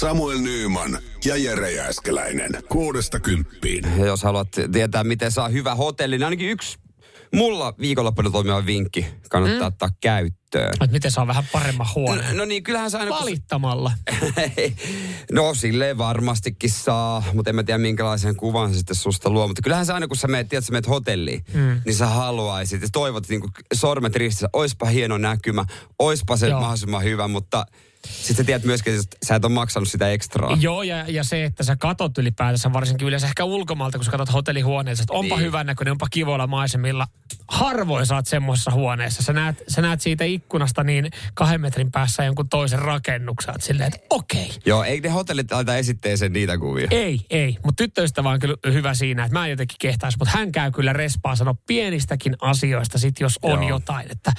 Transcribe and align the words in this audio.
Samuel 0.00 0.38
Nyyman 0.38 0.98
ja 1.24 1.36
Jere 1.36 1.72
Jääskeläinen. 1.72 2.50
Kuudesta 2.68 3.20
kymppiin. 3.20 3.84
Ja 3.98 4.06
jos 4.06 4.22
haluat 4.22 4.48
tietää, 4.72 5.04
miten 5.04 5.32
saa 5.32 5.48
hyvä 5.48 5.74
hotelli, 5.74 6.16
niin 6.18 6.24
ainakin 6.24 6.50
yksi 6.50 6.78
mulla 7.34 7.74
viikonloppuna 7.80 8.30
toimiva 8.30 8.66
vinkki 8.66 9.06
kannattaa 9.30 9.60
mm. 9.60 9.66
ottaa 9.66 9.88
käyttöön. 10.00 10.70
Että 10.72 10.86
miten 10.92 11.10
saa 11.10 11.26
vähän 11.26 11.44
paremman 11.52 11.86
huoneen. 11.94 12.36
No, 12.36 12.38
no 12.38 12.44
niin, 12.44 12.62
kyllähän 12.62 12.90
saa 12.90 13.00
aina... 13.00 13.10
kun- 13.12 13.20
Valittamalla. 13.20 13.92
no 15.32 15.54
silleen 15.54 15.98
varmastikin 15.98 16.70
saa, 16.70 17.24
mutta 17.32 17.50
en 17.50 17.56
mä 17.56 17.62
tiedä 17.62 17.78
minkälaisen 17.78 18.36
kuvan 18.36 18.70
se 18.72 18.76
sitten 18.76 18.96
susta 18.96 19.30
luo. 19.30 19.46
Mutta 19.46 19.62
kyllähän 19.62 19.86
sä 19.86 19.94
aina 19.94 20.08
kun 20.08 20.16
sä 20.16 20.28
meet, 20.28 20.48
tiedät, 20.48 20.64
sä 20.64 20.72
meet 20.72 20.88
hotelliin, 20.88 21.44
mm. 21.54 21.80
niin 21.84 21.94
sä 21.94 22.06
haluaisit 22.06 22.82
ja 22.82 22.88
toivot 22.92 23.28
niin 23.28 23.42
sormet 23.74 24.16
ristissä, 24.16 24.48
oispa 24.52 24.86
hieno 24.86 25.18
näkymä, 25.18 25.64
oispa 25.98 26.36
se 26.36 26.48
Joo. 26.48 26.60
mahdollisimman 26.60 27.04
hyvä, 27.04 27.28
mutta 27.28 27.66
sitten 28.10 28.36
sä 28.36 28.44
tiedät 28.44 28.64
myöskin, 28.64 28.94
että 28.94 29.16
sä 29.26 29.34
et 29.34 29.44
ole 29.44 29.52
maksanut 29.52 29.88
sitä 29.88 30.10
ekstraa. 30.10 30.56
Joo, 30.60 30.82
ja, 30.82 31.04
ja 31.08 31.24
se, 31.24 31.44
että 31.44 31.62
sä 31.62 31.76
katot 31.76 32.18
ylipäätänsä, 32.18 32.72
varsinkin 32.72 33.08
yleensä 33.08 33.26
ehkä 33.26 33.44
ulkomailta, 33.44 33.98
kun 33.98 34.04
sä 34.04 34.10
katot 34.10 34.32
hotellihuoneessa, 34.32 35.02
että 35.02 35.12
onpa 35.12 35.22
Niin. 35.22 35.38
niin. 35.38 35.46
hyvän 35.46 35.66
näköinen, 35.66 35.92
onpa 35.92 36.06
kivoilla 36.10 36.46
maisemilla. 36.46 37.06
Harvoin 37.48 38.06
saat 38.06 38.26
semmoisessa 38.26 38.70
huoneessa. 38.70 39.22
Sä 39.22 39.32
näet, 39.32 39.64
sä 39.68 39.82
näet 39.82 40.00
siitä 40.00 40.24
ikkunasta 40.24 40.84
niin 40.84 41.10
kahden 41.34 41.60
metrin 41.60 41.90
päässä 41.90 42.24
jonkun 42.24 42.48
toisen 42.48 42.78
rakennuksen. 42.78 43.54
Että 43.54 43.66
silleen, 43.66 43.86
että 43.94 44.06
okei. 44.10 44.50
Joo, 44.66 44.84
ei 44.84 45.00
ne 45.00 45.08
hotellit 45.08 45.52
laita 45.52 45.76
esitteeseen 45.76 46.32
niitä 46.32 46.58
kuvia. 46.58 46.88
Ei, 46.90 47.20
ei. 47.30 47.56
Mutta 47.64 47.82
tyttöystävä 47.84 48.30
on 48.30 48.38
kyllä 48.38 48.56
hyvä 48.72 48.94
siinä, 48.94 49.24
että 49.24 49.38
mä 49.38 49.44
en 49.44 49.50
jotenkin 49.50 49.76
kehtaisi, 49.80 50.18
mutta 50.18 50.38
hän 50.38 50.52
käy 50.52 50.70
kyllä 50.70 50.92
respaa 50.92 51.36
sanoa 51.36 51.54
pienistäkin 51.66 52.36
asioista, 52.40 52.98
sit 52.98 53.20
jos 53.20 53.38
on 53.42 53.62
Joo. 53.62 53.68
jotain, 53.68 54.10
että, 54.10 54.32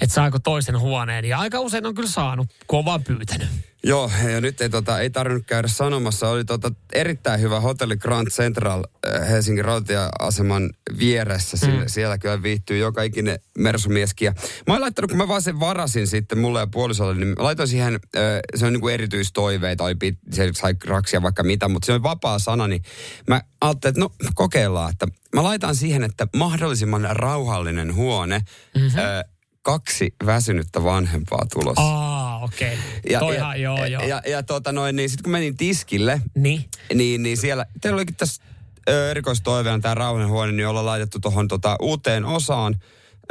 että 0.00 0.14
saako 0.14 0.38
toisen 0.38 0.80
huoneen. 0.80 1.24
Ja 1.24 1.38
aika 1.38 1.60
usein 1.60 1.86
on 1.86 1.94
kyllä 1.94 2.08
saanut, 2.08 2.48
on 2.68 2.84
vaan 2.84 3.04
pyytänyt. 3.16 3.48
Joo, 3.86 4.10
ja 4.32 4.40
nyt 4.40 4.60
ei, 4.60 4.68
tota, 4.68 5.00
ei 5.00 5.10
tarvinnut 5.10 5.46
käydä 5.46 5.68
sanomassa. 5.68 6.28
Oli 6.28 6.44
tota, 6.44 6.72
erittäin 6.92 7.40
hyvä 7.40 7.60
hotelli 7.60 7.96
Grand 7.96 8.28
Central 8.28 8.84
äh, 9.06 9.28
Helsingin 9.28 9.64
rautatieaseman 9.64 10.70
vieressä. 10.98 11.66
Mm. 11.66 11.82
Siellä 11.86 12.18
kyllä 12.18 12.42
viihtyy 12.42 12.78
joka 12.78 13.02
ikinen 13.02 13.38
mersumieskin. 13.58 14.26
Ja 14.26 14.34
Mä 14.66 14.74
oon 14.74 14.80
laittanut, 14.80 15.10
kun 15.10 15.18
mä 15.18 15.28
vaan 15.28 15.42
sen 15.42 15.60
varasin 15.60 16.06
sitten 16.06 16.38
mulle 16.38 16.60
ja 16.60 16.66
puolisolle, 16.66 17.14
niin 17.14 17.34
laitoin 17.38 17.68
siihen, 17.68 17.94
äh, 17.94 18.22
se 18.54 18.66
on 18.66 18.72
niin 18.72 18.80
kuin 18.80 18.94
erityistoiveita, 18.94 19.84
oli 19.84 19.94
pit, 19.94 20.18
se 20.30 20.50
sai 20.54 20.74
raksia 20.86 21.22
vaikka 21.22 21.42
mitä, 21.42 21.68
mutta 21.68 21.86
se 21.86 21.92
on 21.92 22.02
vapaa 22.02 22.38
sana, 22.38 22.68
niin 22.68 22.82
mä 23.28 23.42
ajattelin, 23.60 23.90
että 23.90 24.00
no 24.00 24.10
kokeillaan, 24.34 24.90
että 24.90 25.06
mä 25.34 25.42
laitan 25.42 25.76
siihen, 25.76 26.04
että 26.04 26.26
mahdollisimman 26.36 27.08
rauhallinen 27.10 27.94
huone, 27.94 28.40
mm-hmm. 28.74 28.98
äh, 28.98 29.24
kaksi 29.64 30.14
väsynyttä 30.26 30.84
vanhempaa 30.84 31.46
tulossa. 31.52 31.82
Aa, 31.82 32.23
okei. 32.44 32.78
Okay. 33.06 33.18
Toihan, 33.18 33.60
joo, 33.60 33.84
joo. 33.84 34.02
Ja, 34.02 34.22
ja 34.26 34.42
tota 34.42 34.72
noin, 34.72 34.96
niin 34.96 35.10
sitten 35.10 35.22
kun 35.22 35.32
menin 35.32 35.56
tiskille, 35.56 36.20
Niin. 36.34 36.64
niin, 36.94 37.22
niin 37.22 37.36
siellä, 37.36 37.66
teillä 37.80 37.96
olikin 37.96 38.14
tässä 38.16 38.42
ö, 38.88 39.10
erikoistoiveena 39.10 39.78
tämä 39.78 39.94
rauhanhuone, 39.94 40.52
niin 40.52 40.68
ollaan 40.68 40.86
laitettu 40.86 41.20
tuohon 41.20 41.48
tota, 41.48 41.76
uuteen 41.80 42.24
osaan 42.24 42.74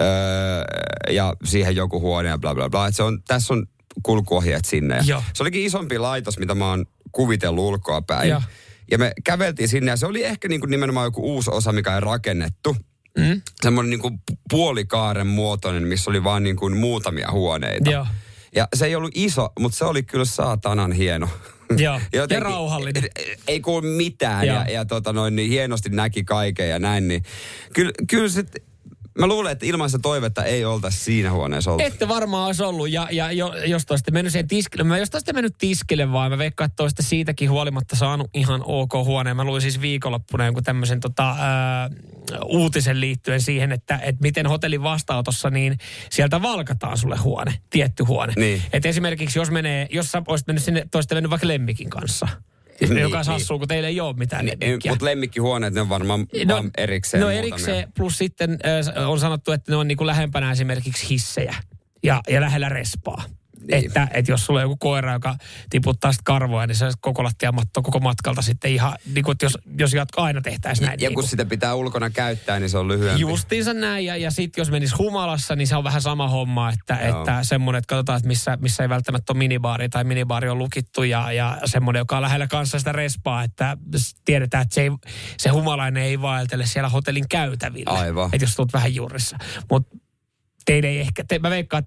ö, 0.02 0.04
ja 1.14 1.34
siihen 1.44 1.76
joku 1.76 2.00
huone 2.00 2.30
ja 2.30 2.38
bla 2.38 2.56
bla 2.56 2.70
bla. 2.70 2.88
Et 2.88 2.96
se 2.96 3.04
on, 3.04 3.24
tässä 3.28 3.54
on 3.54 3.66
kulkuohjeet 4.04 4.66
sinne. 4.66 4.96
Ja 4.96 5.04
Joo. 5.06 5.24
Se 5.34 5.44
olikin 5.44 5.64
isompi 5.66 6.00
laitos, 6.00 6.40
mitä 6.40 6.56
mä 6.56 6.70
oon 6.70 6.86
kuvitellut 7.12 7.66
ulkoa 7.66 8.02
päin. 8.02 8.30
Joo. 8.30 8.42
Ja 8.92 8.98
me 8.98 9.12
käveltiin 9.24 9.70
sinne 9.70 9.92
ja 9.92 9.98
se 9.98 10.06
oli 10.06 10.24
ehkä 10.24 10.48
niin 10.48 10.60
kuin 10.60 10.72
nimenomaan 10.72 11.06
joku 11.08 11.34
uusi 11.34 11.52
osa, 11.54 11.72
mikä 11.72 11.96
ei 11.96 12.02
rakennettu. 12.02 12.76
Mm. 13.18 13.42
Semmoinen 13.62 13.90
niin 13.90 14.00
kuin 14.00 14.20
puolikaaren 14.50 15.28
muotoinen, 15.28 15.88
missä 15.88 16.12
oli 16.12 16.24
vaan 16.24 16.44
niin 16.44 16.56
kuin 16.56 16.78
muutamia 16.78 17.32
huoneita. 17.32 17.92
Joo. 17.92 18.08
Ja 18.56 18.68
se 18.76 18.86
ei 18.86 18.96
ollut 18.96 19.12
iso, 19.14 19.50
mutta 19.60 19.78
se 19.78 19.86
oli 19.86 20.04
kyllä 20.04 20.26
saatanan 20.26 20.92
hieno. 20.92 21.30
Joo, 21.78 22.00
ja 22.30 22.40
rauhallinen. 22.40 23.04
Ei 23.48 23.60
kuulu 23.60 23.88
mitään 23.88 24.48
Joo. 24.48 24.58
ja, 24.58 24.72
ja 24.72 24.86
tota 24.86 25.14
noin, 25.14 25.36
niin 25.36 25.50
hienosti 25.50 25.90
näki 25.90 26.24
kaiken 26.24 26.70
ja 26.70 26.80
näin. 26.80 27.08
Niin 27.08 27.24
kyllä, 27.74 27.92
kyllä 28.10 28.30
se, 28.30 28.44
mä 29.20 29.28
luulen, 29.28 29.52
että 29.52 29.66
ilman 29.66 29.90
sitä 29.90 30.02
toivetta 30.02 30.44
ei 30.44 30.66
oltaisi 30.66 30.98
siinä 30.98 31.32
huoneessa 31.32 31.72
oltu. 31.72 31.84
Ette 31.84 32.08
varmaan 32.08 32.48
olisi 32.48 32.64
ollut. 32.64 32.90
Ja, 32.90 33.08
ja 33.12 33.32
jo, 33.32 33.54
jos 33.66 33.86
te 33.86 33.94
olisitte 33.94 34.12
mennyt 34.12 34.32
siihen 34.32 34.48
tiskille, 34.48 34.84
mä 34.84 34.98
jos 34.98 35.10
te 35.10 35.34
mennyt 35.34 35.56
tiskille 35.58 36.12
vaan, 36.12 36.32
mä 36.32 36.38
veikkaan, 36.38 36.66
että 36.66 36.76
te 36.76 36.84
olisitte 36.84 37.04
siitäkin 37.04 37.50
huolimatta 37.50 37.96
saanut 37.96 38.30
ihan 38.34 38.62
ok 38.66 38.94
huoneen. 38.94 39.36
Mä 39.36 39.44
luin 39.44 39.62
siis 39.62 39.82
viikonloppuna 39.82 40.46
jonkun 40.46 40.64
tämmöisen 40.64 41.00
tota, 41.00 41.36
ää, 41.40 41.90
uutisen 42.46 43.02
liittyen 43.02 43.42
siihen, 43.42 43.72
että, 43.72 44.00
että 44.04 44.22
miten 44.22 44.48
hotellin 44.48 44.84
vastaanotossa, 44.84 45.50
niin 45.50 45.78
sieltä 46.10 46.42
valkataan 46.42 46.98
sulle 46.98 47.18
huone, 47.18 47.54
tietty 47.70 48.04
huone. 48.04 48.34
Niin. 48.36 48.62
Et 48.74 48.86
esimerkiksi 48.86 49.40
jos 49.40 49.52
menee, 49.52 49.88
jos 49.92 50.12
sä 50.12 50.22
olisit 50.28 50.48
mennyt 50.48 50.64
sinne, 50.64 50.82
te 50.92 50.98
olisitte 50.98 51.16
mennyt 51.16 51.30
vaikka 51.30 51.48
lemmikin 51.48 51.90
kanssa. 51.90 52.28
Niin, 52.82 52.98
joka 52.98 53.18
niin. 53.18 53.26
sassuu, 53.26 53.60
kun 53.60 53.68
teillä 53.68 53.90
ei 53.90 54.00
ole 54.00 54.16
mitään 54.16 54.46
lemmikkiä. 54.46 54.92
Mutta 54.92 55.06
lemmikkihuoneet, 55.06 55.74
ne 55.74 55.82
on 55.82 55.90
varmaan 55.90 56.28
no, 56.46 56.56
vaan 56.56 56.72
erikseen. 56.78 57.22
No 57.22 57.28
muutamia. 57.28 57.48
erikseen, 57.48 57.94
plus 57.98 58.18
sitten 58.18 58.60
äh, 58.98 59.10
on 59.10 59.20
sanottu, 59.20 59.52
että 59.52 59.72
ne 59.72 59.76
on 59.76 59.88
niinku 59.88 60.06
lähempänä 60.06 60.52
esimerkiksi 60.52 61.10
hissejä 61.10 61.56
ja, 62.04 62.22
ja 62.30 62.42
lähellä 62.42 62.70
respaa. 62.70 63.24
Niin. 63.68 63.86
Että, 63.86 64.08
että 64.14 64.32
jos 64.32 64.46
sulla 64.46 64.60
on 64.60 64.64
joku 64.64 64.78
koira, 64.78 65.14
joka 65.14 65.36
tiputtaa 65.70 66.12
sitten 66.12 66.24
karvoja, 66.24 66.68
niin 66.68 66.76
se 66.76 66.86
koko 67.02 67.24
lattiamatto 67.24 67.82
koko 67.82 68.00
matkalta 68.00 68.42
sitten 68.42 68.72
ihan, 68.72 68.94
niin 69.14 69.24
kuin, 69.24 69.32
että 69.34 69.46
jos, 69.46 69.58
jos 69.78 69.94
jatko 69.94 70.22
aina 70.22 70.42
tehtäisiin 70.42 70.86
näin. 70.86 71.00
Ja 71.00 71.10
niin 71.10 71.16
kun 71.16 71.24
kuin- 71.24 71.30
sitä 71.30 71.46
pitää 71.46 71.76
ulkona 71.76 72.10
käyttää, 72.10 72.60
niin 72.60 72.70
se 72.70 72.78
on 72.78 72.88
lyhyempi. 72.88 73.22
Justiinsa 73.22 73.74
näin, 73.74 74.06
ja, 74.06 74.18
ja 74.18 74.32
sitten 74.32 74.62
jos 74.62 74.72
menisi 74.72 74.96
humalassa, 74.96 75.56
niin 75.56 75.68
se 75.68 75.76
on 75.76 75.84
vähän 75.84 76.02
sama 76.02 76.28
homma, 76.28 76.70
että, 76.70 77.00
Joo. 77.08 77.20
että 77.20 77.44
semmoinen, 77.44 77.78
että 77.78 77.88
katsotaan, 77.88 78.18
että 78.18 78.28
missä, 78.28 78.58
missä 78.62 78.84
ei 78.84 78.90
välttämättä 78.90 79.34
ole 79.34 79.38
minibaari 79.38 79.90
tai 79.90 80.04
minibaari 80.04 80.50
on 80.50 80.58
lukittu, 80.58 81.04
ja, 81.04 81.32
ja 81.32 81.58
semmoinen, 81.66 82.00
joka 82.00 82.16
on 82.16 82.22
lähellä 82.22 82.48
kanssa 82.48 82.80
sitä 82.80 82.92
respaa, 82.92 83.44
että 83.44 83.78
tiedetään, 84.26 84.62
että 84.62 84.76
se, 84.76 84.82
ei, 84.82 84.92
se 85.38 85.50
humalainen 85.50 86.04
ei 86.04 86.22
vaeltele 86.22 86.66
siellä 86.66 86.90
hotellin 86.90 87.28
käytävillä. 87.30 88.00
Aivan. 88.00 88.30
Että 88.34 88.44
jos 88.44 88.56
tulet 88.56 88.74
vähän 88.74 88.96
juurissa. 88.96 89.38
Mutta 89.70 89.98
teidän 90.66 90.90
ei 90.90 91.00
ehkä, 91.00 91.24
te, 91.28 91.40
mä 91.40 91.50
veikkaan, 91.50 91.84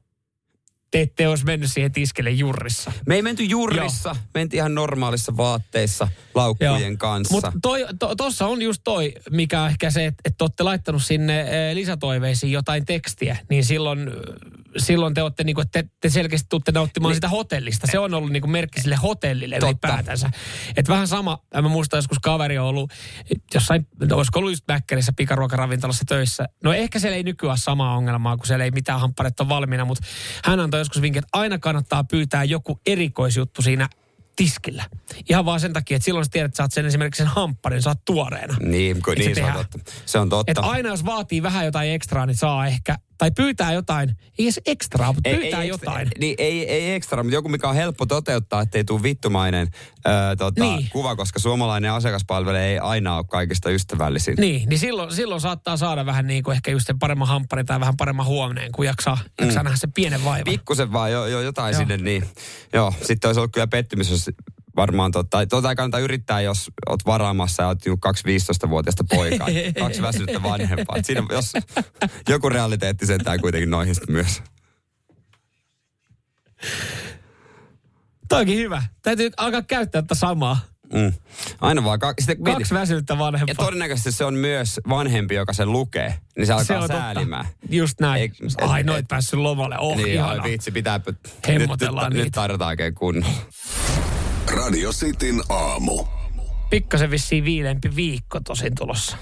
te 0.91 1.01
ette 1.01 1.29
olisi 1.29 1.45
mennyt 1.45 1.73
siihen 1.73 1.93
tiskelle 1.93 2.31
jurrissa. 2.31 2.93
Me 3.07 3.15
ei 3.15 3.23
menty 3.23 3.45
jurrissa, 3.45 4.17
mentiin 4.35 4.59
ihan 4.59 4.75
normaalissa 4.75 5.37
vaatteissa, 5.37 6.09
laukkujen 6.35 6.99
kanssa. 6.99 7.35
Mutta 7.35 7.53
to, 7.99 8.15
tuossa 8.17 8.47
on 8.47 8.63
just 8.63 8.81
toi, 8.85 9.15
mikä 9.31 9.63
on 9.63 9.69
ehkä 9.69 9.91
se, 9.91 10.07
että, 10.07 10.23
että 10.25 10.45
olette 10.45 10.63
laittanut 10.63 11.03
sinne 11.05 11.41
eh, 11.41 11.75
lisätoiveisiin 11.75 12.53
jotain 12.53 12.85
tekstiä, 12.87 13.37
niin 13.51 13.65
silloin, 13.65 14.11
silloin 14.79 15.15
te 15.15 15.23
olette 15.23 15.45
niinku, 15.45 15.61
että 15.61 15.83
te, 15.83 15.89
te 16.01 16.09
selkeästi 16.09 16.47
tuutte 16.49 16.73
nauttimaan 16.73 17.15
sitä 17.15 17.29
hotellista. 17.29 17.87
Se 17.91 17.99
on 17.99 18.15
ollut 18.15 18.33
niinku 18.33 18.49
merkki 18.49 18.81
sille 18.81 18.97
hotellille 18.97 19.55
Totta. 19.55 19.67
ylipäätänsä. 19.69 20.31
Et 20.77 20.89
vähän 20.89 21.09
sama, 21.09 21.39
mä 21.63 21.69
muistan 21.69 21.99
joskus 21.99 22.19
kaveri 22.19 22.59
on 22.59 22.67
ollut 22.67 22.93
jossain, 23.55 23.87
olisiko 24.13 24.39
ollut 24.39 24.53
just 24.53 24.65
Mäkkärissä 24.69 25.13
pikaruokaravintolassa 25.17 26.05
töissä. 26.09 26.49
No 26.65 26.73
ehkä 26.73 26.99
siellä 26.99 27.17
ei 27.17 27.23
nykyään 27.23 27.51
ole 27.51 27.59
samaa 27.59 27.97
ongelmaa, 27.97 28.37
kun 28.37 28.47
siellä 28.47 28.65
ei 28.65 28.71
mitään 28.71 29.01
hampparetta 29.01 29.43
ole 29.43 29.49
valmiina, 29.49 29.85
mutta 29.85 30.07
hän 30.45 30.61
antoi 30.61 30.81
joskus 30.81 31.03
vinkin, 31.03 31.19
että 31.19 31.39
aina 31.39 31.59
kannattaa 31.59 32.05
pyytää 32.05 32.45
joku 32.45 32.81
erikoisjuttu 32.87 33.63
siinä 33.63 33.89
tiskillä. 34.37 34.85
Ihan 35.31 35.45
vaan 35.45 35.61
sen 35.61 35.73
takia, 35.73 35.97
että 35.97 36.05
silloin 36.05 36.25
sä 36.25 36.31
tiedät, 36.33 36.49
että 36.49 36.57
sä 36.57 36.63
oot 36.63 36.73
sen 36.73 36.87
esimerkiksi 36.87 37.19
sen 37.19 37.27
hampparin, 37.27 37.83
saat 37.83 38.05
tuoreena. 38.05 38.57
Niin, 38.61 39.03
kun, 39.03 39.13
Et 39.13 39.19
se 39.19 39.25
niin 39.25 39.37
se 39.37 39.45
on 39.45 39.53
totta. 39.53 39.93
Se 40.07 40.19
on 40.19 40.29
totta. 40.29 40.51
Että 40.51 40.63
aina 40.63 40.89
jos 40.89 41.05
vaatii 41.05 41.43
vähän 41.43 41.65
jotain 41.65 41.91
ekstraa, 41.93 42.27
niin 42.27 42.37
saa 42.37 42.67
ehkä, 42.67 42.99
tai 43.19 43.31
pyytää 43.31 43.73
jotain, 43.73 44.17
ei 44.39 44.45
edes 44.45 44.61
ekstraa, 44.67 45.13
mutta 45.13 45.31
pyytää 45.31 45.63
ei, 45.63 45.69
jotain. 45.69 46.09
Niin, 46.19 46.35
ei, 46.39 46.71
ei 46.71 46.95
ekstra, 46.95 47.23
mutta 47.23 47.35
joku, 47.35 47.49
mikä 47.49 47.69
on 47.69 47.75
helppo 47.75 48.07
toteuttaa, 48.07 48.61
ettei 48.63 48.85
tule 48.85 49.03
vittumainen 49.03 49.69
ö, 50.07 50.37
tota, 50.39 50.65
Niin. 50.65 50.89
kuva, 50.93 51.17
koska 51.17 51.39
suomalainen 51.39 51.93
asiakaspalvelu 51.93 52.57
ei 52.57 52.79
aina 52.79 53.17
ole 53.17 53.25
kaikista 53.25 53.71
ystävällisin. 53.71 54.35
Niin, 54.39 54.69
niin 54.69 54.79
silloin, 54.79 55.15
silloin 55.15 55.41
saattaa 55.41 55.77
saada 55.77 56.07
vähän 56.07 56.27
niin 56.27 56.43
kuin 56.43 56.55
ehkä 56.55 56.71
just 56.71 56.87
sen 56.87 56.99
paremman 56.99 57.29
hampparin 57.29 57.67
tai 57.67 57.81
vähän 57.81 57.97
paremman 57.97 58.27
huoneen, 58.27 58.73
kun 58.73 58.87
jaksaa, 58.87 59.19
jaksaa 59.41 59.63
nähdä 59.63 59.77
sen 59.77 59.93
pienen 59.93 60.25
vaivan. 60.25 60.45
Pikkusen 60.45 60.93
vaan 60.93 61.13
jo, 61.13 61.27
jo 61.27 61.41
jotain 61.41 61.73
Joo. 61.73 61.79
sinne, 61.79 61.97
niin 61.97 62.25
joo. 62.73 62.95
Sitten 63.03 63.29
olisi 63.29 63.41
ollut 63.41 63.53
kyllä 63.53 63.67
pettymys, 63.67 64.11
jos 64.11 64.31
varmaan 64.77 65.13
tota, 65.13 65.47
tota 65.47 65.71
ei 65.71 65.77
kannata 65.77 65.99
yrittää, 65.99 66.41
jos 66.41 66.71
oot 66.89 67.01
varaamassa 67.07 67.63
ja 67.63 67.67
oot 67.67 67.79
niinku 67.85 67.97
kaksi 68.01 68.25
15-vuotiaista 68.25 69.05
poikaa, 69.11 69.49
kaksi 69.81 70.03
väsynyttä 70.03 70.43
vanhempaa. 70.43 70.97
Siinä, 71.03 71.23
jos 71.31 71.53
joku 72.29 72.49
realiteetti 72.49 73.07
sentään 73.07 73.41
kuitenkin 73.41 73.71
noihin 73.71 73.95
myös. 74.09 74.43
Toikin 78.29 78.59
hyvä. 78.59 78.83
Täytyy 79.03 79.31
alkaa 79.37 79.63
käyttää 79.63 80.03
tätä 80.03 80.15
samaa. 80.15 80.59
Mm. 80.93 81.13
Aina 81.61 81.85
vaan 81.85 81.99
kaksi. 81.99 82.27
Sitten 82.27 82.55
Kaksi 82.55 82.75
väsynyttä 82.75 83.15
ja 83.15 83.19
vanhempaa. 83.19 83.55
todennäköisesti 83.65 84.13
se 84.13 84.25
on 84.25 84.35
myös 84.35 84.81
vanhempi, 84.89 85.35
joka 85.35 85.53
sen 85.53 85.73
lukee. 85.73 86.19
Niin 86.37 86.47
se 86.47 86.53
alkaa 86.53 86.65
se 86.67 86.77
on 86.77 86.89
säälimään. 86.89 87.45
totta. 87.47 87.67
Just 87.77 88.01
näin. 88.01 88.21
Ei- 88.23 88.31
Ai 88.69 88.83
noit 88.83 89.09
päässyt 89.09 89.39
lomalle. 89.41 89.79
Oh, 89.79 89.97
niin, 89.97 90.09
ihana. 90.09 90.43
vitsi, 90.43 90.71
pitää... 90.71 91.01
Nyt, 91.07 91.19
Hemmotellaan 91.49 92.11
nyt, 92.13 92.17
nyt 92.17 92.25
niitä. 92.25 92.35
tarjotaan 92.35 92.69
oikein 92.69 92.95
kunnolla. 92.95 93.35
Radio 94.57 94.91
Cityn 94.93 95.43
aamu. 95.49 96.05
Pikkasen 96.71 97.11
vissiin 97.11 97.45
viileempi 97.45 97.97
viikko 97.97 98.41
tosin 98.41 98.73
tulossa. 98.79 99.17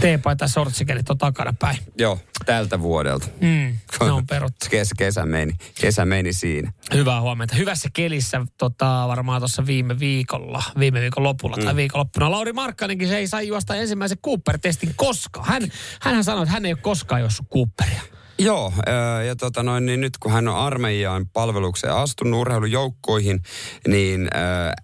Teepaita 0.00 0.44
ja 0.44 0.48
sortsikelit 0.48 1.10
on 1.10 1.18
takana 1.18 1.54
päin. 1.58 1.78
Joo, 1.98 2.18
tältä 2.46 2.80
vuodelta. 2.80 3.26
Mm, 3.40 3.78
ne 4.00 4.12
on 4.12 4.26
peruttu. 4.30 4.66
Kes, 4.70 4.90
kesä, 4.98 5.26
meni, 5.26 5.52
kesä 5.80 6.04
meni 6.04 6.32
siinä. 6.32 6.72
Hyvää 6.94 7.20
huomenta. 7.20 7.56
Hyvässä 7.56 7.88
kelissä 7.92 8.46
tota, 8.58 9.04
varmaan 9.08 9.40
tuossa 9.40 9.66
viime 9.66 9.98
viikolla, 9.98 10.62
viime 10.78 11.00
viikon 11.00 11.22
lopulla 11.22 11.56
Mm. 11.56 11.64
tai 11.64 11.76
viikonloppuna. 11.76 12.30
Lauri 12.30 12.52
Markkanenkin 12.52 13.08
se 13.08 13.16
ei 13.16 13.26
sai 13.28 13.48
juosta 13.48 13.74
ensimmäisen 13.76 14.18
Cooper-testin 14.18 14.92
koskaan. 14.96 15.46
Hän, 15.48 15.62
hänhän 16.00 16.24
sanoi, 16.24 16.42
että 16.42 16.52
hän 16.52 16.66
ei 16.66 16.72
ole 16.72 16.80
koskaan 16.82 17.20
juossut 17.20 17.46
Cooperia. 17.52 18.02
Joo, 18.38 18.72
ö, 18.88 19.22
ja 19.24 19.36
tota 19.36 19.62
noin, 19.62 19.86
niin 19.86 20.00
nyt 20.00 20.18
kun 20.18 20.32
hän 20.32 20.48
on 20.48 20.56
armeijaan 20.56 21.28
palvelukseen 21.28 21.94
astunut 21.94 22.40
urheilujoukkoihin, 22.40 23.42
niin 23.88 24.20
ö, 24.20 24.28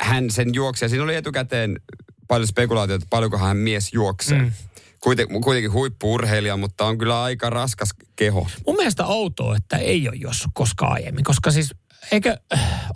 hän 0.00 0.30
sen 0.30 0.54
juoksi. 0.54 0.84
Ja 0.84 0.88
siinä 0.88 1.04
oli 1.04 1.16
etukäteen 1.16 1.80
paljon 2.28 2.48
spekulaatiota, 2.48 3.02
että 3.02 3.10
paljonko 3.10 3.38
hän 3.38 3.56
mies 3.56 3.92
juoksee. 3.92 4.38
Mm. 4.38 4.52
Kuiten, 5.00 5.28
kuitenkin 5.28 5.72
huippuurheilija, 5.72 6.56
mutta 6.56 6.84
on 6.84 6.98
kyllä 6.98 7.22
aika 7.22 7.50
raskas 7.50 7.90
keho. 8.16 8.46
Mun 8.66 8.76
mielestä 8.76 9.06
outoa, 9.06 9.56
että 9.56 9.76
ei 9.76 10.08
ole 10.08 10.16
juossut 10.16 10.50
koskaan 10.54 10.92
aiemmin, 10.92 11.24
koska 11.24 11.50
siis, 11.50 11.74
eikö, 12.12 12.36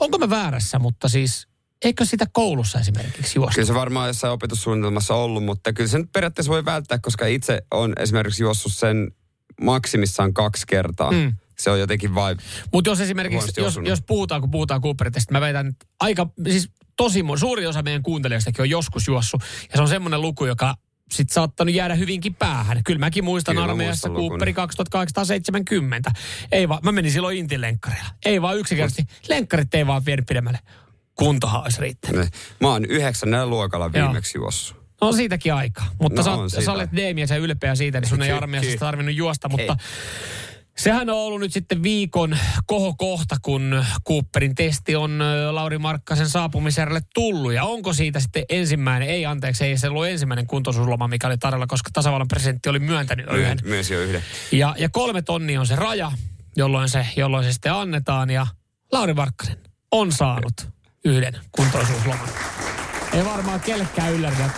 onko 0.00 0.18
mä 0.18 0.30
väärässä, 0.30 0.78
mutta 0.78 1.08
siis, 1.08 1.48
eikö 1.84 2.04
sitä 2.04 2.26
koulussa 2.32 2.80
esimerkiksi 2.80 3.38
juosta? 3.38 3.54
Kyllä 3.54 3.66
se 3.66 3.74
varmaan 3.74 4.08
jossain 4.08 4.32
opetussuunnitelmassa 4.32 5.14
ollut, 5.14 5.44
mutta 5.44 5.72
kyllä 5.72 5.90
sen 5.90 6.08
periaatteessa 6.08 6.52
voi 6.52 6.64
välttää, 6.64 6.98
koska 6.98 7.26
itse 7.26 7.62
on 7.70 7.92
esimerkiksi 7.98 8.42
juossut 8.42 8.72
sen 8.72 9.10
maksimissaan 9.60 10.34
kaksi 10.34 10.66
kertaa. 10.66 11.10
Mm. 11.10 11.32
Se 11.58 11.70
on 11.70 11.80
jotenkin 11.80 12.14
vain... 12.14 12.38
Mutta 12.72 12.90
jos 12.90 13.00
esimerkiksi, 13.00 13.60
jos, 13.60 13.80
jos 13.84 14.02
puhutaan, 14.02 14.40
kun 14.40 14.50
puhutaan 14.50 14.82
Cooperitesta, 14.82 15.32
mä 15.32 15.40
väitän, 15.40 15.66
että 15.66 15.86
aika, 16.00 16.26
siis 16.48 16.70
tosi 16.96 17.22
moni, 17.22 17.40
suuri 17.40 17.66
osa 17.66 17.82
meidän 17.82 18.02
kuuntelijoistakin 18.02 18.62
on 18.62 18.70
joskus 18.70 19.06
juossut. 19.06 19.42
Ja 19.70 19.76
se 19.76 19.82
on 19.82 19.88
semmoinen 19.88 20.20
luku, 20.20 20.46
joka 20.46 20.74
sit 21.12 21.30
saattanut 21.30 21.74
jäädä 21.74 21.94
hyvinkin 21.94 22.34
päähän. 22.34 22.84
Kyllä 22.84 22.98
mäkin 22.98 23.24
muistan 23.24 23.54
Kyllä 23.54 23.64
armeijassa 23.64 24.08
muistan. 24.08 24.28
Cooperi 24.28 24.52
2870. 24.52 26.12
Ei 26.52 26.68
vaan, 26.68 26.80
mä 26.82 26.92
menin 26.92 27.12
silloin 27.12 27.38
Intin 27.38 27.60
lenkkareilla. 27.60 28.10
Ei 28.24 28.42
vaan 28.42 28.58
yksinkertaisesti, 28.58 29.14
lenkkarit 29.28 29.74
ei 29.74 29.86
vaan 29.86 30.04
vienyt 30.04 30.26
pidemmälle. 30.26 30.58
Kuntohan 31.14 31.62
olisi 31.62 31.80
riittänyt. 31.80 32.28
Mä 32.60 32.68
oon 32.68 32.84
yhdeksännellä 32.84 33.46
luokalla 33.46 33.90
Joo. 33.94 34.06
viimeksi 34.06 34.38
juossut. 34.38 34.83
No 35.04 35.08
on 35.08 35.16
siitäkin 35.16 35.54
aikaa. 35.54 35.86
Mutta 36.00 36.20
No 36.20 36.24
sä, 36.24 36.32
on 36.32 36.50
sä 36.50 36.72
olet 36.72 36.90
Deemies 36.96 37.30
ja 37.30 37.36
ylpeä 37.36 37.74
siitä, 37.74 38.00
niin 38.00 38.08
sun 38.08 38.22
ei 38.22 38.32
armeijassa 38.32 38.78
tarvinnut 38.78 39.14
juosta. 39.14 39.48
Mutta 39.48 39.72
Ei. 39.72 39.86
sehän 40.76 41.10
on 41.10 41.16
ollut 41.16 41.40
nyt 41.40 41.52
sitten 41.52 41.82
viikon 41.82 42.38
kohokohta, 42.66 43.36
kun 43.42 43.84
Cooperin 44.08 44.54
testi 44.54 44.96
on 44.96 45.18
Lauri 45.50 45.78
Markkasen 45.78 46.28
saapumisjärjelle 46.28 47.00
tullut. 47.14 47.52
Ja 47.52 47.64
onko 47.64 47.92
siitä 47.92 48.20
sitten 48.20 48.44
ensimmäinen, 48.48 49.08
ei 49.08 49.26
anteeksi, 49.26 49.64
ei 49.64 49.78
se 49.78 49.88
ollut 49.88 50.06
ensimmäinen 50.06 50.46
kuntoisuusloma, 50.46 51.08
mikä 51.08 51.26
oli 51.26 51.38
tarjolla, 51.38 51.66
koska 51.66 51.90
tasavallan 51.92 52.28
presidentti 52.28 52.68
oli 52.68 52.78
myöntänyt 52.78 53.26
jo 53.26 53.36
yhden. 53.36 53.58
Myös 53.64 53.90
jo 53.90 54.00
yhden. 54.00 54.22
Ja, 54.52 54.74
ja 54.78 54.88
kolme 54.88 55.22
tonnia 55.22 55.60
on 55.60 55.66
se 55.66 55.76
raja, 55.76 56.12
jolloin 56.56 56.88
se, 56.88 57.06
jolloin 57.16 57.44
se 57.44 57.52
sitten 57.52 57.72
annetaan. 57.72 58.30
Ja 58.30 58.46
Lauri 58.92 59.14
Markkanen 59.14 59.58
on 59.92 60.12
saanut 60.12 60.68
yhden 61.04 61.36
kuntoisuusloman. 61.52 62.28
Ei 63.12 63.24
varmaan 63.24 63.60
kellekään 63.60 64.12
yllätä, 64.12 64.50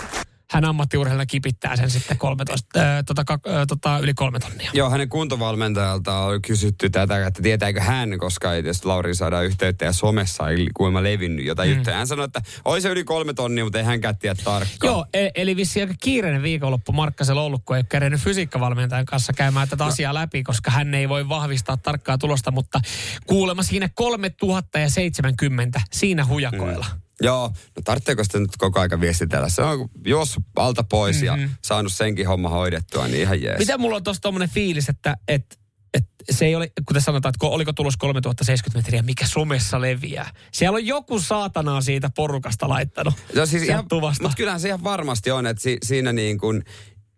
hän 0.53 0.65
ammattiurheilijana 0.65 1.27
kipittää 1.27 1.77
sen 1.77 1.91
sitten 1.91 2.19
13, 2.19 2.81
äh, 2.81 3.05
tota, 3.07 3.25
äh, 3.33 3.67
tota, 3.69 3.99
yli 3.99 4.15
kolme 4.15 4.39
tonnia. 4.39 4.71
Joo, 4.75 4.91
hänen 4.91 5.09
kuntovalmentajalta 5.09 6.19
on 6.19 6.43
kysytty 6.43 6.91
tätä, 6.91 7.27
että 7.27 7.43
tietääkö 7.43 7.81
hän, 7.81 8.19
koska 8.19 8.55
ei 8.55 8.63
tietysti 8.63 8.87
Lauri 8.87 9.15
saada 9.15 9.43
yhteyttä 9.43 9.85
ja 9.85 9.93
somessa 9.93 10.49
ei 10.49 10.69
kuulemma 10.75 11.03
levinnyt 11.03 11.47
jotain 11.47 11.71
mm. 11.71 11.75
juttuja. 11.75 11.97
Hän 11.97 12.07
sanoi, 12.07 12.25
että 12.25 12.43
oli 12.65 12.81
se 12.81 12.89
yli 12.89 13.05
kolme 13.05 13.35
tonnia, 13.35 13.65
mutta 13.65 13.79
ei 13.79 13.85
hänkään 13.85 14.17
tiedä 14.19 14.35
tarkkaan. 14.45 14.93
Joo, 14.93 15.07
e- 15.15 15.31
eli 15.35 15.57
vissi 15.57 15.81
aika 15.81 15.95
kiireinen 16.01 16.43
viikonloppu 16.43 16.93
Markkasella 16.93 17.43
ollut, 17.43 17.63
kun 17.65 17.77
ei 17.77 17.81
ole 17.81 17.87
kerennyt 17.89 18.21
fysiikkavalmentajan 18.21 19.07
kanssa 19.07 19.33
käymään 19.33 19.69
tätä 19.69 19.85
asiaa 19.85 20.15
läpi, 20.15 20.43
koska 20.43 20.71
hän 20.71 20.95
ei 20.95 21.09
voi 21.09 21.29
vahvistaa 21.29 21.77
tarkkaa 21.77 22.19
tulosta, 22.19 22.51
mutta 22.51 22.81
kuulemma 23.27 23.63
siinä 23.63 23.89
3070 23.95 25.81
siinä 25.93 26.27
hujakoilla. 26.27 26.87
Mm. 26.95 27.06
Joo, 27.21 27.49
no 27.77 27.83
tarvitseeko 27.85 28.25
sitä 28.25 28.39
nyt 28.39 28.57
koko 28.59 28.81
aika 28.81 29.01
viestitellä? 29.01 29.49
Se 29.49 29.63
on 29.63 29.89
juossut 30.07 30.45
alta 30.57 30.85
pois 30.85 31.23
mm-hmm. 31.23 31.43
ja 31.43 31.49
saanut 31.65 31.93
senkin 31.93 32.27
homma 32.27 32.49
hoidettua, 32.49 33.09
niin 33.09 33.21
ihan 33.21 33.43
jees. 33.43 33.59
Mitä 33.59 33.79
mulla 33.79 33.97
on 33.97 34.03
tuossa 34.03 34.21
tommonen 34.23 34.51
fiilis, 34.51 34.89
että, 34.89 35.17
että 35.29 35.57
että 35.95 36.25
se 36.31 36.45
ei 36.45 36.55
ole, 36.55 36.73
kuten 36.87 37.03
sanotaan, 37.03 37.31
että 37.35 37.47
ko- 37.47 37.51
oliko 37.51 37.73
tulos 37.73 37.97
3070 37.97 38.79
metriä, 38.79 39.03
mikä 39.03 39.27
somessa 39.27 39.81
leviää. 39.81 40.31
Siellä 40.53 40.77
on 40.77 40.87
joku 40.87 41.21
saatanaa 41.21 41.81
siitä 41.81 42.11
porukasta 42.17 42.69
laittanut. 42.69 43.15
No 43.35 43.47
siis 43.47 43.63
ihan, 43.63 43.85
mutta 44.21 44.37
kyllähän 44.37 44.61
se 44.61 44.69
ihan 44.69 44.85
varmasti 44.85 45.31
on, 45.31 45.47
että 45.47 45.63
si, 45.63 45.77
siinä 45.85 46.13
niin 46.13 46.39
kuin 46.39 46.65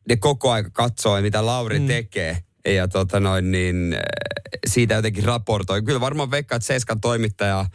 ne 0.09 0.17
koko 0.17 0.51
aika 0.51 0.71
katsoo, 0.71 1.21
mitä 1.21 1.47
Lauri 1.47 1.79
mm. 1.79 1.87
tekee. 1.87 2.39
Ja 2.65 2.89
tota 2.89 3.21
noin, 3.21 3.51
niin 3.51 3.93
äh, 3.95 4.01
siitä 4.67 4.95
jotenkin 4.95 5.25
raportoi. 5.25 5.83
Kyllä 5.83 6.01
varmaan 6.01 6.31
veikkaa, 6.31 6.57
että 6.57 6.67
Seiskan 6.67 7.01
toimittaja 7.01 7.67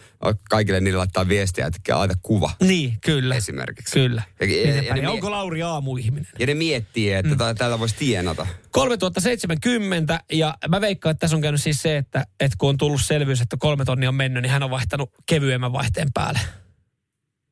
kaikille 0.50 0.80
niille 0.80 0.97
laittaa 0.97 1.27
viestiä, 1.27 1.68
että 1.68 1.97
laita 1.97 2.13
kuva 2.21 2.51
Niin, 2.59 2.97
kyllä. 3.01 3.35
esimerkiksi. 3.35 3.94
Kyllä. 3.94 4.24
Ja, 4.39 4.45
ja, 4.45 4.83
ja, 4.83 4.95
ne, 4.95 5.07
onko 5.07 5.31
Lauri 5.31 5.63
aamuihminen? 5.63 6.27
ja 6.39 6.45
ne 6.45 6.53
miettii, 6.53 7.13
että 7.13 7.35
mm. 7.35 7.56
tällä 7.57 7.80
voisi 7.80 7.95
tienata. 7.95 8.47
3070 8.71 10.19
ja 10.31 10.57
mä 10.68 10.81
veikkaan, 10.81 11.12
että 11.12 11.19
tässä 11.19 11.36
on 11.36 11.41
käynyt 11.41 11.62
siis 11.62 11.81
se, 11.81 11.97
että, 11.97 12.25
että 12.39 12.56
kun 12.57 12.69
on 12.69 12.77
tullut 12.77 13.01
selvyys, 13.01 13.41
että 13.41 13.57
kolme 13.59 13.86
tonnia 13.86 14.09
on 14.09 14.15
mennyt, 14.15 14.44
niin 14.44 14.51
hän 14.51 14.63
on 14.63 14.69
vaihtanut 14.69 15.12
kevyemmän 15.25 15.74
vaihteen 15.74 16.07
päälle. 16.13 16.39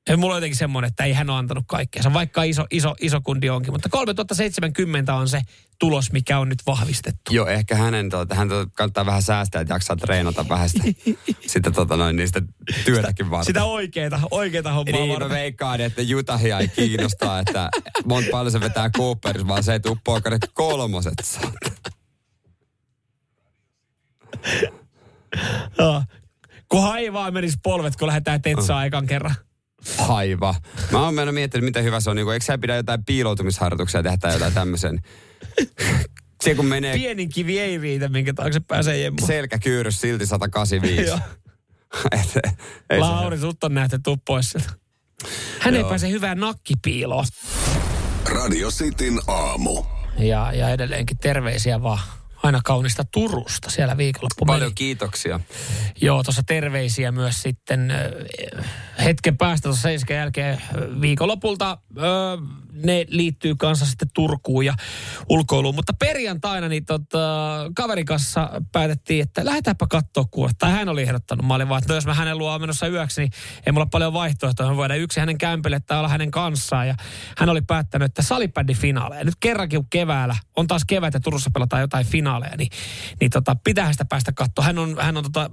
Ja 0.09 0.17
mulla 0.17 0.33
on 0.33 0.37
jotenkin 0.37 0.57
semmoinen, 0.57 0.87
että 0.89 1.03
ei 1.03 1.13
hän 1.13 1.29
ole 1.29 1.37
antanut 1.37 1.63
kaikkea. 1.67 2.01
Vaikka 2.13 2.43
iso, 2.43 2.65
iso, 2.71 2.95
iso 3.01 3.21
kundi 3.21 3.49
onkin. 3.49 3.73
Mutta 3.73 3.89
3070 3.89 5.13
on 5.15 5.29
se 5.29 5.41
tulos, 5.79 6.11
mikä 6.11 6.39
on 6.39 6.49
nyt 6.49 6.59
vahvistettu. 6.65 7.33
Joo, 7.33 7.47
ehkä 7.47 7.75
hänen, 7.75 8.09
tuota, 8.09 8.35
hän 8.35 8.49
tuota, 8.49 8.71
kannattaa 8.75 9.05
vähän 9.05 9.21
säästää, 9.21 9.61
että 9.61 9.73
jaksaa 9.73 9.95
treenata 9.95 10.49
vähän 10.49 10.69
sitä, 10.69 10.83
sitä, 11.53 11.71
tota 11.71 11.97
noin, 11.97 12.15
niistä 12.15 12.41
työtäkin 12.85 13.29
varten. 13.29 13.45
Sitä 13.45 13.63
oikeeta, 13.63 14.19
oikeeta 14.31 14.73
hommaa 14.73 14.99
Niin, 14.99 15.07
mä 15.09 15.13
varten. 15.13 15.29
veikkaan, 15.29 15.81
että 15.81 16.01
Jutahia 16.01 16.59
ei 16.59 16.67
kiinnostaa, 16.67 17.39
että 17.39 17.69
monta 18.05 18.29
paljon 18.31 18.51
se 18.51 18.59
vetää 18.59 18.89
Cooperissa, 18.89 19.47
vaan 19.47 19.63
se 19.63 19.73
ei 19.73 19.79
tuu 19.79 19.97
poikana 20.03 20.37
kolmoset. 20.53 21.39
Kunhan 26.69 26.99
ei 26.99 27.13
vaan 27.13 27.33
menisi 27.33 27.57
polvet, 27.63 27.95
kun 27.95 28.07
lähdetään 28.07 28.41
tetsaa 28.41 28.85
ekan 28.85 29.07
kerran. 29.07 29.35
Haiva. 29.97 30.55
Mä 30.91 31.03
oon 31.03 31.13
mennyt 31.13 31.35
miettinyt, 31.35 31.65
miten 31.65 31.83
hyvä 31.83 31.99
se 31.99 32.09
on. 32.09 32.15
Niin 32.15 32.31
eikö 32.33 32.45
sä 32.45 32.57
pidä 32.57 32.75
jotain 32.75 33.05
piiloutumisharjoituksia 33.05 34.03
tehdä 34.03 34.17
tai 34.17 34.33
jotain 34.33 34.53
tämmöisen? 34.53 34.99
Se 36.43 36.55
kun 36.55 36.65
menee 36.65 36.93
Pienin 36.93 37.29
kivi 37.29 37.59
ei 37.59 37.77
riitä, 37.77 38.09
minkä 38.09 38.33
taakse 38.33 38.59
pääsee 38.59 38.97
jemmuun. 38.97 39.27
selkäkyyrys 39.27 40.01
silti 40.01 40.25
185. 40.25 41.01
Joo. 41.09 41.19
Et, 42.11 42.19
ei 42.89 42.97
se- 42.97 42.99
Lauri, 42.99 43.37
sut 43.37 43.63
on 43.63 43.73
nähty, 43.73 43.99
tuu 44.03 44.17
pois 44.27 44.49
sieltä. 44.49 44.69
Hän 45.59 45.73
ei 45.73 45.79
Joo. 45.79 45.89
pääse 45.89 46.09
hyvään 46.09 46.39
nakkipiiloon. 46.39 47.25
Radio 48.25 48.69
Cityn 48.71 49.19
aamu. 49.27 49.83
Ja, 50.17 50.51
ja 50.53 50.69
edelleenkin 50.69 51.17
terveisiä 51.17 51.83
vaan 51.83 51.99
aina 52.43 52.59
kaunista 52.63 53.03
Turusta 53.11 53.69
siellä 53.69 53.97
viikonloppu 53.97 54.45
Paljon 54.45 54.61
meni. 54.65 54.73
kiitoksia. 54.75 55.39
Joo, 56.01 56.23
tuossa 56.23 56.43
terveisiä 56.43 57.11
myös 57.11 57.41
sitten 57.41 57.91
äh, 57.91 58.65
hetken 59.03 59.37
päästä 59.37 59.63
tuossa 59.69 59.81
seisken 59.81 60.17
jälkeen 60.17 60.53
äh, 60.53 61.01
viikonlopulta. 61.01 61.77
Äh, 61.97 62.61
ne 62.73 63.05
liittyy 63.09 63.55
kanssa 63.55 63.85
sitten 63.85 64.07
Turkuun 64.13 64.65
ja 64.65 64.73
ulkoiluun. 65.29 65.75
Mutta 65.75 65.93
perjantaina 65.99 66.67
niin 66.67 66.85
tota, 66.85 67.19
kaverin 67.75 68.05
kanssa 68.05 68.49
päätettiin, 68.71 69.23
että 69.23 69.45
lähdetäänpä 69.45 69.87
katsoa 69.89 70.25
kuule. 70.31 70.51
Tai 70.59 70.71
hän 70.71 70.89
oli 70.89 71.01
ehdottanut. 71.01 71.45
Mä 71.45 71.55
olin 71.55 71.69
vaan, 71.69 71.79
että 71.79 71.93
no 71.93 71.95
jos 71.95 72.05
mä 72.05 72.13
hänen 72.13 72.37
luo 72.37 72.59
menossa 72.59 72.87
yöksi, 72.87 73.21
niin 73.21 73.31
ei 73.65 73.71
mulla 73.71 73.83
ole 73.83 73.89
paljon 73.91 74.13
vaihtoehtoja. 74.13 74.69
Me 74.69 74.77
voidaan 74.77 74.99
yksi 74.99 75.19
hänen 75.19 75.37
kämpille 75.37 75.79
tai 75.79 75.97
olla 75.97 76.07
hänen 76.09 76.31
kanssaan. 76.31 76.87
Ja 76.87 76.95
hän 77.37 77.49
oli 77.49 77.61
päättänyt, 77.61 78.05
että 78.05 78.21
salibändifinaaleja. 78.21 79.23
Nyt 79.23 79.35
kerrankin 79.39 79.81
keväällä, 79.89 80.35
on 80.57 80.67
taas 80.67 80.85
kevät 80.87 81.13
ja 81.13 81.19
Turussa 81.19 81.49
pelataan 81.53 81.81
jotain 81.81 82.05
finaaleja, 82.05 82.30
niin, 82.39 82.69
niin 83.19 83.31
tota, 83.31 83.55
pitää 83.63 83.91
sitä 83.91 84.05
päästä 84.05 84.31
katsoa. 84.31 84.65
Hän 84.65 84.77
on, 84.79 84.97
hän 84.99 85.17
on 85.17 85.23
tota, 85.23 85.49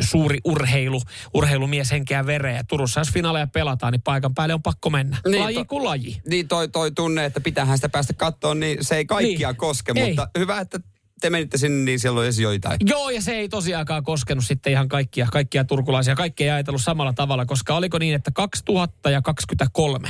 suuri 0.00 0.38
urheilu, 0.44 1.00
urheilumies 1.34 1.90
henkeä 1.90 2.26
vereä. 2.26 2.64
Turussa 2.68 3.00
jos 3.00 3.12
finaaleja 3.12 3.46
pelataan, 3.46 3.92
niin 3.92 4.02
paikan 4.02 4.34
päälle 4.34 4.54
on 4.54 4.62
pakko 4.62 4.90
mennä. 4.90 5.16
Niin, 5.28 5.40
laji 5.42 5.54
to- 5.54 5.64
kuin 5.64 5.84
laji. 5.84 6.22
Niin 6.28 6.48
toi, 6.48 6.68
toi 6.68 6.90
tunne, 6.92 7.24
että 7.24 7.40
pitäähän 7.40 7.78
sitä 7.78 7.88
päästä 7.88 8.12
kattoon, 8.12 8.60
niin 8.60 8.78
se 8.84 8.96
ei 8.96 9.06
kaikkia 9.06 9.48
Niin. 9.48 9.56
koske, 9.56 9.92
Ei. 9.96 10.06
mutta 10.06 10.28
hyvä, 10.38 10.60
että 10.60 10.80
te 11.22 11.30
menitte 11.30 11.58
sinne, 11.58 11.84
niin 11.84 11.98
siellä 11.98 12.18
oli 12.18 12.26
edes 12.26 12.38
joitain. 12.38 12.76
Joo, 12.86 13.10
ja 13.10 13.22
se 13.22 13.32
ei 13.32 13.48
tosiaankaan 13.48 14.02
koskenut 14.02 14.44
sitten 14.44 14.72
ihan 14.72 14.88
kaikkia, 14.88 15.28
kaikkia 15.32 15.64
turkulaisia. 15.64 16.14
Kaikki 16.14 16.44
ei 16.44 16.50
ajatellut 16.50 16.82
samalla 16.82 17.12
tavalla, 17.12 17.46
koska 17.46 17.76
oliko 17.76 17.98
niin, 17.98 18.14
että 18.14 18.30
2023 18.30 20.08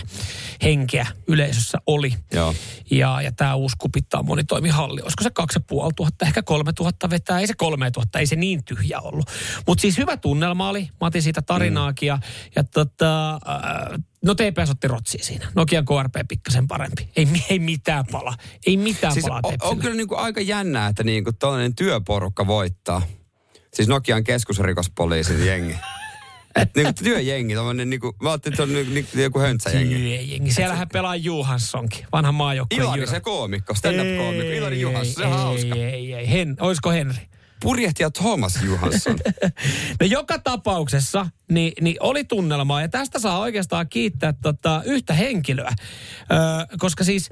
henkeä 0.63 1.07
yleisössä 1.29 1.79
oli. 1.87 2.15
Joo. 2.33 2.55
Ja, 2.91 3.23
ja 3.23 3.33
tämä 3.33 3.55
uusi 3.55 3.77
kupittaa 3.79 4.23
monitoimihalli. 4.23 5.01
Olisiko 5.03 5.23
se 5.23 5.31
2500, 5.31 6.29
ehkä 6.29 6.43
3000 6.43 7.11
vetää. 7.11 7.41
Ei 7.41 7.47
se 7.47 7.55
3000, 7.55 8.19
ei 8.19 8.27
se 8.27 8.37
niin 8.37 8.65
tyhjä 8.65 9.01
ollut. 9.01 9.31
Mutta 9.67 9.83
siis 9.83 9.99
hyvä 9.99 10.17
tunnelma 10.17 10.69
oli. 10.69 10.89
Mä 11.01 11.07
otin 11.07 11.23
siitä 11.23 11.43
tarinaakin. 11.43 12.07
Ja, 12.07 12.19
ja 12.57 12.65
tota, 12.65 13.33
äh, 13.35 14.01
no 14.23 14.35
TPS 14.35 14.71
otti 14.71 14.89
rotsia 14.89 15.25
siinä. 15.25 15.53
Nokian 15.55 15.85
KRP 15.85 16.29
pikkasen 16.29 16.69
parempi. 16.69 17.09
Ei, 17.17 17.29
ei 17.51 17.59
mitään 17.59 18.05
pala. 18.13 18.35
Ei 18.67 18.77
mitään 18.77 19.13
Siis 19.13 19.25
palaa 19.25 19.41
on, 19.45 19.55
on 19.61 19.79
kyllä 19.79 19.95
niinku 19.95 20.15
aika 20.17 20.41
jännää, 20.41 20.89
että 20.89 21.05
niinku 21.05 21.33
toinen 21.33 21.75
työporukka 21.75 22.47
voittaa. 22.47 23.03
Siis 23.75 23.89
Nokian 23.89 24.25
keskusrikospoliisin 24.25 25.47
jengi. 25.47 25.75
Et 26.57 26.75
niinku 26.77 26.93
työjengi, 27.05 27.55
tommonen 27.55 27.91
niinku, 27.91 28.17
mä 28.23 28.31
ajattelin, 28.31 28.55
että 28.55 28.57
se 28.57 28.63
on 28.63 28.75
niinku, 28.75 28.95
niinku 28.95 29.19
joku 29.19 29.39
höntsäjengi. 29.39 29.95
Työjengi. 29.95 30.53
Siellähän 30.53 30.89
pelaa 30.93 31.17
Johanssonkin, 31.17 32.07
vanha 32.13 32.33
maajoukkueen 32.33 32.83
Ilari 32.83 33.07
se 33.07 33.21
koomikko, 33.21 33.75
stand-up-koomikko, 33.75 34.53
Ilari 34.53 34.81
Juhansson, 34.81 35.15
se 35.15 35.27
on 35.27 35.39
hauska. 35.39 35.75
Ei, 35.75 35.83
ei, 35.83 36.15
ei. 36.15 36.31
Hen, 36.31 36.57
olisiko 36.61 36.91
Henri? 36.91 37.29
Purjehtija 37.63 38.11
Thomas 38.11 38.63
Juhansson. 38.63 39.19
No 40.01 40.07
joka 40.07 40.39
tapauksessa 40.39 41.27
niin, 41.51 41.73
niin 41.81 41.97
oli 42.01 42.25
tunnelmaa 42.25 42.81
ja 42.81 42.89
tästä 42.89 43.19
saa 43.19 43.39
oikeastaan 43.39 43.89
kiittää 43.89 44.35
tota, 44.43 44.83
yhtä 44.85 45.15
henkilöä. 45.15 45.73
Öö, 46.33 46.39
koska 46.79 47.05
siis 47.05 47.31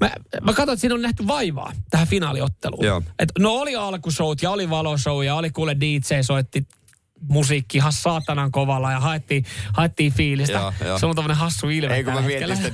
mä, 0.00 0.10
mä 0.42 0.52
katsoin, 0.52 0.74
että 0.74 0.80
siinä 0.80 0.94
on 0.94 1.02
nähty 1.02 1.26
vaivaa 1.26 1.72
tähän 1.90 2.06
finaaliotteluun. 2.06 2.84
Joo. 2.84 3.02
Et, 3.18 3.28
no 3.38 3.52
oli 3.52 3.76
alkushowt 3.76 4.42
ja 4.42 4.50
oli 4.50 4.70
valoshow 4.70 5.24
ja 5.24 5.34
oli 5.34 5.50
kuule 5.50 5.76
DJ 5.80 6.22
soitti 6.22 6.66
musiikki 7.28 7.78
ihan 7.78 7.92
saatanan 7.92 8.50
kovalla 8.52 8.92
ja 8.92 9.00
haettiin, 9.00 9.44
haettiin 9.72 10.12
fiilistä. 10.12 10.58
Joo, 10.58 10.72
joo. 10.84 10.98
Se 10.98 11.06
on 11.06 11.14
tämmöinen 11.14 11.36
hassu 11.36 11.68
ilme 11.68 11.94
Ei 11.96 12.04
kun 12.04 12.12
mä 12.12 12.20
mietin 12.20 12.56
sitä. 12.56 12.70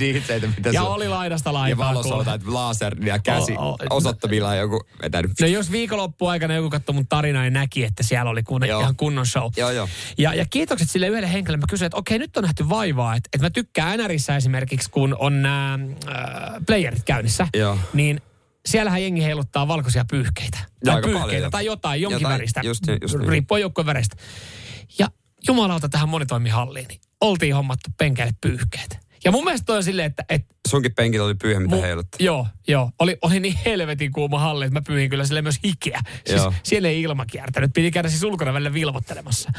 DJtä, 0.00 0.46
mitä 0.56 0.68
Ja 0.68 0.72
se 0.72 0.80
on. 0.80 0.94
oli 0.94 1.08
laidasta 1.08 1.48
Ja 1.50 1.54
laitaan. 1.54 1.88
valosouta, 1.94 2.34
että 2.34 2.54
laser 2.54 3.04
ja 3.04 3.18
käsi 3.18 3.52
O- 3.52 3.68
o- 3.72 3.76
osoittamilla 3.90 4.54
joku 4.54 4.80
vetänyt. 5.02 5.30
No 5.40 5.46
jos 5.46 5.70
viikonloppu 5.72 6.26
aikana 6.26 6.54
joku 6.54 6.70
katsoi 6.70 6.94
mun 6.94 7.06
tarinaa, 7.08 7.42
niin 7.42 7.52
näki, 7.52 7.84
että 7.84 8.02
siellä 8.02 8.30
oli 8.30 8.42
kun 8.42 8.66
Joo. 8.66 8.80
ihan 8.80 8.96
kunnon 8.96 9.26
show. 9.26 9.50
Joo, 9.56 9.70
joo. 9.70 9.88
Ja, 10.18 10.34
ja 10.34 10.44
kiitokset 10.50 10.90
sille 10.90 11.08
yhdelle 11.08 11.32
henkilölle. 11.32 11.60
Mä 11.60 11.66
kysyin, 11.70 11.86
että 11.86 11.96
okei, 11.96 12.18
nyt 12.18 12.36
on 12.36 12.42
nähty 12.42 12.68
vaivaa. 12.68 13.16
Että, 13.16 13.28
että 13.32 13.46
mä 13.46 13.50
tykkään 13.50 13.98
NRissä 13.98 14.36
esimerkiksi, 14.36 14.90
kun 14.90 15.16
on 15.18 15.42
nämä 15.42 15.74
äh, 15.74 16.18
playerit 16.66 17.02
käynnissä. 17.04 17.48
Joo. 17.56 17.78
Niin 17.92 18.20
siellähän 18.66 19.02
jengi 19.02 19.22
heiluttaa 19.24 19.68
valkoisia 19.68 20.04
pyyhkeitä. 20.10 20.58
Tai 20.84 20.94
aika 20.94 21.08
pyyhkeitä 21.08 21.30
paljon, 21.30 21.50
tai 21.50 21.66
jotain, 21.66 22.02
jonkin 22.02 22.20
Jotain, 22.20 22.32
väristä. 22.38 22.60
just 22.64 22.84
just 23.02 23.18
niin. 23.18 23.28
Riippuen 23.28 23.60
joukkueen 23.60 23.86
väristä. 23.86 24.16
Ja 24.98 25.08
jumalauta 25.48 25.88
tähän 25.88 26.08
monitoimihalliin, 26.08 26.88
niin 26.88 27.00
oltiin 27.20 27.54
hommattu 27.54 27.90
penkeille 27.98 28.32
pyyhkeet. 28.40 28.98
Ja 29.24 29.32
mun 29.32 29.44
mielestä 29.44 29.64
toi 29.64 29.76
on 29.76 29.84
silleen, 29.84 30.06
että, 30.06 30.24
että 30.28 30.54
Sunkin 30.68 30.94
penkillä 30.94 31.24
oli 31.24 31.34
pyyhä, 31.34 31.60
mitä 31.60 31.76
Mu- 31.76 31.80
heiluttaa. 31.80 32.16
Joo, 32.20 32.46
joo. 32.68 32.90
Oli, 32.98 33.18
oli 33.22 33.40
niin 33.40 33.58
helvetin 33.64 34.12
kuuma 34.12 34.38
halli, 34.38 34.64
että 34.64 34.80
mä 34.80 34.82
pyyhin 34.86 35.10
kyllä 35.10 35.24
sille 35.24 35.42
myös 35.42 35.58
hikeä. 35.64 36.00
Siis 36.26 36.42
Joo. 36.42 36.54
siellä 36.62 36.88
ei 36.88 37.02
ilma 37.02 37.26
kiertänyt. 37.26 37.70
Piti 37.74 37.90
käydä 37.90 38.08
siis 38.08 38.22
ulkona 38.22 38.52
välillä 38.52 38.72
vilvottelemassa. 38.72 39.52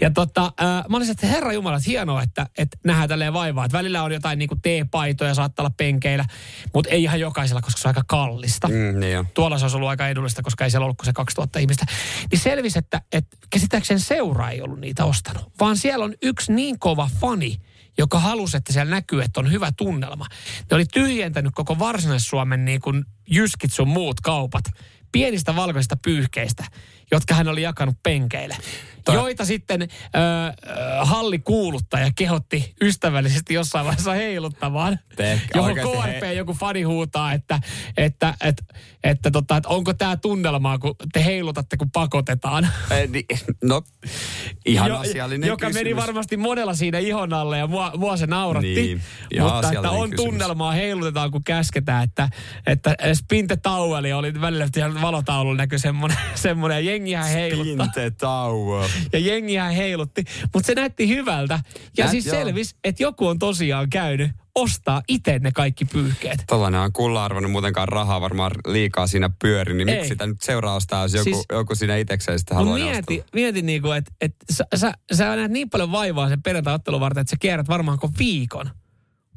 Ja 0.00 0.10
tota, 0.10 0.44
äh, 0.44 0.84
mä 0.88 0.96
olisin, 0.96 1.12
että 1.12 1.26
herra 1.26 1.52
Jumala, 1.52 1.76
että 1.76 1.90
hienoa, 1.90 2.22
että, 2.22 2.46
että 2.58 2.78
nähdään 2.84 3.08
tälleen 3.08 3.32
vaivaa. 3.32 3.64
Että 3.64 3.78
välillä 3.78 4.02
on 4.02 4.12
jotain 4.12 4.38
niinku 4.38 4.56
teepaitoja, 4.62 5.34
saattaa 5.34 5.62
olla 5.62 5.74
penkeillä, 5.76 6.24
mutta 6.74 6.90
ei 6.90 7.02
ihan 7.02 7.20
jokaisella, 7.20 7.62
koska 7.62 7.80
se 7.80 7.88
on 7.88 7.90
aika 7.90 8.04
kallista. 8.06 8.68
Mm, 8.68 9.00
niin 9.00 9.12
jo. 9.12 9.24
Tuolla 9.34 9.58
se 9.58 9.64
olisi 9.64 9.76
ollut 9.76 9.88
aika 9.88 10.08
edullista, 10.08 10.42
koska 10.42 10.64
ei 10.64 10.70
siellä 10.70 10.84
ollut 10.84 10.96
kuin 10.96 11.06
se 11.06 11.12
2000 11.12 11.58
ihmistä. 11.58 11.86
Niin 12.30 12.40
selvisi, 12.40 12.78
että, 12.78 13.02
että 13.12 13.36
käsittääkseni 13.50 14.00
seura 14.00 14.50
ei 14.50 14.62
ollut 14.62 14.80
niitä 14.80 15.04
ostanut, 15.04 15.52
vaan 15.60 15.76
siellä 15.76 16.04
on 16.04 16.14
yksi 16.22 16.52
niin 16.52 16.78
kova 16.78 17.10
fani, 17.20 17.60
joka 17.98 18.18
halusi, 18.18 18.56
että 18.56 18.72
siellä 18.72 18.90
näkyy, 18.90 19.22
että 19.22 19.40
on 19.40 19.52
hyvä 19.52 19.72
tunnelma. 19.76 20.26
Ne 20.70 20.74
oli 20.74 20.84
tyhjentänyt 20.84 21.52
koko 21.54 21.78
Varsinais-Suomen 21.78 22.64
niin 22.64 22.80
kuin 22.80 23.04
jyskit 23.30 23.72
sun 23.72 23.88
muut 23.88 24.20
kaupat 24.20 24.64
pienistä 25.12 25.56
valkoisista 25.56 25.96
pyyhkeistä, 26.04 26.64
jotka 27.10 27.34
hän 27.34 27.48
oli 27.48 27.62
jakanut 27.62 27.96
penkeille. 28.02 28.56
Joita 29.14 29.44
sitten 29.44 29.82
ö, 29.82 29.86
ö, 29.86 31.04
hallikuuluttaja 31.04 32.10
kehotti 32.16 32.74
ystävällisesti 32.82 33.54
jossain 33.54 33.84
vaiheessa 33.86 34.12
heiluttamaan. 34.12 34.98
Tehkää 35.16 35.48
Johon 35.54 35.74
KRP 35.74 36.22
he- 36.22 36.32
joku 36.32 36.54
fani 36.54 36.82
huutaa, 36.82 37.32
että, 37.32 37.60
että, 37.96 38.34
että, 38.44 38.64
että, 39.04 39.30
tota, 39.30 39.56
että 39.56 39.68
onko 39.68 39.94
tämä 39.94 40.16
tunnelmaa, 40.16 40.78
kun 40.78 40.94
te 41.12 41.24
heilutatte, 41.24 41.76
kun 41.76 41.90
pakotetaan. 41.90 42.68
Eh, 42.90 43.08
ni- 43.08 43.26
No, 43.64 43.82
ihan 44.66 44.88
Jo- 44.88 44.98
asiallinen 44.98 45.48
Joka 45.48 45.66
kysymys. 45.66 45.84
meni 45.84 45.96
varmasti 45.96 46.36
monella 46.36 46.74
siinä 46.74 46.98
ihon 46.98 47.32
alle 47.32 47.58
ja 47.58 47.66
mua, 47.66 47.92
mua 47.96 48.16
se 48.16 48.26
nauratti. 48.26 48.74
Niin, 48.74 49.02
Mutta 49.40 49.72
että 49.72 49.90
on 49.90 50.10
kysymys. 50.10 50.26
tunnelmaa, 50.30 50.72
heilutetaan 50.72 51.30
kun 51.30 51.44
käsketään, 51.44 52.04
että, 52.04 52.28
että 52.66 52.96
Spinte 53.14 53.56
Taueli 53.56 54.12
oli 54.12 54.40
välillä 54.40 54.66
valotaululla 55.02 55.56
näkyi 55.56 55.78
semmoinen, 55.78 56.18
semmoinen 56.34 56.76
ja 56.84 56.90
jengihän 56.90 57.28
heiluttaa. 57.28 57.86
Pinte 57.86 58.10
Tower. 58.10 58.90
Ja 59.12 59.18
jengihän 59.18 59.72
heilutti, 59.74 60.24
mutta 60.54 60.66
se 60.66 60.74
näytti 60.74 61.08
hyvältä. 61.08 61.60
Ja 61.96 62.04
Nä- 62.04 62.10
siis 62.10 62.26
joo. 62.26 62.36
selvisi, 62.36 62.76
että 62.84 63.02
joku 63.02 63.26
on 63.26 63.38
tosiaan 63.38 63.90
käynyt 63.90 64.30
ostaa 64.54 65.02
itse 65.08 65.38
ne 65.38 65.50
kaikki 65.54 65.84
pyyhkeet. 65.84 66.44
Tällainen 66.46 66.80
on 66.80 66.92
kulla-arvoinen 66.92 67.50
muutenkaan 67.50 67.88
rahaa 67.88 68.20
varmaan 68.20 68.50
liikaa 68.66 69.06
siinä 69.06 69.30
pyöri, 69.42 69.74
niin 69.74 69.86
miksi 69.86 70.08
sitä 70.08 70.26
nyt 70.26 70.42
seuraa 70.42 70.74
ostaa, 70.74 71.02
jos 71.02 71.14
joku, 71.14 71.24
Siis- 71.24 71.46
joku 71.52 71.74
siinä 71.74 71.96
itsekseen 71.96 72.38
sitten 72.38 72.56
Mut 72.56 72.66
haluaa 72.66 72.90
mieti, 72.90 73.24
mieti 73.34 73.62
niinku, 73.62 73.90
että 73.90 74.12
et 74.20 74.34
sä, 74.52 74.64
sä, 74.76 74.92
sä 75.12 75.36
näet 75.36 75.50
niin 75.50 75.70
paljon 75.70 75.92
vaivaa 75.92 76.28
sen 76.28 76.42
perjantai-ottelun 76.42 77.00
varten, 77.00 77.20
että 77.20 77.30
sä 77.30 77.36
kierrät 77.40 77.68
varmaan 77.68 77.98
koko 77.98 78.14
viikon 78.18 78.70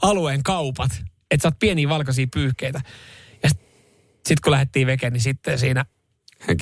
alueen 0.01 0.44
kaupat, 0.44 0.91
että 1.32 1.41
sä 1.41 1.48
oot 1.48 1.60
pieniä 1.60 1.89
valkoisia 1.89 2.27
pyyhkeitä. 2.34 2.82
Ja 3.44 3.50
sit, 3.50 3.60
sit 4.27 4.39
kun 4.39 4.51
lähdettiin 4.51 4.88
vekeen, 4.88 5.13
niin 5.13 5.22
sitten 5.22 5.60
siinä. 5.60 5.86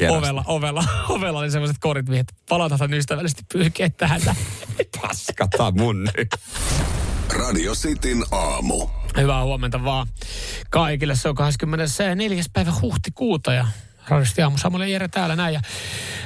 Ovella, 0.09 0.43
ovella, 0.47 0.83
ovella 1.09 1.39
oli 1.39 1.51
semmoiset 1.51 1.77
korit, 1.79 2.07
mihin 2.07 2.21
että 2.21 2.33
palautetaan 2.49 2.93
ystävällisesti 2.93 3.43
pyyhkeet 3.53 3.97
tähän. 3.97 4.21
Paskata 5.01 5.71
mun 5.71 6.03
nyt. 6.17 6.29
Radio 7.37 7.73
Cityn 7.73 8.23
aamu. 8.31 8.87
Hyvää 9.17 9.43
huomenta 9.43 9.83
vaan 9.83 10.07
kaikille. 10.69 11.15
Se 11.15 11.29
on 11.29 11.35
24. 11.35 12.43
päivä 12.53 12.73
huhtikuuta 12.81 13.53
ja 13.53 13.67
Radiosti 14.09 14.41
aamu 14.41 14.57
Samuel 14.57 14.81
ja 14.81 14.87
Jere 14.87 15.07
täällä 15.07 15.35
näin. 15.35 15.53
Ja, 15.53 15.61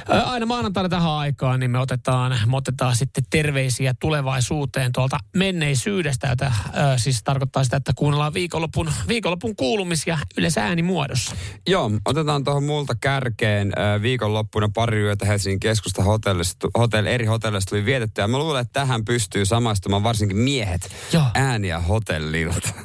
ää, 0.08 0.22
aina 0.22 0.46
maanantaina 0.46 0.88
tähän 0.88 1.10
aikaan 1.10 1.60
niin 1.60 1.70
me 1.70 1.78
otetaan, 1.78 2.38
me 2.46 2.56
otetaan 2.56 2.96
sitten 2.96 3.24
terveisiä 3.30 3.94
tulevaisuuteen 4.00 4.92
tuolta 4.92 5.18
menneisyydestä, 5.36 6.26
jota 6.28 6.52
ää, 6.72 6.98
siis 6.98 7.20
tarkoittaa 7.24 7.64
sitä, 7.64 7.76
että 7.76 7.92
kuunnellaan 7.96 8.34
viikonlopun, 8.34 8.90
viikonlopun 9.08 9.56
kuulumisia 9.56 10.18
yleensä 10.38 10.64
äänimuodossa. 10.64 11.36
Joo, 11.66 11.90
otetaan 12.04 12.44
tuohon 12.44 12.64
multa 12.64 12.94
kärkeen. 13.00 13.72
Äh, 13.78 14.02
Viikonloppuna 14.02 14.68
pari 14.74 15.00
yötä 15.00 15.26
Helsingin 15.26 15.60
keskusta 15.60 16.02
hotellista, 16.02 16.68
hotell, 16.78 17.06
eri 17.06 17.26
hotelleista 17.26 17.70
tuli 17.70 17.84
vietetty. 17.84 18.20
Ja 18.20 18.28
mä 18.28 18.38
luulen, 18.38 18.60
että 18.60 18.80
tähän 18.80 19.04
pystyy 19.04 19.44
samaistumaan 19.46 20.02
varsinkin 20.02 20.36
miehet. 20.36 20.90
Joo. 21.12 21.24
Ääniä 21.34 21.80
hotellilta. 21.80 22.68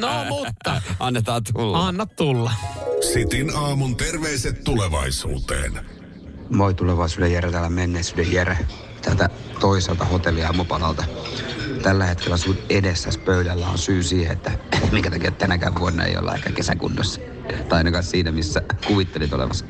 No 0.00 0.24
mutta, 0.28 0.82
Annetaan 1.00 1.42
tulla. 1.52 1.86
anna 1.86 2.06
tulla. 2.06 2.52
Sitin 3.12 3.56
aamun 3.56 3.93
terveiset 3.94 4.64
tulevaisuuteen. 4.64 5.72
Moi 6.50 6.74
tulevaisuuden 6.74 7.32
Jere, 7.32 7.50
täällä 7.50 7.68
menneisyyden 7.70 8.32
Jere. 8.32 8.58
Täältä 9.02 9.30
toiselta 9.60 10.04
hotelliaamupalalta. 10.04 11.04
Tällä 11.82 12.06
hetkellä 12.06 12.36
sun 12.36 12.58
edessäsi 12.68 13.18
pöydällä 13.18 13.68
on 13.68 13.78
syy 13.78 14.02
siihen, 14.02 14.32
että 14.32 14.50
minkä 14.92 15.10
takia 15.10 15.30
tänäkään 15.30 15.78
vuonna 15.78 16.04
ei 16.04 16.16
olla 16.16 16.34
ehkä 16.34 16.50
kesäkunnossa. 16.52 17.20
Tai 17.68 17.78
ainakaan 17.78 18.04
siinä, 18.04 18.32
missä 18.32 18.62
kuvittelit 18.86 19.32
olevasi. 19.32 19.64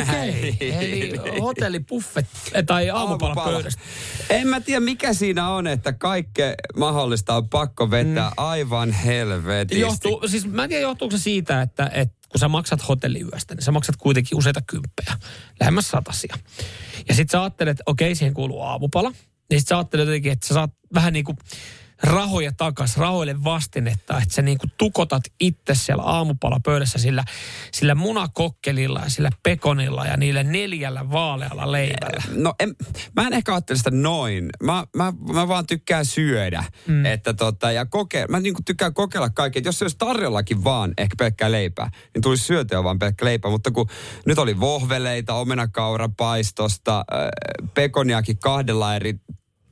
Okei, 0.00 0.56
eli 0.60 1.12
hotellipuffet 1.40 2.26
tai 2.66 2.90
aamupala 2.90 3.34
pöydästä. 3.34 3.82
En 4.30 4.48
mä 4.48 4.60
tiedä, 4.60 4.80
mikä 4.80 5.12
siinä 5.12 5.48
on, 5.48 5.66
että 5.66 5.92
kaikkea 5.92 6.54
mahdollista 6.76 7.36
on 7.36 7.48
pakko 7.48 7.90
vetää 7.90 8.28
mm. 8.28 8.34
aivan 8.36 8.92
helvetisti. 8.92 9.80
Johtuu, 9.80 10.28
siis 10.28 10.46
mä 10.46 10.62
en 10.62 10.68
tiedä, 10.68 10.82
johtuuko 10.82 11.16
se 11.16 11.22
siitä, 11.22 11.62
että, 11.62 11.90
että 11.94 12.15
kun 12.28 12.38
sä 12.38 12.48
maksat 12.48 12.88
hotelliyöstä, 12.88 13.54
niin 13.54 13.62
sä 13.62 13.72
maksat 13.72 13.96
kuitenkin 13.96 14.38
useita 14.38 14.60
kymppejä, 14.66 15.18
lähemmäs 15.60 15.88
satasia. 15.88 16.36
Ja 17.08 17.14
sit 17.14 17.30
sä 17.30 17.42
ajattelet, 17.42 17.70
että 17.70 17.82
okei, 17.86 18.14
siihen 18.14 18.34
kuuluu 18.34 18.62
aamupala. 18.62 19.12
Niin 19.50 19.60
sit 19.60 19.68
sä 19.68 19.76
ajattelet 19.76 20.06
jotenkin, 20.06 20.32
että 20.32 20.46
sä 20.48 20.54
saat 20.54 20.70
vähän 20.94 21.12
niin 21.12 21.24
kuin 21.24 21.38
rahoja 22.02 22.52
takas, 22.56 22.96
rahoille 22.96 23.44
vastinetta, 23.44 24.18
että 24.18 24.34
sä 24.34 24.42
niinku 24.42 24.66
tukotat 24.78 25.22
itse 25.40 25.74
siellä 25.74 26.02
aamupalapöydässä 26.02 26.98
sillä, 26.98 27.24
sillä 27.72 27.94
munakokkelilla 27.94 29.00
ja 29.00 29.10
sillä 29.10 29.30
pekonilla 29.42 30.06
ja 30.06 30.16
niillä 30.16 30.42
neljällä 30.42 31.10
vaalealla 31.10 31.72
leivällä. 31.72 32.22
No 32.34 32.54
en, 32.60 32.74
mä 33.16 33.26
en 33.26 33.32
ehkä 33.32 33.54
ajattele 33.54 33.78
sitä 33.78 33.90
noin. 33.90 34.50
Mä, 34.62 34.84
mä, 34.96 35.12
mä 35.32 35.48
vaan 35.48 35.66
tykkään 35.66 36.04
syödä. 36.04 36.64
Mm. 36.86 37.06
Että 37.06 37.34
tota, 37.34 37.72
ja 37.72 37.86
koke, 37.86 38.26
mä 38.28 38.40
niinku 38.40 38.60
tykkään 38.64 38.94
kokeilla 38.94 39.30
kaikkea. 39.30 39.62
Jos 39.64 39.78
se 39.78 39.84
olisi 39.84 39.96
tarjollakin 39.98 40.64
vaan 40.64 40.94
ehkä 40.98 41.14
pelkkää 41.18 41.52
leipää, 41.52 41.90
niin 42.14 42.22
tulisi 42.22 42.44
syötyä 42.44 42.84
vaan 42.84 42.98
pelkkä 42.98 43.24
leipä. 43.24 43.50
Mutta 43.50 43.70
kun 43.70 43.88
nyt 44.26 44.38
oli 44.38 44.60
vohveleita, 44.60 45.34
omenakaurapaistosta, 45.34 46.98
äh, 46.98 47.28
pekoniakin 47.74 48.38
kahdella 48.38 48.96
eri 48.96 49.14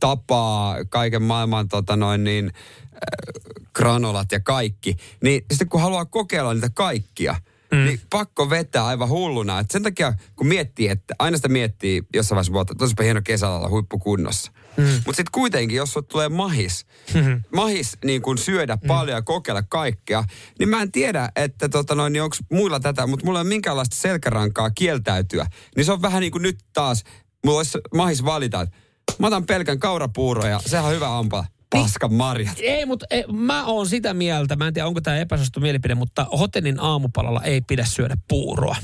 tapaa, 0.01 0.77
kaiken 0.89 1.23
maailman 1.23 1.69
tota 1.69 1.97
noin 1.97 2.25
niin, 2.25 2.53
äh, 2.95 3.53
granolat 3.75 4.33
ja 4.33 4.41
kaikki. 4.41 4.97
Niin 5.23 5.45
sitten 5.51 5.69
kun 5.69 5.81
haluaa 5.81 6.05
kokeilla 6.05 6.55
niitä 6.55 6.71
kaikkia, 6.75 7.37
mm. 7.73 7.85
niin 7.85 8.01
pakko 8.11 8.51
vetää 8.51 8.87
aivan 8.87 9.09
hulluna. 9.09 9.59
Et 9.59 9.71
sen 9.71 9.83
takia, 9.83 10.15
kun 10.37 10.47
miettii, 10.47 10.89
että 10.89 11.15
aina 11.19 11.37
sitä 11.37 11.49
miettii 11.49 12.03
jossain 12.15 12.37
vaiheessa 12.37 12.53
vuotta, 12.53 12.75
että 12.85 13.03
hieno 13.03 13.21
kesällä 13.25 13.69
huippukunnossa. 13.69 14.53
Mm. 14.77 14.85
Mutta 14.85 15.17
sitten 15.17 15.33
kuitenkin, 15.33 15.77
jos 15.77 15.93
sulle 15.93 16.07
tulee 16.07 16.29
mahis, 16.29 16.87
mm-hmm. 17.15 17.43
mahis 17.55 17.97
niin 18.05 18.23
kun 18.23 18.39
syödä 18.39 18.77
mm. 18.77 18.87
paljon 18.87 19.17
ja 19.17 19.23
kokeilla 19.23 19.63
kaikkea, 19.63 20.25
niin 20.59 20.69
mä 20.69 20.83
en 20.83 20.93
tiedä, 20.93 21.29
että 21.37 21.69
tota 21.69 21.95
noin, 21.95 22.13
niin 22.13 22.23
onko 22.23 22.37
muilla 22.53 22.81
tätä, 22.81 23.07
mutta 23.07 23.27
mulla 23.27 23.39
ei 23.39 23.43
ole 23.43 23.49
minkäänlaista 23.49 23.97
selkärankaa 23.97 24.71
kieltäytyä. 24.71 25.47
Niin 25.77 25.85
se 25.85 25.93
on 25.93 26.03
vähän 26.03 26.21
niin 26.21 26.33
kuin 26.33 26.43
nyt 26.43 26.59
taas, 26.73 27.05
mulla 27.47 27.59
olisi 27.59 27.79
mahis 27.95 28.25
valita, 28.25 28.61
että 28.61 28.77
mä 29.19 29.27
otan 29.27 29.47
pelkän 29.47 29.79
kaurapuuro 29.79 30.47
ja 30.47 30.61
sehän 30.67 30.85
on 30.87 30.93
hyvä 30.93 31.19
ampaa. 31.19 31.47
Paskan 31.75 32.15
marjat. 32.15 32.57
Ei, 32.61 32.87
mutta 32.87 33.07
ei, 33.11 33.25
mä 33.33 33.65
oon 33.65 33.87
sitä 33.87 34.15
mieltä, 34.15 34.57
mä 34.57 34.67
en 34.67 34.75
tiedä 34.75 34.87
onko 34.89 35.01
tämä 35.01 35.17
epäsuosittu 35.17 35.61
mielipide, 35.61 35.95
mutta 35.95 36.27
hotellin 36.39 36.81
aamupalalla 36.81 37.43
ei 37.43 37.61
pidä 37.61 37.85
syödä 37.85 38.17
puuroa. 38.29 38.77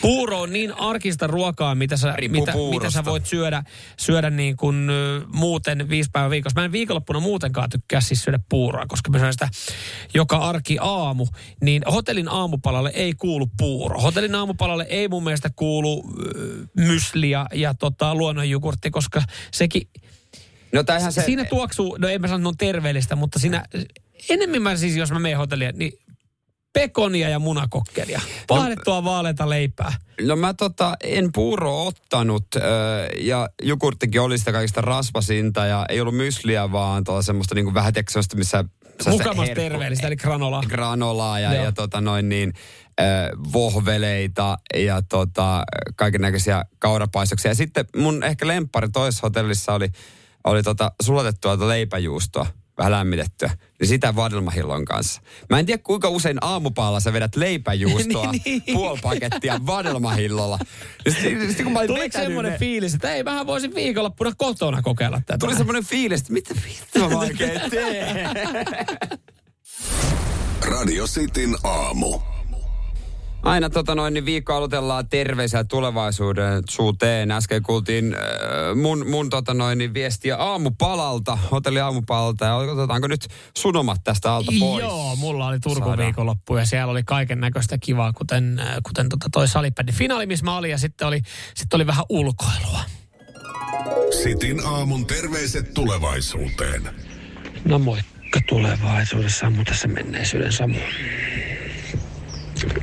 Puuro 0.00 0.40
on 0.40 0.52
niin 0.52 0.72
arkista 0.72 1.26
ruokaa, 1.26 1.74
mitä 1.74 1.96
sä, 1.96 2.14
mitä, 2.28 2.52
mitä 2.70 2.90
sä 2.90 3.04
voit 3.04 3.26
syödä, 3.26 3.62
syödä 3.98 4.30
niin 4.30 4.56
kuin 4.56 4.88
muuten 5.26 5.88
viisi 5.88 6.10
päivää 6.12 6.30
viikossa. 6.30 6.60
Mä 6.60 6.64
en 6.64 6.72
viikonloppuna 6.72 7.20
muutenkaan 7.20 7.70
tykkää 7.70 8.00
siis 8.00 8.22
syödä 8.22 8.38
puuroa, 8.48 8.86
koska 8.86 9.10
mä 9.10 9.18
syön 9.18 9.32
sitä 9.32 9.48
joka 10.14 10.36
arki 10.36 10.78
aamu. 10.80 11.26
Niin 11.62 11.82
hotellin 11.92 12.28
aamupalalle 12.28 12.92
ei 12.94 13.14
kuulu 13.14 13.50
puuro. 13.56 14.00
Hotellin 14.00 14.34
aamupalalle 14.34 14.86
ei 14.88 15.08
mun 15.08 15.24
mielestä 15.24 15.50
kuulu 15.56 16.04
äh, 16.04 16.68
mysli 16.76 17.30
ja, 17.30 17.74
tota, 17.78 18.14
luonnonjogurtti, 18.14 18.90
koska 18.90 19.22
sekin 19.52 19.88
No 20.74 21.10
se... 21.10 21.22
Siinä 21.22 21.44
tuoksuu, 21.44 21.96
no 21.98 22.08
en 22.08 22.20
mä 22.20 22.28
sano, 22.28 22.48
on 22.48 22.56
terveellistä, 22.56 23.16
mutta 23.16 23.38
siinä 23.38 23.64
enemmän 24.30 24.62
mä 24.62 24.76
siis, 24.76 24.96
jos 24.96 25.12
mä 25.12 25.18
menen 25.18 25.38
hotelliin, 25.38 25.78
niin 25.78 25.92
pekonia 26.72 27.28
ja 27.28 27.38
munakokkelia. 27.38 28.20
Pahdettua 28.46 28.94
no, 28.94 29.04
vaaleita 29.04 29.48
leipää. 29.48 29.92
No 30.20 30.36
mä 30.36 30.54
tota, 30.54 30.96
en 31.04 31.32
puuro 31.32 31.86
ottanut 31.86 32.46
äh, 32.56 32.62
ja 33.20 33.48
jogurttikin 33.62 34.20
oli 34.20 34.38
sitä 34.38 34.52
kaikista 34.52 34.80
rasvasinta 34.80 35.66
ja 35.66 35.86
ei 35.88 36.00
ollut 36.00 36.16
mysliä 36.16 36.72
vaan 36.72 37.04
tuolla 37.04 37.22
semmoista 37.22 37.54
niinku 37.54 37.74
vähän 37.74 37.92
teksoista, 37.92 38.36
missä... 38.36 38.64
Mukamas 39.06 39.48
terveellistä, 39.54 40.06
eli 40.06 40.16
granolaa. 40.16 40.62
Granolaa 40.68 41.40
ja, 41.40 41.54
ja 41.54 41.72
tota 41.72 42.00
noin 42.00 42.28
niin 42.28 42.52
äh, 43.00 43.06
vohveleita 43.52 44.58
ja 44.74 45.02
tota, 45.02 45.62
kaiken 45.96 46.20
näköisiä 46.20 46.64
kaurapaistoksia. 46.78 47.50
Ja 47.50 47.54
sitten 47.54 47.84
mun 47.96 48.22
ehkä 48.22 48.46
lemppari 48.46 48.88
toisessa 48.88 49.26
hotellissa 49.26 49.74
oli 49.74 49.88
oli 50.44 50.62
tota 50.62 50.92
sulatettua 51.02 51.68
leipäjuustoa, 51.68 52.46
vähän 52.78 52.92
lämmitettyä, 52.92 53.50
niin 53.80 53.88
sitä 53.88 54.16
vadelmahillon 54.16 54.84
kanssa. 54.84 55.20
Mä 55.50 55.58
en 55.58 55.66
tiedä 55.66 55.82
kuinka 55.82 56.08
usein 56.08 56.38
aamupaalla 56.40 57.00
sä 57.00 57.12
vedät 57.12 57.36
leipäjuustoa 57.36 58.32
niin, 58.32 58.42
niin. 58.66 58.76
puoli 58.76 58.98
pakettia 59.02 59.60
vadelmahillolla. 59.66 60.58
Sitten, 61.08 61.64
kun 61.64 61.72
mä 61.72 61.86
Tuliko 61.86 62.18
semmoinen 62.18 62.52
ne... 62.52 62.58
fiilis, 62.58 62.94
että 62.94 63.14
ei, 63.14 63.22
mähän 63.22 63.46
voisin 63.46 63.74
viikonloppuna 63.74 64.32
kotona 64.36 64.82
kokeilla 64.82 65.20
tätä. 65.26 65.38
Tuli 65.38 65.56
semmoinen 65.56 65.84
fiilis, 65.84 66.20
että 66.20 66.32
mitä 66.32 66.54
vittua 66.64 67.08
mä 67.08 67.18
oikein 67.18 67.70
teen? 67.70 68.28
Radio 70.62 71.06
Cityn 71.06 71.56
aamu. 71.64 72.33
Aina 73.44 73.70
tota 73.70 73.94
noin, 73.94 74.14
niin 74.14 74.24
viikko 74.24 74.54
aloitellaan 74.54 75.08
terveisiä 75.08 75.64
tulevaisuuden 75.64 76.62
suuteen. 76.70 77.30
Äsken 77.30 77.62
kuultiin 77.62 78.14
äh, 78.14 78.20
mun, 78.76 79.10
mun 79.10 79.30
tota 79.30 79.54
noin, 79.54 79.78
niin 79.78 79.94
viestiä 79.94 80.36
aamupalalta, 80.36 81.38
hotelli 81.50 81.80
aamupalalta. 81.80 82.44
Ja 82.44 82.56
otetaanko 82.56 83.06
nyt 83.08 83.26
sunomat 83.56 84.00
tästä 84.04 84.34
alta 84.34 84.52
pois? 84.60 84.82
Joo, 84.84 85.16
mulla 85.16 85.46
oli 85.48 85.60
Turku 85.60 85.78
Saadaan. 85.78 85.98
viikonloppu 85.98 86.56
ja 86.56 86.66
siellä 86.66 86.90
oli 86.90 87.02
kaiken 87.02 87.40
näköistä 87.40 87.78
kivaa, 87.78 88.12
kuten, 88.12 88.58
äh, 88.58 88.76
kuten 88.82 89.08
tota 89.08 89.26
toi 89.32 89.48
salipädi 89.48 89.92
finaali, 89.92 90.26
missä 90.26 90.44
mä 90.44 90.56
olin. 90.56 90.70
Ja 90.70 90.78
sitten 90.78 91.08
oli, 91.08 91.20
sitten 91.54 91.76
oli 91.76 91.86
vähän 91.86 92.04
ulkoilua. 92.08 92.80
Sitin 94.22 94.66
aamun 94.66 95.06
terveiset 95.06 95.74
tulevaisuuteen. 95.74 96.82
No 97.64 97.78
moikka 97.78 98.40
tulevaisuudessa, 98.48 99.50
mutta 99.50 99.72
tässä 99.72 99.88
menneisyyden 99.88 100.52
Samu 100.52 100.78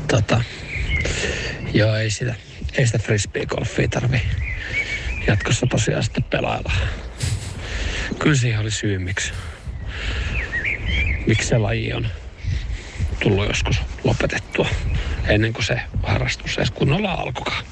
tota, 0.07 0.43
joo, 1.73 1.95
ei 1.95 2.09
sitä, 2.09 2.35
ei 2.73 2.85
sitä 2.85 2.97
frisbee-golfia 2.97 3.87
tarvi 3.89 4.21
jatkossa 5.27 5.67
tosiaan 5.69 6.03
sitten 6.03 6.23
pelailla. 6.23 6.71
Kyllä 8.19 8.35
siihen 8.35 8.59
oli 8.59 8.71
syy, 8.71 8.99
miksi, 8.99 9.31
miksi 11.27 11.47
se 11.47 11.57
laji 11.57 11.93
on 11.93 12.07
tullut 13.23 13.47
joskus 13.47 13.81
lopetettua 14.03 14.67
ennen 15.27 15.53
kuin 15.53 15.65
se 15.65 15.81
harrastus 16.03 16.57
edes 16.57 16.71
kunnolla 16.71 17.11
alkoikaan. 17.11 17.65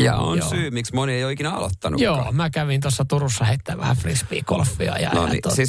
Ja 0.00 0.16
on 0.16 0.38
Joo. 0.38 0.48
syy, 0.48 0.70
miksi 0.70 0.94
moni 0.94 1.12
ei 1.12 1.24
ole 1.24 1.32
ikinä 1.32 1.50
aloittanut. 1.50 2.00
Joo, 2.00 2.32
mä 2.32 2.50
kävin 2.50 2.80
tuossa 2.80 3.04
Turussa 3.04 3.44
heittää 3.44 3.78
vähän 3.78 3.96
frisbee-golfia. 3.96 5.00
Ja, 5.00 5.10
no 5.10 5.26
niin, 5.26 5.34
ja 5.34 5.40
tota, 5.42 5.54
siis, 5.54 5.68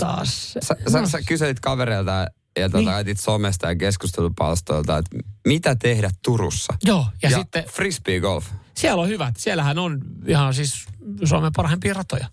sä, 0.53 0.75
sä, 0.91 1.01
no. 1.01 1.07
sä 1.07 1.19
kyselit 1.27 1.59
kavereilta, 1.59 2.27
ja 2.59 2.69
tuota, 2.69 2.89
niin. 2.89 2.99
etit 2.99 3.19
somesta 3.19 3.67
ja 3.67 3.75
keskustelupalstoilta, 3.75 4.97
että 4.97 5.17
mitä 5.47 5.75
tehdä 5.75 6.09
Turussa. 6.23 6.73
Joo, 6.83 7.05
ja, 7.23 7.29
ja 7.29 7.37
sitten... 7.37 7.63
Frisbee 7.63 8.19
golf. 8.19 8.45
Siellä 8.73 9.01
on 9.01 9.07
hyvät. 9.07 9.37
Siellähän 9.37 9.79
on 9.79 10.01
ihan 10.27 10.53
siis 10.53 10.85
Suomen 11.23 11.51
parhaimpia 11.55 11.93
ratoja. 11.93 12.27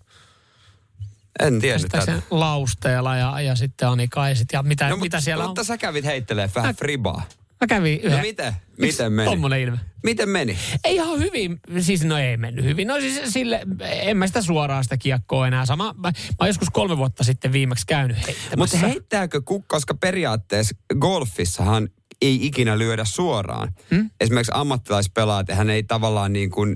En 1.39 1.61
tiedä 1.61 1.79
tätä. 1.91 2.21
Lausteella 2.31 3.15
ja, 3.15 3.41
ja 3.41 3.55
sitten 3.55 3.87
Anikaiset 3.87 4.47
ja 4.53 4.63
mitä, 4.63 4.89
no, 4.89 4.97
mitä 4.97 5.21
siellä 5.21 5.47
mutta 5.47 5.61
on. 5.61 5.65
sä 5.65 5.77
kävit 5.77 6.05
heittelee 6.05 6.49
vähän 6.55 6.69
mä, 6.69 6.73
fribaa. 6.73 7.23
Mä 7.61 7.67
kävin 7.67 7.99
yhden. 7.99 8.17
No 8.17 8.21
miten? 8.21 8.53
Miten 8.79 9.13
meni? 9.13 9.29
Tommonen 9.29 9.61
ilme. 9.61 9.79
Miten 10.03 10.29
meni? 10.29 10.57
Ei 10.83 10.95
ihan 10.95 11.19
hyvin, 11.19 11.59
siis 11.79 12.03
no 12.03 12.17
ei 12.17 12.37
mennyt 12.37 12.65
hyvin. 12.65 12.87
No 12.87 12.99
siis 12.99 13.21
sille, 13.25 13.61
en 13.81 14.17
mä 14.17 14.27
sitä 14.27 14.41
suoraan 14.41 14.83
sitä 14.83 14.97
kiekkoa 14.97 15.47
enää. 15.47 15.65
Sama, 15.65 15.93
mä, 15.97 16.01
mä 16.01 16.11
oon 16.39 16.49
joskus 16.49 16.69
kolme 16.69 16.97
vuotta 16.97 17.23
sitten 17.23 17.51
viimeksi 17.51 17.85
käynyt 17.87 18.17
heittämässä. 18.17 18.57
Mutta 18.57 18.77
heittääkö, 18.77 19.41
koska 19.67 19.93
periaatteessa 19.93 20.75
golfissahan 20.99 21.89
ei 22.21 22.45
ikinä 22.45 22.77
lyödä 22.77 23.05
suoraan. 23.05 23.73
Hmm? 23.91 24.09
Esimerkiksi 24.19 24.51
ammattilaispelaat, 24.55 25.47
hän 25.51 25.69
ei 25.69 25.83
tavallaan 25.83 26.33
niin 26.33 26.49
kuin 26.49 26.75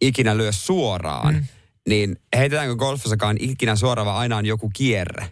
ikinä 0.00 0.36
lyö 0.36 0.52
suoraan. 0.52 1.34
Hmm 1.34 1.44
niin 1.88 2.16
heitetäänkö 2.36 2.76
golfissakaan 2.76 3.36
ikinä 3.40 3.76
suoraan, 3.76 4.06
vaan 4.06 4.18
aina 4.18 4.36
on 4.36 4.46
joku 4.46 4.70
kierre? 4.76 5.30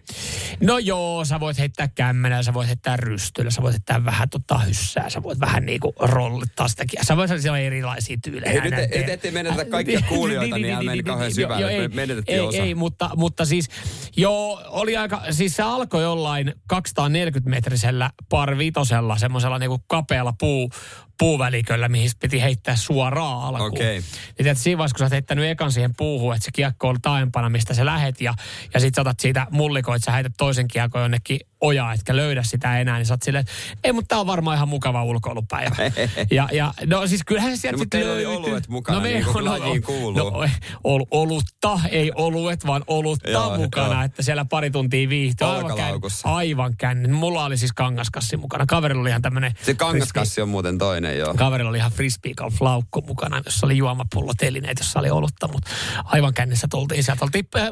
No 0.60 0.78
joo, 0.78 1.24
sä 1.24 1.40
voit 1.40 1.58
heittää 1.58 1.88
kämmenellä, 1.88 2.42
sä 2.42 2.54
voit 2.54 2.68
heittää 2.68 2.96
rystyllä, 2.96 3.50
sä 3.50 3.62
voit 3.62 3.72
heittää 3.72 4.04
vähän 4.04 4.30
tota 4.30 4.58
hyssää, 4.58 5.10
sä 5.10 5.22
voit 5.22 5.40
vähän 5.40 5.66
niinku 5.66 5.94
rollittaa 5.98 6.68
sitäkin. 6.68 7.00
Sä 7.06 7.16
voit 7.16 7.30
siellä 7.38 7.58
erilaisia 7.58 8.16
tyylejä. 8.24 8.52
Ei, 8.52 8.60
nyt, 8.60 8.90
nyt 8.96 9.08
ettei 9.08 9.30
menetä 9.30 9.64
kaikkia 9.64 10.00
kuulijoita, 10.08 10.58
niin 10.58 10.74
hän 10.74 10.84
meni 10.84 11.02
kauhean 11.02 11.34
syvälle. 11.34 11.70
Ei, 11.70 11.88
menetettiin 11.88 12.38
ei, 12.38 12.46
osa. 12.46 12.58
Ei, 12.58 12.74
mutta, 12.74 13.10
mutta 13.16 13.44
siis 13.44 13.68
joo, 14.16 14.62
oli 14.66 14.96
aika, 14.96 15.22
siis 15.30 15.56
se 15.56 15.62
alkoi 15.62 16.02
jollain 16.02 16.54
240-metrisellä 16.74 18.10
par 18.28 18.58
vitosella, 18.58 19.18
semmoisella 19.18 19.58
niinku 19.58 19.78
kapealla 19.86 20.34
puu, 20.38 20.70
puuväliköllä, 21.18 21.88
mihin 21.88 22.10
piti 22.20 22.42
heittää 22.42 22.76
suoraan 22.76 23.42
alkuun. 23.42 23.72
Okay. 23.72 23.94
Ja 23.96 24.02
tiedät, 24.36 24.58
siinä 24.58 24.78
vaiheessa, 24.78 24.94
kun 24.94 24.98
sä 24.98 25.04
oot 25.04 25.12
heittänyt 25.12 25.44
ekan 25.44 25.72
siihen 25.72 25.94
puuhun, 25.96 26.34
että 26.34 26.44
se 26.44 26.50
kiekko 26.54 26.88
on 26.88 27.00
taempana, 27.02 27.48
mistä 27.48 27.74
sä 27.74 27.86
lähet, 27.86 28.20
ja, 28.20 28.34
ja 28.74 28.80
sit 28.80 28.94
sä 28.94 29.00
otat 29.00 29.20
siitä 29.20 29.46
mullikoit, 29.50 30.04
sä 30.04 30.12
heität 30.12 30.32
toisen 30.36 30.68
kiekon 30.68 31.02
jonnekin 31.02 31.40
ojaa, 31.60 31.92
etkä 31.92 32.16
löydä 32.16 32.42
sitä 32.42 32.80
enää, 32.80 32.96
niin 32.96 33.06
sä 33.06 33.14
oot 33.14 33.22
silleen, 33.22 33.44
ei, 33.84 33.92
mutta 33.92 34.08
tää 34.08 34.20
on 34.20 34.26
varmaan 34.26 34.56
ihan 34.56 34.68
mukava 34.68 35.04
ulkoilupäivä. 35.04 35.76
ja, 36.30 36.48
ja 36.52 36.74
no 36.86 37.06
siis 37.06 37.20
kyllähän 37.26 37.56
se 37.56 37.60
sieltä 37.60 37.76
No, 37.76 37.78
mutta 37.78 37.96
sitten 37.96 38.14
löytyy. 38.14 38.36
oluet 38.36 38.68
mukana, 38.68 39.00
niin 39.00 39.24
kuin 39.24 39.44
lajiin 39.44 39.82
kuuluu. 39.82 40.18
No, 40.30 40.44
ol, 40.84 41.04
olutta, 41.10 41.80
ei 41.90 42.12
oluet, 42.14 42.66
vaan 42.66 42.84
olutta 42.86 43.30
Joo, 43.30 43.56
mukana, 43.56 43.94
joo. 43.94 44.02
että 44.02 44.22
siellä 44.22 44.44
pari 44.44 44.70
tuntia 44.70 45.08
viihtyy. 45.08 45.46
Aivan, 45.46 45.78
aivan 46.24 46.76
känni. 46.76 47.08
Mulla 47.08 47.44
oli 47.44 47.56
siis 47.58 47.72
kangaskassi 47.72 48.36
mukana. 48.36 48.66
Kaverilla 48.66 49.00
oli 49.00 49.08
ihan 49.08 49.22
tämmönen... 49.22 49.52
Se 49.62 49.74
kangaskassi 49.74 50.40
on 50.40 50.48
muuten 50.48 50.78
toinen, 50.78 51.18
joo. 51.18 51.34
Kaverilla 51.34 51.70
oli 51.70 51.78
ihan 51.78 51.92
frisbee 51.92 52.32
laukku 52.60 53.04
mukana, 53.06 53.42
jossa 53.44 53.66
oli 53.66 53.76
juomapullo 53.76 54.32
telineet, 54.38 54.78
jossa 54.78 55.00
oli 55.00 55.10
olutta, 55.10 55.48
mutta 55.48 55.70
aivan 56.04 56.34
kännissä 56.34 56.66
tultiin. 56.70 57.04
Sieltä 57.04 57.24
oltiin 57.24 57.48
äh, 57.56 57.68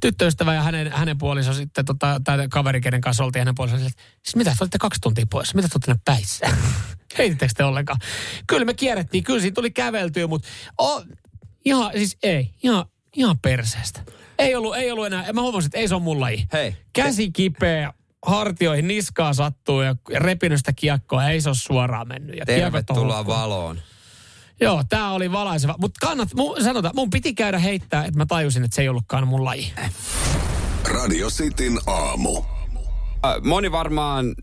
tyttöystävä 0.00 0.54
ja 0.54 0.62
hänen, 0.62 0.92
hänen 0.92 1.18
puoliso 1.18 1.52
sitten, 1.52 1.84
tota, 1.84 2.20
tämä 2.24 2.48
kaveri, 2.48 2.80
kenen 2.80 3.00
kanssa 3.00 3.24
oltiin 3.28 3.40
hänen 3.40 3.54
puoliso, 3.54 3.76
että 3.76 4.02
siis 4.24 4.36
mitä, 4.36 4.50
te 4.50 4.56
olitte 4.60 4.78
kaksi 4.78 5.00
tuntia 5.00 5.24
pois, 5.30 5.54
mitä 5.54 5.68
te 5.68 5.74
olette 5.74 6.02
päissä? 6.04 6.46
Heitittekö 7.18 7.52
te 7.56 7.64
ollenkaan? 7.64 8.00
Kyllä 8.46 8.64
me 8.64 8.74
kierrettiin, 8.74 9.24
kyllä 9.24 9.40
siinä 9.40 9.54
tuli 9.54 9.70
käveltyä, 9.70 10.26
mutta 10.26 10.48
oh, 10.78 11.04
ihan, 11.64 11.92
siis 11.92 12.16
ei, 12.22 12.54
ihan, 12.62 12.84
ihan 13.16 13.38
perseestä. 13.38 14.00
Ei 14.38 14.54
ollut, 14.54 14.76
ei 14.76 14.90
ollut 14.90 15.06
enää, 15.06 15.32
mä 15.32 15.40
huomasin, 15.40 15.68
että 15.68 15.78
ei 15.78 15.88
se 15.88 15.94
ole 15.94 16.02
mun 16.02 16.20
laji. 16.20 16.46
Hei. 16.52 16.76
Käsi 16.92 17.30
kipeä, 17.30 17.92
hartioihin 18.26 18.88
niskaa 18.88 19.32
sattuu 19.32 19.82
ja 19.82 19.94
repinyt 20.16 20.58
sitä 20.58 20.72
kiekkoa, 20.72 21.28
ei 21.28 21.40
se 21.40 21.48
ole 21.48 21.56
suoraan 21.56 22.08
mennyt. 22.08 22.36
Ja 22.36 22.42
on 22.42 22.46
Tervetuloa 22.46 23.26
valoon. 23.26 23.80
Joo, 24.60 24.84
tämä 24.88 25.12
oli 25.12 25.32
valaiseva. 25.32 25.74
Mutta 25.78 26.06
kannat, 26.06 26.34
mu, 26.34 26.56
sanotaan, 26.62 26.94
mun 26.96 27.10
piti 27.10 27.34
käydä 27.34 27.58
heittää, 27.58 28.04
että 28.04 28.18
mä 28.18 28.26
tajusin, 28.26 28.64
että 28.64 28.74
se 28.74 28.82
ei 28.82 28.88
ollutkaan 28.88 29.28
mun 29.28 29.44
laji. 29.44 29.72
Radio 30.84 31.28
Cityn 31.30 31.78
aamu. 31.86 32.57
Äh, 33.26 33.42
Moni 33.44 33.72
varmaan 33.72 34.34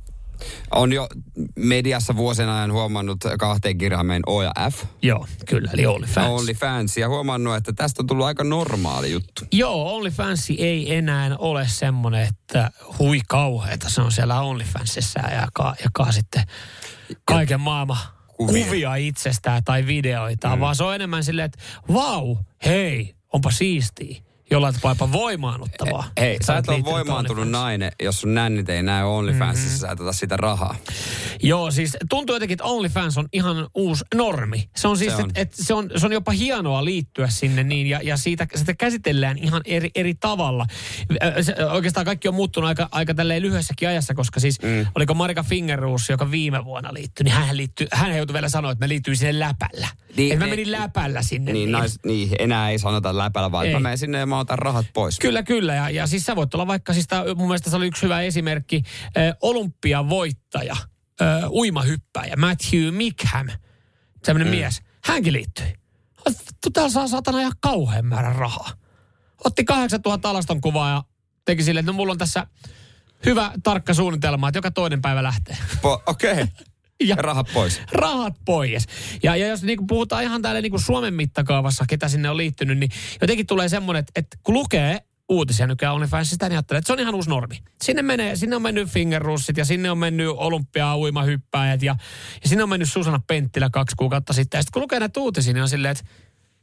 on 0.72 0.94
jo 0.94 1.08
mediassa 1.56 2.16
vuosien 2.16 2.50
ajan 2.50 2.72
huomannut 2.72 3.18
kahteen 3.40 3.78
kirjaimeen 3.78 4.22
O 4.28 4.42
ja 4.42 4.52
F. 4.72 4.86
Joo, 5.02 5.28
kyllä, 5.50 5.72
eli 5.74 5.86
OnlyFans. 5.86 6.28
OnlyFans. 6.28 6.98
Ja 6.98 7.10
huomannut, 7.10 7.56
että 7.56 7.74
tästä 7.74 8.02
on 8.02 8.08
tullut 8.08 8.26
aika 8.26 8.44
normaali 8.44 9.12
juttu. 9.12 9.46
Joo, 9.52 9.96
OnlyFans 9.96 10.50
ei 10.58 10.96
enää 10.96 11.36
ole 11.38 11.68
semmoinen, 11.68 12.28
että 12.28 12.72
hui 13.00 13.20
kauheeta. 13.28 13.90
Se 13.90 14.02
on 14.02 14.12
siellä 14.12 14.42
OnlyFansissa 14.42 15.20
ja 15.20 15.42
jakaa, 15.42 15.76
jakaa 15.84 16.12
sitten 16.12 16.44
kaiken 17.26 17.60
maailman 17.60 17.98
Kuvia. 18.38 18.66
kuvia, 18.66 18.96
itsestään 18.96 19.64
tai 19.64 19.86
videoita, 19.86 20.56
mm. 20.56 20.60
vaan 20.60 20.76
se 20.76 20.84
on 20.84 20.96
enemmän 20.96 21.24
silleen, 21.24 21.46
että 21.46 21.60
vau, 21.94 22.38
hei, 22.66 23.16
onpa 23.34 23.52
siistiä. 23.52 24.22
Jollain 24.52 24.74
tapaa 24.74 24.92
jopa 24.92 25.12
voimaannuttavaa. 25.12 26.12
Hei, 26.20 26.34
että 26.36 26.46
sä 26.46 26.58
et 26.58 26.70
ole 26.70 26.84
voimaantunut 26.84 27.50
nainen, 27.50 27.92
jos 28.04 28.22
sun 28.22 28.34
nännit 28.34 28.70
ei 28.70 28.84
näy 28.84 29.04
OnlyFansissa, 29.04 29.70
mm-hmm. 29.70 29.80
sä 29.80 29.92
et 29.92 30.00
ota 30.00 30.14
sitä 30.14 30.38
rahaa. 30.38 30.76
Joo, 31.44 31.72
siis 31.72 31.98
tuntuu 32.10 32.36
jotenkin, 32.36 32.54
että 32.54 32.64
OnlyFans 32.64 33.18
on 33.18 33.28
ihan 33.34 33.68
uusi 33.76 34.06
normi. 34.16 34.70
Se 34.76 34.88
on 34.88 34.98
siis, 34.98 35.16
Se 35.16 35.24
on. 35.24 35.30
että 35.30 35.42
et 35.42 35.54
se, 35.54 35.74
on, 35.74 35.90
se 35.96 36.06
on 36.06 36.12
jopa 36.12 36.32
hienoa 36.32 36.86
liittyä 36.86 37.28
sinne 37.28 37.64
niin, 37.64 37.88
ja, 37.88 38.00
ja 38.04 38.18
siitä, 38.18 38.48
sitä 38.56 38.74
käsitellään 38.74 39.38
ihan 39.38 39.62
eri, 39.66 39.92
eri 39.96 40.14
tavalla. 40.14 40.66
Se, 41.42 41.56
oikeastaan 41.66 42.06
kaikki 42.06 42.28
on 42.28 42.36
muuttunut 42.36 42.68
aika, 42.68 42.88
aika 42.92 43.14
tälleen 43.14 43.42
lyhyessäkin 43.42 43.88
ajassa, 43.88 44.14
koska 44.14 44.40
siis 44.40 44.62
mm. 44.62 44.86
oliko 44.96 45.14
Marika 45.14 45.44
Fingerruus, 45.44 46.10
joka 46.10 46.32
viime 46.32 46.66
vuonna 46.66 46.94
liittyi, 46.94 47.24
niin 47.24 47.34
hän, 47.34 47.58
liittyi, 47.58 47.88
hän 47.92 48.18
joutui 48.18 48.34
vielä 48.34 48.50
sanoa, 48.50 48.72
että 48.72 48.86
mä 48.86 48.90
liittyin 48.90 49.18
sinne 49.18 49.40
läpällä. 49.40 49.88
Niin, 49.88 50.16
Niin, 50.18 50.34
että 50.34 50.46
mä 50.46 50.50
menin 50.50 50.72
läpällä 50.72 51.22
sinne. 51.22 51.54
Niin, 51.54 51.72
nais, 51.72 52.00
niin, 52.06 52.30
enää 52.40 52.70
ei 52.70 52.80
sanota 52.80 53.18
läpällä, 53.18 53.52
vaan 53.52 53.66
Ei. 53.66 53.74
mä 53.74 53.80
menen 53.80 53.98
sinne 53.98 54.18
ja 54.18 54.26
mä 54.26 54.35
otan 54.40 54.60
rahat 54.60 54.86
pois. 54.94 55.20
Kyllä, 55.20 55.44
kyllä. 55.44 55.74
Ja, 55.74 55.90
ja 55.90 56.08
siis 56.08 56.24
sä 56.24 56.36
voit 56.36 56.54
olla 56.54 56.68
vaikka, 56.68 56.94
siis 56.94 57.08
tää, 57.08 57.24
mun 57.36 57.48
mielestä 57.48 57.70
se 57.70 57.76
oli 57.76 57.88
yksi 57.88 58.04
hyvä 58.04 58.22
esimerkki, 58.22 58.84
äh, 59.18 59.36
olympiavoittaja, 59.42 60.76
äh, 61.22 61.52
uimahyppäjä, 61.52 62.36
Matthew 62.36 62.94
Mickham, 62.94 63.48
sellainen 64.24 64.54
mm. 64.54 64.60
mies. 64.60 64.82
Hänkin 65.06 65.34
liittyi. 65.34 65.74
Täällä 66.74 66.92
saa 66.92 67.08
satana 67.08 67.40
ihan 67.40 67.54
kauhean 67.60 68.06
määrän 68.06 68.36
rahaa. 68.36 68.72
Otti 69.44 69.64
8000 69.64 70.30
alaston 70.30 70.62
kuvaa 70.62 70.90
ja 70.90 71.04
teki 71.46 71.64
silleen, 71.64 71.84
että 71.84 71.92
no 71.92 71.96
mulla 71.96 72.12
on 72.12 72.18
tässä 72.18 72.48
hyvä 73.26 73.52
tarkka 73.64 73.94
suunnitelma, 73.94 74.48
että 74.48 74.58
joka 74.58 74.72
toinen 74.72 75.02
päivä 75.02 75.24
lähtee. 75.24 75.58
Okei. 75.84 76.32
Okay. 76.32 76.48
Ja- 77.00 77.08
Ja 77.08 77.16
rahat 77.16 77.48
pois. 77.54 77.82
rahat 77.92 78.34
pois. 78.46 78.86
Ja, 79.24 79.36
ja 79.36 79.48
jos 79.48 79.64
niinku 79.64 79.86
puhutaan 79.88 80.24
ihan 80.24 80.42
täällä 80.42 80.62
niinku 80.62 80.80
Suomen 80.80 81.14
mittakaavassa, 81.14 81.86
ketä 81.88 82.08
sinne 82.08 82.30
on 82.30 82.38
liittynyt, 82.38 82.78
niin 82.78 82.90
jotenkin 83.22 83.48
tulee 83.48 83.70
semmoinen, 83.70 84.00
että, 84.00 84.12
että 84.16 84.38
kun 84.44 84.54
lukee 84.54 85.00
uutisia 85.30 85.68
nykyään 85.68 85.96
OnlyFansista, 85.96 86.46
niin 86.50 86.58
ajattelee, 86.58 86.78
että 86.78 86.88
se 86.88 86.94
on 86.94 87.00
ihan 87.00 87.16
uusi 87.16 87.30
normi. 87.30 87.58
Sinne, 87.84 88.02
menee, 88.02 88.36
sinne 88.36 88.56
on 88.56 88.62
mennyt 88.62 88.90
fingerrussit 88.90 89.58
ja 89.58 89.66
sinne 89.66 89.92
on 89.92 89.98
mennyt 89.98 90.28
olympia 90.38 90.98
uimahyppäjät 90.98 91.84
ja, 91.84 91.96
ja 92.44 92.50
sinne 92.50 92.64
on 92.64 92.70
mennyt 92.70 92.92
Susanna 92.92 93.20
Penttilä 93.28 93.70
kaksi 93.70 93.96
kuukautta 93.96 94.34
sitten. 94.34 94.58
Ja 94.58 94.62
sitten 94.62 94.74
kun 94.74 94.82
lukee 94.82 95.00
näitä 95.00 95.20
uutisia, 95.20 95.54
niin 95.54 95.62
on 95.62 95.70
silleen, 95.70 95.92
että 95.92 96.04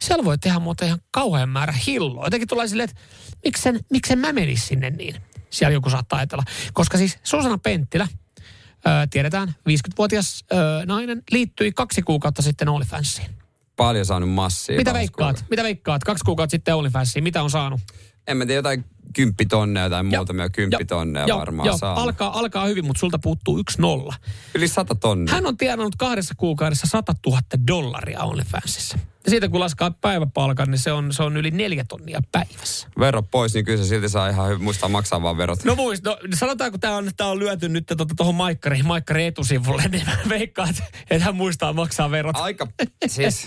siellä 0.02 0.24
voi 0.24 0.38
tehdä 0.38 0.58
muuten 0.58 0.86
ihan 0.88 1.00
kauhean 1.10 1.48
määrä 1.48 1.74
hilloa. 1.86 2.26
Jotenkin 2.26 2.48
tulee 2.48 2.68
silleen, 2.68 2.88
että 2.90 3.02
miksen, 3.44 3.80
miksen 3.90 4.18
mä 4.18 4.32
menis 4.32 4.68
sinne 4.68 4.90
niin. 4.90 5.16
Siellä 5.50 5.72
joku 5.72 5.90
saattaa 5.90 6.18
ajatella. 6.18 6.44
Koska 6.72 6.98
siis 6.98 7.18
Susanna 7.22 7.58
Penttilä, 7.58 8.08
Öö, 8.86 9.06
tiedetään, 9.10 9.48
50-vuotias 9.48 10.44
öö, 10.52 10.86
nainen 10.86 11.22
liittyi 11.30 11.72
kaksi 11.72 12.02
kuukautta 12.02 12.42
sitten 12.42 12.68
OnlyFansiin. 12.68 13.30
Paljon 13.76 14.06
saanut 14.06 14.30
massia. 14.30 14.76
Mitä 14.76 14.94
veikkaat? 14.94 15.16
kuukautta. 15.16 15.44
Mitä 15.50 15.62
veikkaat? 15.62 16.04
Kaksi 16.04 16.24
kuukautta 16.24 16.50
sitten 16.50 16.74
OnlyFansiin. 16.74 17.22
Mitä 17.22 17.42
on 17.42 17.50
saanut? 17.50 17.80
En 18.26 18.36
mä 18.36 18.46
tiedä, 18.46 18.58
jotain 18.58 18.84
kymppitonneja 19.12 19.90
tai 19.90 20.02
muutamia 20.02 20.48
kymppitonneja 20.48 21.26
Joo, 21.28 21.38
varmaan 21.38 21.66
joo, 21.66 21.78
saa. 21.78 22.02
alkaa, 22.02 22.38
alkaa 22.38 22.66
hyvin, 22.66 22.86
mutta 22.86 23.00
sulta 23.00 23.18
puuttuu 23.18 23.58
yksi 23.58 23.80
nolla. 23.80 24.14
Yli 24.54 24.68
sata 24.68 24.94
tonnia. 24.94 25.34
Hän 25.34 25.46
on 25.46 25.56
tienannut 25.56 25.96
kahdessa 25.96 26.34
kuukaudessa 26.36 26.86
100 26.86 27.14
000 27.26 27.40
dollaria 27.66 28.20
OnlyFansissa. 28.20 28.98
Ja 29.24 29.30
siitä 29.30 29.48
kun 29.48 29.60
laskaa 29.60 29.90
päiväpalkan, 29.90 30.70
niin 30.70 30.78
se 30.78 30.92
on, 30.92 31.12
se 31.12 31.22
on 31.22 31.36
yli 31.36 31.50
neljä 31.50 31.84
tonnia 31.88 32.20
päivässä. 32.32 32.88
Vero 32.98 33.22
pois, 33.22 33.54
niin 33.54 33.64
kyllä 33.64 33.84
se 33.84 33.88
silti 33.88 34.08
saa 34.08 34.28
ihan 34.28 34.48
hyvin 34.48 34.62
muistaa 34.62 34.88
maksaa 34.88 35.22
vaan 35.22 35.36
verot. 35.36 35.64
No 35.64 35.74
muist, 35.74 36.04
no 36.04 36.18
sanotaanko 36.34 36.78
tämä 36.78 36.96
on, 36.96 37.10
tää 37.16 37.26
on 37.26 37.38
lyöty 37.38 37.68
nyt 37.68 37.86
tuohon 37.86 38.16
tota, 38.16 38.32
Maikkari, 38.32 38.82
Maikkari 38.82 39.26
etusivulle, 39.26 39.82
niin 39.92 40.06
mä 40.06 40.16
veikkaan, 40.28 40.68
että, 41.10 41.24
hän 41.24 41.36
muistaa 41.36 41.72
maksaa 41.72 42.10
verot. 42.10 42.36
Aika, 42.36 42.66
siis, 43.06 43.46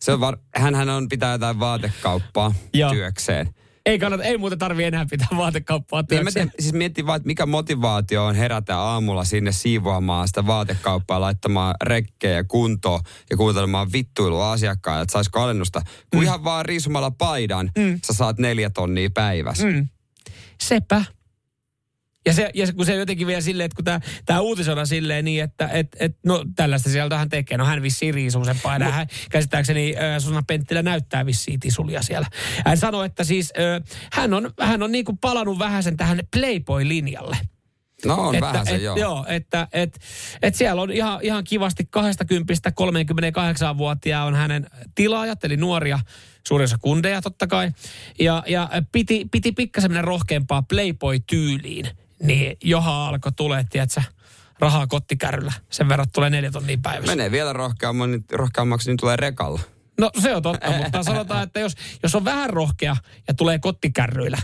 se 0.00 0.12
on 0.12 0.20
var, 0.20 0.38
hänhän 0.54 0.88
on 0.88 1.08
pitää 1.08 1.32
jotain 1.32 1.60
vaatekauppaa 1.60 2.54
työkseen. 2.92 3.54
Ei 3.86 3.98
kannata, 3.98 4.22
ei 4.24 4.38
muuten 4.38 4.58
tarvi 4.58 4.84
enää 4.84 5.06
pitää 5.10 5.28
vaatekauppaa 5.36 6.00
Niin 6.00 6.08
mä 6.08 6.30
työkseen. 6.30 6.48
tiedän, 6.48 6.62
siis 6.62 6.72
miettii 6.74 7.06
vaan, 7.06 7.16
että 7.16 7.26
mikä 7.26 7.46
motivaatio 7.46 8.24
on 8.24 8.34
herätä 8.34 8.78
aamulla 8.78 9.24
sinne 9.24 9.52
siivoamaan 9.52 10.28
sitä 10.28 10.46
vaatekauppaa, 10.46 11.20
laittamaan 11.20 11.74
rekkejä 11.84 12.44
kuntoon 12.44 13.00
ja 13.30 13.36
kuuntelemaan 13.36 13.92
vittuilua 13.92 14.52
asiakkaille, 14.52 15.02
että 15.02 15.12
saisiko 15.12 15.40
alennusta. 15.40 15.80
Kun 16.10 16.20
Mm. 16.20 16.22
ihan 16.22 16.44
vaan 16.44 16.64
riisumalla 16.64 17.10
paidan, 17.10 17.70
mm. 17.78 18.00
sä 18.06 18.12
saat 18.12 18.38
neljä 18.38 18.70
tonnia 18.70 19.10
päivässä. 19.14 19.66
Mm. 19.66 19.88
Sepä. 20.60 21.04
Ja, 22.26 22.32
se, 22.32 22.50
ja 22.54 22.72
kun 22.72 22.86
se 22.86 22.94
jotenkin 22.94 23.26
vielä 23.26 23.40
silleen, 23.40 23.64
että 23.64 23.76
kun 23.76 23.84
tämä, 23.84 24.00
tämä 24.24 24.40
uutisona 24.40 24.86
silleen 24.86 25.24
niin, 25.24 25.42
että 25.42 25.68
et, 25.72 25.96
et, 26.00 26.16
no 26.26 26.44
tällaista 26.56 26.90
sieltä 26.90 27.18
hän 27.18 27.28
tekee. 27.28 27.58
No 27.58 27.64
hän 27.64 27.82
vissiin 27.82 28.14
riisuu 28.14 28.44
sen 28.44 28.60
paidan. 28.62 28.92
Hän, 28.92 29.06
käsittääkseni 29.30 29.94
äh, 29.96 30.18
Susanna 30.18 30.42
Penttilä 30.46 30.82
näyttää 30.82 31.26
vissiin 31.26 31.60
tisulia 31.60 32.02
siellä. 32.02 32.26
Hän 32.66 32.78
sanoi, 32.78 33.06
että 33.06 33.24
siis 33.24 33.52
äh, 33.58 33.98
hän 34.12 34.34
on, 34.34 34.50
hän 34.60 34.82
on 34.82 34.92
niin 34.92 35.04
kuin 35.04 35.18
palannut 35.18 35.58
vähän 35.58 35.82
sen 35.82 35.96
tähän 35.96 36.20
Playboy-linjalle. 36.36 37.36
No 38.06 38.14
on 38.14 38.34
että, 38.34 38.46
vähän 38.46 38.66
se, 38.66 38.74
et, 38.74 38.82
joo. 38.82 38.96
joo. 38.96 39.24
että 39.28 39.68
et, 39.72 39.98
et 40.42 40.54
siellä 40.54 40.82
on 40.82 40.90
ihan, 40.90 41.18
ihan 41.22 41.44
kivasti 41.44 41.88
20 41.90 42.52
38-vuotiaa 42.70 44.24
on 44.24 44.34
hänen 44.34 44.66
tilaajat, 44.94 45.44
eli 45.44 45.56
nuoria, 45.56 45.98
suurin 46.46 46.64
osa 46.64 46.78
kundeja 46.78 47.22
totta 47.22 47.46
kai. 47.46 47.70
Ja, 48.20 48.42
ja 48.46 48.68
piti, 48.92 49.28
piti 49.30 49.52
pikkasen 49.52 49.90
mennä 49.90 50.02
rohkeampaa 50.02 50.62
Playboy-tyyliin, 50.62 51.88
niin 52.22 52.56
johan 52.64 52.94
alkoi 52.94 53.32
tulee, 53.32 53.64
tiedätkö, 53.70 54.02
rahaa 54.58 54.86
kottikärryllä. 54.86 55.52
Sen 55.70 55.88
verran 55.88 56.06
tulee 56.12 56.30
neljä 56.30 56.50
tonnia 56.50 56.78
päivässä. 56.82 57.12
Menee 57.12 57.30
vielä 57.30 57.52
rohkeamman, 57.52 58.10
niin- 58.10 58.24
rohkeammaksi, 58.32 58.90
niin 58.90 58.96
tulee 58.96 59.16
rekalla. 59.16 59.60
No 60.00 60.10
se 60.22 60.36
on 60.36 60.42
totta, 60.42 60.70
mutta 60.70 61.02
sanotaan, 61.02 61.42
että 61.42 61.60
jos, 61.60 61.74
jos 62.02 62.14
on 62.14 62.24
vähän 62.24 62.50
rohkea 62.50 62.96
ja 63.28 63.34
tulee 63.34 63.58
kottikärryillä, 63.58 64.38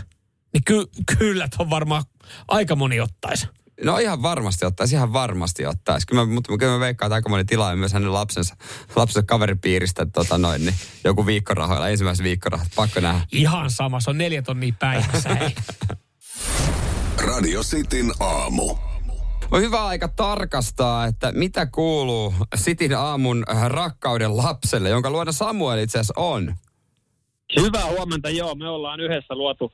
niin 0.53 0.63
ky, 0.65 0.85
kyllä 1.17 1.47
on 1.59 1.69
varmaan 1.69 2.03
aika 2.47 2.75
moni 2.75 2.99
ottaisi. 2.99 3.47
No 3.83 3.97
ihan 3.97 4.21
varmasti 4.21 4.65
ottaisi, 4.65 4.95
ihan 4.95 5.13
varmasti 5.13 5.65
ottaisi. 5.65 6.07
Kyllä 6.07 6.25
mä, 6.25 6.33
mutta 6.33 6.57
kyllä 6.57 6.73
mä 6.73 6.79
veikkaan, 6.79 7.07
että 7.07 7.15
aika 7.15 7.29
moni 7.29 7.45
tilaa 7.45 7.75
myös 7.75 7.93
hänen 7.93 8.13
lapsensa, 8.13 8.55
lapsensa 8.95 9.25
kaveripiiristä 9.25 10.05
tota 10.05 10.37
noin, 10.37 10.65
niin 10.65 10.75
joku 11.03 11.25
viikkorahoilla, 11.25 11.89
ensimmäiset 11.89 12.23
viikkorahat, 12.23 12.67
pakko 12.75 12.99
nähdä. 12.99 13.21
Ihan 13.31 13.71
sama, 13.71 13.99
se 13.99 14.09
on 14.09 14.17
neljä 14.17 14.41
tonnia 14.41 14.73
päivässä. 14.79 15.29
Radio 17.27 17.61
Cityn 17.61 18.11
aamu. 18.19 18.75
On 19.51 19.61
hyvä 19.61 19.85
aika 19.85 20.07
tarkastaa, 20.07 21.05
että 21.05 21.31
mitä 21.31 21.65
kuuluu 21.65 22.33
Sitin 22.55 22.95
aamun 22.95 23.43
rakkauden 23.67 24.37
lapselle, 24.37 24.89
jonka 24.89 25.11
luona 25.11 25.31
Samuel 25.31 25.79
itse 25.79 25.99
asiassa 25.99 26.13
on. 26.17 26.55
Hyvää 27.61 27.85
huomenta, 27.85 28.29
joo. 28.29 28.55
Me 28.55 28.69
ollaan 28.69 28.99
yhdessä 28.99 29.35
luotu 29.35 29.71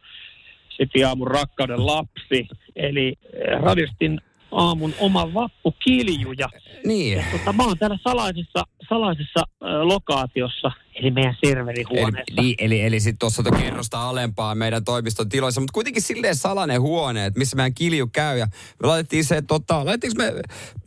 City 0.77 1.03
aamun 1.03 1.27
rakkauden 1.27 1.85
lapsi, 1.85 2.47
eli 2.75 3.07
eh, 3.07 3.61
Radiostin 3.61 4.21
aamun 4.55 4.93
oma 4.99 5.33
vappukilju. 5.33 6.31
Ja, 6.37 6.49
Niin. 6.85 7.17
ja 7.17 7.23
tota, 7.31 7.53
mä 7.53 7.63
oon 7.63 7.77
täällä 7.77 7.97
salaisessa, 8.03 8.63
salaisessa 8.89 9.39
äh, 9.39 9.69
lokaatiossa, 9.81 10.71
eli 10.95 11.11
meidän 11.11 11.35
serverihuoneessa. 11.45 12.33
Eli, 12.37 12.41
niin, 12.41 12.55
eli, 12.59 12.81
eli 12.81 12.99
sitten 12.99 13.19
tuossa 13.19 13.43
on 13.51 13.57
kerrosta 13.59 14.09
alempaa 14.09 14.55
meidän 14.55 14.85
toimiston 14.85 15.29
tiloissa, 15.29 15.61
mutta 15.61 15.73
kuitenkin 15.73 16.01
silleen 16.01 16.35
salainen 16.35 16.81
huone, 16.81 17.25
että 17.25 17.39
missä 17.39 17.55
meidän 17.55 17.73
kilju 17.73 18.07
käy. 18.07 18.37
Ja 18.37 18.47
me 18.81 18.87
laitettiin 18.87 19.25
se, 19.25 19.41
tota, 19.41 19.85
laitettiinko 19.85 20.17
me, 20.23 20.31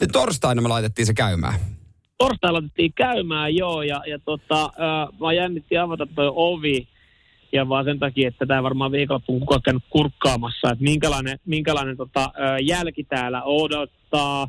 me 0.00 0.06
torstaina 0.12 0.62
me 0.62 0.68
laitettiin 0.68 1.06
se 1.06 1.14
käymään. 1.14 1.54
torstaina 2.18 2.58
otettiin 2.58 2.92
käymään, 2.92 3.54
joo, 3.56 3.82
ja, 3.82 4.02
ja 4.06 4.18
tota, 4.18 4.60
ää, 4.78 5.08
mä 5.20 5.32
jännitti 5.32 5.78
avata 5.78 6.06
toi 6.14 6.32
ovi, 6.34 6.88
ja 7.52 7.68
vaan 7.68 7.84
sen 7.84 7.98
takia, 7.98 8.28
että 8.28 8.46
tämä 8.46 8.62
varmaan 8.62 8.92
viikonloppuun 8.92 9.40
kukaan 9.40 9.62
käynyt 9.62 9.84
kurkkaamassa, 9.90 10.70
että 10.70 10.84
minkälainen, 10.84 11.38
minkälainen 11.46 11.96
tota, 11.96 12.32
jälki 12.62 13.04
täällä 13.04 13.42
odottaa. 13.42 14.48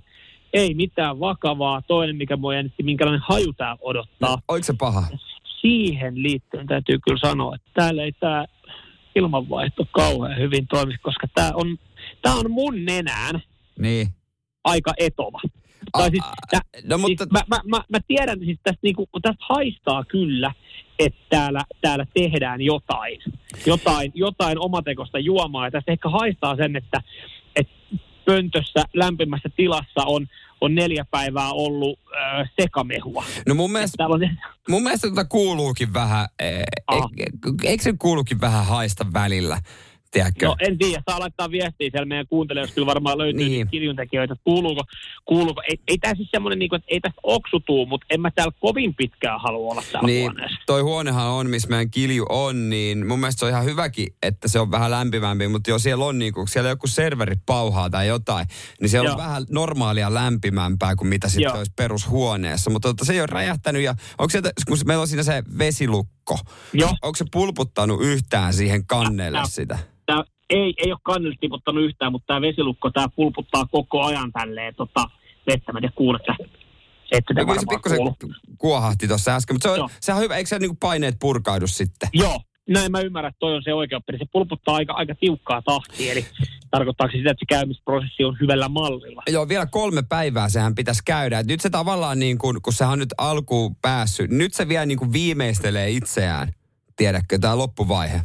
Ei 0.54 0.74
mitään 0.74 1.20
vakavaa. 1.20 1.82
Toinen, 1.88 2.16
mikä 2.16 2.38
mua 2.38 2.54
jännitti, 2.56 2.84
minkälainen 2.84 3.22
haju 3.30 3.54
tää 3.54 3.76
odottaa. 3.82 4.38
Oliko 4.48 4.64
se 4.64 4.74
paha? 4.80 5.08
Siihen 5.62 6.24
liittyen 6.24 6.68
täytyy 6.68 7.00
kyllä 7.00 7.20
sanoa, 7.22 7.56
että 7.56 7.70
täällä 7.74 8.04
ei 8.04 8.12
tämä 8.12 8.46
ilmanvaihto 9.16 9.86
kauhean 9.92 10.38
hyvin 10.38 10.68
toimi, 10.68 10.98
koska 11.02 11.28
tämä 11.36 11.52
on, 11.54 11.78
tää 12.22 12.34
on 12.34 12.52
mun 12.52 12.86
nenään 12.86 13.42
Niin. 13.80 14.08
aika 14.64 14.94
etova. 14.98 15.40
Ah, 15.94 16.02
Tai 16.02 16.10
siis, 16.10 16.24
tä, 16.52 16.62
no 16.84 16.98
mutta- 16.98 17.24
siis 17.24 17.32
mä, 17.32 17.40
mä, 17.48 17.62
mä, 17.78 17.84
mä 17.90 18.00
tiedän 18.08 18.40
siis 18.40 18.60
tästä, 18.64 18.80
niinku, 18.84 19.08
tästä 19.22 19.46
haistaa 19.50 20.04
kyllä, 20.06 20.54
että 21.00 21.20
täällä, 21.30 21.64
täällä 21.82 22.06
tehdään 22.14 22.62
jotain. 22.62 23.20
Jotain, 23.66 24.12
jotain 24.16 24.60
omatekosta 24.60 25.20
juomaa. 25.20 25.68
Ja 25.68 25.72
tästä 25.72 25.92
ehkä 25.92 26.10
haistaa 26.10 26.56
sen, 26.56 26.76
että, 26.76 27.02
että 27.56 27.74
pöntössä 28.26 28.84
lämpimässä 28.94 29.50
tilassa 29.56 30.04
on, 30.06 30.28
on 30.62 30.76
neljä 30.76 31.06
päivää 31.12 31.52
ollut 31.52 32.00
äh, 32.16 32.50
sekamehua. 32.62 33.24
No 33.48 33.56
mun 33.56 33.72
mielestä, 33.72 34.08
on, 34.08 34.20
mun 34.70 34.84
mielestä 34.84 35.08
tota 35.10 35.26
kuuluukin 35.26 35.94
vähän, 35.94 36.28
e, 36.40 36.62
Aha. 36.88 37.10
e, 37.18 37.26
eikö 37.64 37.84
se 37.84 37.94
kuuluukin 38.00 38.42
vähän 38.42 38.66
haista 38.66 39.06
välillä, 39.14 39.60
tiedätkö? 40.12 40.46
no 40.46 40.56
en 40.60 40.78
tiedä, 40.78 41.04
saa 41.10 41.20
laittaa 41.20 41.52
viestiä 41.52 41.90
siellä 41.92 42.06
meidän 42.06 42.28
kuuntelijoille, 42.28 42.68
jos 42.70 42.76
kyllä 42.76 42.86
varmaan 42.86 43.18
löytyy 43.18 43.44
Niin. 43.50 43.68
kiljuntekijöitä, 43.68 44.34
että 44.34 44.44
kuuluuko, 44.44 44.82
kuuluuko. 45.26 45.62
Ei, 45.70 45.80
ei 45.88 45.98
tämä 45.98 46.16
siis 46.16 46.30
semmoinen, 46.32 46.60
niin 46.60 46.70
kuin, 46.70 46.78
että 46.78 46.88
ei 46.92 47.00
tästä 47.00 47.20
oksutuu, 47.24 47.86
mutta 47.86 48.06
en 48.10 48.22
mä 48.22 48.32
täällä 48.32 48.54
kovin 48.60 48.96
pitkään 48.96 49.42
halua 49.42 49.72
olla 49.72 49.84
täällä 49.92 50.08
Niin, 50.08 50.22
huoneessa. 50.22 50.58
toi 50.66 50.82
huonehan 50.82 51.28
on, 51.28 51.50
missä 51.50 51.70
meidän 51.70 51.92
kilju 51.92 52.26
on, 52.30 52.70
niin 52.70 53.08
mun 53.08 53.20
mielestä 53.20 53.40
se 53.40 53.46
on 53.46 53.52
ihan 53.52 53.66
hyväkin, 53.66 54.08
että 54.24 54.48
se 54.48 54.60
on 54.60 54.72
vähän 54.72 54.92
lämpimämpi, 54.92 55.48
mutta 55.48 55.70
jos 55.70 55.84
siellä 55.84 56.06
on 56.06 56.20
niin 56.20 56.34
kun 56.34 56.48
siellä 56.48 56.70
joku 56.70 56.88
serveri 56.88 57.36
pauhaa 57.46 57.90
tai 57.90 58.08
jotain, 58.08 58.48
niin 58.82 58.90
siellä 58.90 59.08
on 59.12 59.18
Joo. 59.20 59.28
vähän 59.28 59.46
normaalia 59.50 60.14
lämpimämpää 60.14 60.96
kuin 60.96 61.08
mitä 61.08 61.28
sitten 61.30 61.44
Joo. 61.44 61.58
olisi 61.58 61.72
perushuoneessa. 61.76 62.70
Mutta 62.70 62.88
tota, 62.88 63.06
se 63.06 63.14
ei 63.14 63.20
ole 63.20 63.28
räjähtänyt 63.28 63.82
ja 63.84 63.96
onko 64.18 64.30
sieltä, 64.30 64.52
kun 64.68 64.78
meillä 64.86 65.02
on 65.02 65.08
siinä 65.08 65.24
se 65.24 65.44
vesilukko, 65.58 66.14
Joo. 66.74 66.90
onko 67.02 67.16
se 67.16 67.26
pulputtanut 67.32 68.02
yhtään 68.02 68.54
siihen 68.54 68.86
kannelle 68.86 69.40
sitä? 69.46 69.80
Tää 70.06 70.24
ei, 70.50 70.74
ei 70.78 70.92
ole 70.92 71.00
kannelle 71.04 71.36
tiputtanut 71.40 71.84
yhtään, 71.84 72.12
mutta 72.12 72.28
tämä 72.28 72.42
vesilukko, 72.42 72.90
tämä 72.92 73.08
pulputtaa 73.16 73.66
koko 73.66 74.04
ajan 74.04 74.32
tälleen 74.32 74.76
tota, 74.76 75.06
vettä. 75.48 75.74
Mä 75.74 75.80
kuulet 75.96 76.22
No, 76.28 76.36
kyllä 77.28 77.42
se 77.42 77.48
varmaan 77.48 77.68
pikkusen 77.70 77.98
kuulu. 77.98 78.16
kuohahti 78.58 79.08
tuossa 79.08 79.36
äsken, 79.36 79.56
mutta 79.56 79.68
se 79.68 79.72
on, 79.72 79.78
Joo. 79.78 79.90
sehän 80.02 80.18
on 80.18 80.24
hyvä, 80.24 80.38
eikö 80.38 80.48
se 80.48 80.60
niinku 80.60 80.78
paineet 80.80 81.16
purkaudu 81.20 81.68
sitten? 81.68 82.10
Joo, 82.14 82.40
näin 82.70 82.92
mä 82.92 83.02
ymmärrän, 83.02 83.30
että 83.30 83.40
toi 83.40 83.56
on 83.56 83.64
se 83.64 83.74
oikea 83.74 83.98
oppi. 83.98 84.18
Se 84.18 84.26
pulputtaa 84.32 84.76
aika, 84.76 84.94
aika 84.94 85.16
tiukkaa 85.16 85.62
tahtia, 85.62 86.12
eli 86.12 86.26
tarkoittaako 86.72 87.12
se 87.12 87.18
sitä, 87.18 87.32
että 87.32 87.42
se 87.42 87.46
käymisprosessi 87.58 88.24
on 88.24 88.38
hyvällä 88.42 88.70
mallilla? 88.70 89.24
Joo, 89.30 89.50
vielä 89.50 89.66
kolme 89.66 90.04
päivää 90.10 90.50
sehän 90.50 90.76
pitäisi 90.76 91.02
käydä. 91.06 91.40
Et 91.40 91.48
nyt 91.48 91.62
se 91.62 91.70
tavallaan 91.70 92.20
niin 92.20 92.38
kuin, 92.38 92.62
kun 92.62 92.74
sehän 92.74 92.94
on 92.94 93.00
nyt 93.00 93.14
alkuun 93.18 93.76
päässyt, 93.76 94.32
nyt 94.32 94.54
se 94.54 94.68
vielä 94.68 94.86
niin 94.86 94.98
kuin 94.98 95.14
viimeistelee 95.14 95.90
itseään. 95.90 96.54
Tiedätkö, 96.96 97.38
tämä 97.40 97.58
loppuvaihe. 97.58 98.22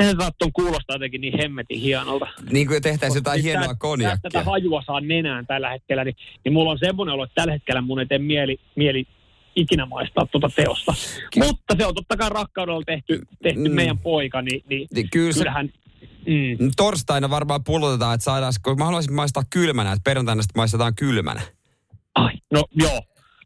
Sehän 0.00 0.16
saattaa 0.20 0.48
kuulostaa 0.52 0.94
jotenkin 0.94 1.20
niin 1.20 1.38
hemmetin 1.38 1.80
hienolta. 1.80 2.26
Niin 2.50 2.66
kuin 2.66 2.82
tehtäisiin 2.82 3.18
jotain 3.18 3.36
Siis 3.36 3.44
hienoa 3.44 3.66
tää- 3.66 3.74
konjakkia. 3.78 4.30
Tätä 4.30 4.44
hajua 4.44 4.82
saa 4.86 5.00
nenään 5.00 5.46
tällä 5.46 5.70
hetkellä, 5.70 6.04
niin, 6.04 6.16
niin 6.44 6.52
mulla 6.52 6.70
on 6.70 6.78
semmoinen 6.78 7.14
olo, 7.14 7.24
että 7.24 7.34
tällä 7.34 7.52
hetkellä 7.52 7.80
mun 7.80 8.00
ei 8.00 8.06
tee 8.06 8.18
mieli, 8.18 8.60
mieli 8.74 9.06
ikinä 9.56 9.86
maistaa 9.86 10.26
tuota 10.26 10.50
teosta. 10.56 10.94
Ky- 11.32 11.40
Mutta 11.40 11.74
se 11.78 11.86
on 11.86 11.94
totta 11.94 12.16
kai 12.16 12.28
rakkaudella 12.30 12.82
tehty, 12.86 13.22
tehty 13.42 13.68
Mm. 13.68 13.74
meidän 13.74 13.98
poika, 13.98 14.42
niin, 14.42 14.62
niin 14.68 14.88
Niin 14.94 15.10
kyllä 15.10 15.32
se 15.32 15.38
kyllähän... 15.38 15.70
Mm. 16.26 16.70
torstaina 16.76 17.30
varmaan 17.30 17.64
pullotetaan, 17.64 18.14
että 18.14 18.24
saadaan, 18.24 18.52
kun 18.64 18.78
mä 18.78 18.84
haluaisin 18.84 19.14
maistaa 19.14 19.42
kylmänä, 19.50 19.92
että 19.92 20.02
perjantaina 20.04 20.42
sitten 20.42 20.60
maistetaan 20.60 20.94
kylmänä. 20.94 21.40
Ai, 22.14 22.32
no 22.52 22.64
joo. 22.74 23.00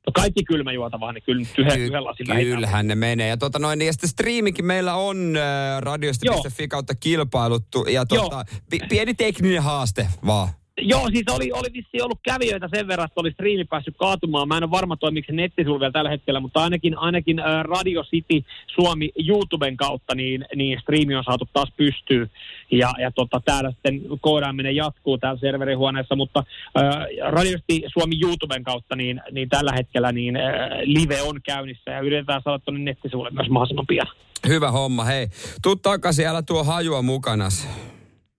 No 0.07 0.13
kaikki 0.15 0.45
kylmäjuotavaa, 0.45 1.13
niin 1.13 1.23
kyllä 1.23 1.47
yhden, 1.59 1.75
Ky- 1.79 1.85
yhden 1.87 2.05
lasin 2.05 2.27
kyllähän 2.27 2.87
ne 2.89 2.95
menee. 2.95 3.29
Ja, 3.29 3.37
tota 3.37 3.59
noin, 3.59 3.79
niin 3.79 3.87
ja 3.87 3.93
sitten 3.93 4.09
striimikin 4.11 4.65
meillä 4.65 4.95
on 4.95 5.37
äh, 5.37 5.81
radiosta.fi 5.81 6.69
kautta 6.69 6.95
kilpailuttu. 6.95 7.85
Ja 7.85 8.07
tota, 8.07 8.45
pi- 8.71 8.81
pieni 8.89 9.15
tekninen 9.15 9.63
haaste 9.63 10.09
vaan. 10.27 10.49
Joo, 10.81 11.09
siis 11.13 11.25
oli, 11.31 11.53
oli 11.53 11.73
vissi 11.73 12.03
ollut 12.03 12.19
kävijöitä 12.23 12.69
sen 12.75 12.89
verran, 12.89 13.05
että 13.05 13.21
oli 13.21 13.31
striimi 13.31 13.65
päässyt 13.65 13.97
kaatumaan. 13.99 14.49
Mä 14.49 14.57
en 14.57 14.63
ole 14.63 14.71
varma 14.71 14.97
toimiko 14.97 15.27
se 15.27 15.33
nettisivu 15.33 15.81
vielä 15.81 15.93
tällä 15.93 16.11
hetkellä, 16.11 16.41
mutta 16.41 16.63
ainakin, 16.63 16.99
ainakin 16.99 17.37
Radio 17.63 18.05
City 18.05 18.45
Suomi 18.75 19.11
YouTuben 19.29 19.77
kautta 19.77 20.15
niin, 20.15 20.45
niin 20.55 20.81
striimi 20.81 21.15
on 21.15 21.25
saatu 21.25 21.49
taas 21.53 21.73
pystyyn. 21.77 22.31
Ja, 22.71 22.93
ja 22.99 23.11
tota, 23.11 23.41
täällä 23.45 23.71
sitten 23.71 24.01
koodaaminen 24.21 24.77
jatkuu 24.77 25.19
täällä 25.19 25.41
serverihuoneessa, 25.41 26.17
mutta 26.17 26.45
äh, 26.79 26.95
Radio 27.31 27.59
City 27.59 27.89
Suomi 27.93 28.21
YouTuben 28.23 28.65
kautta 28.65 28.97
niin, 28.97 29.21
niin 29.31 29.49
tällä 29.49 29.73
hetkellä 29.73 30.13
niin 30.13 30.37
äh, 30.37 30.43
live 30.83 31.23
on 31.23 31.41
käynnissä 31.43 31.91
ja 31.91 32.01
yritetään 32.01 32.43
saada 32.45 32.59
tuonne 32.59 32.81
nettisivulle 32.81 33.31
myös 33.31 33.49
mahdollisimman 33.49 33.87
pian. 33.87 34.07
Hyvä 34.49 34.71
homma, 34.71 35.05
hei. 35.05 35.27
Tuu 35.63 35.77
takaisin, 35.77 36.27
älä 36.27 36.43
tuo 36.43 36.65
hajua 36.65 37.03
mukanas. 37.03 37.69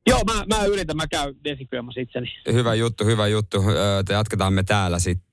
Joo, 0.08 0.22
mä, 0.26 0.56
mä 0.56 0.66
yritän, 0.66 0.98
mä 0.98 1.08
käyn 1.08 1.36
desinfioimassa 1.44 2.02
itseni. 2.02 2.28
Hyvä 2.52 2.74
juttu, 2.74 3.06
hyvä 3.06 3.28
juttu. 3.28 3.64
Öö, 3.70 4.04
te 4.04 4.14
jatketaan 4.14 4.54
me 4.54 4.64
täällä 4.64 5.00
sitten. 5.00 5.32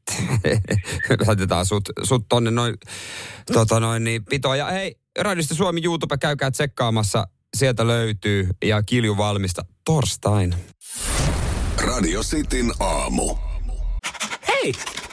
Laitetaan 1.26 1.66
sut, 1.66 1.88
sut 2.02 2.26
tonne 2.28 2.50
noin, 2.50 2.74
tota 3.52 3.81
noin 3.81 4.04
niin, 4.04 4.24
pitoon. 4.24 4.59
Ja 4.59 4.66
hei, 4.66 4.96
Radiosta 5.18 5.54
Suomi 5.54 5.81
YouTube, 5.85 6.18
käykää 6.18 6.50
tsekkaamassa. 6.50 7.28
Sieltä 7.57 7.87
löytyy 7.87 8.48
ja 8.64 8.83
kilju 8.83 9.16
valmista 9.16 9.64
torstain. 9.85 10.54
Radio 11.85 12.22
Cityn 12.22 12.72
aamu. 12.81 13.37
Hei, 14.48 14.72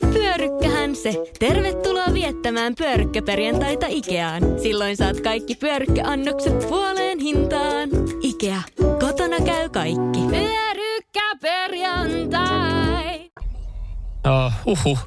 Pyörykkähän 0.00 0.96
se! 0.96 1.12
Tervetuloa 1.38 2.12
viettämään 2.14 2.74
pyörykkäperjantaita 2.74 3.86
Ikeaan. 3.88 4.42
Silloin 4.62 4.96
saat 4.96 5.20
kaikki 5.20 5.54
pyörykkäannokset 5.54 6.58
puoleen 6.68 7.18
hintaan. 7.18 7.88
Ikea. 8.22 8.62
Kotona 9.00 9.36
käy 9.46 9.68
kaikki. 9.68 10.20
Pyörykkäperjantai! 10.30 13.30
Oh, 14.26 14.52
uhuh. 14.66 14.98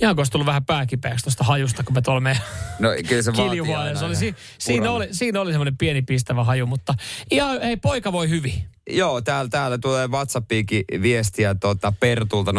ihan 0.00 0.14
kun 0.14 0.20
olisi 0.20 0.32
tullut 0.32 0.46
vähän 0.46 0.64
pääkipeäksi 0.64 1.24
tuosta 1.24 1.44
hajusta, 1.44 1.82
kun 1.84 1.94
me 1.94 2.02
tuolla 2.02 2.20
meidän 2.20 2.42
No 2.78 2.88
kyllä 3.08 3.22
se 3.22 3.32
vaatii 3.36 3.60
aina 3.74 4.00
oli. 4.06 4.16
Si- 4.16 4.34
siinä, 4.58 4.90
oli, 4.90 5.08
siinä 5.10 5.40
oli 5.40 5.50
semmoinen 5.52 5.76
pieni 5.78 6.02
pistävä 6.02 6.44
haju, 6.44 6.66
mutta 6.66 6.94
ihan, 7.30 7.62
hei, 7.62 7.76
poika 7.76 8.12
voi 8.12 8.28
hyvin. 8.28 8.54
Joo, 8.90 9.20
täällä, 9.20 9.48
täällä 9.48 9.78
tulee 9.78 10.06
WhatsAppiinkin 10.06 10.84
viestiä 11.02 11.54
tota 11.54 11.92
Pertulta 12.00 12.52
0447255854, 12.52 12.54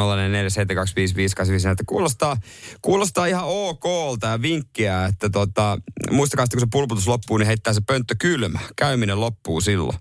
että 1.71 1.83
kuulostaa, 1.87 2.37
kuulostaa 2.81 3.25
ihan 3.25 3.43
okolta 3.45 4.27
ja 4.27 4.41
vinkkiä, 4.41 5.05
että 5.05 5.29
tota, 5.29 5.77
muistakaa 6.11 6.45
sitten 6.45 6.59
kun 6.59 6.67
se 6.67 6.71
pulputus 6.71 7.07
loppuu, 7.07 7.37
niin 7.37 7.47
heittää 7.47 7.73
se 7.73 7.81
pönttö 7.87 8.15
kylmä. 8.19 8.59
Käyminen 8.75 9.21
loppuu 9.21 9.61
silloin. 9.61 9.97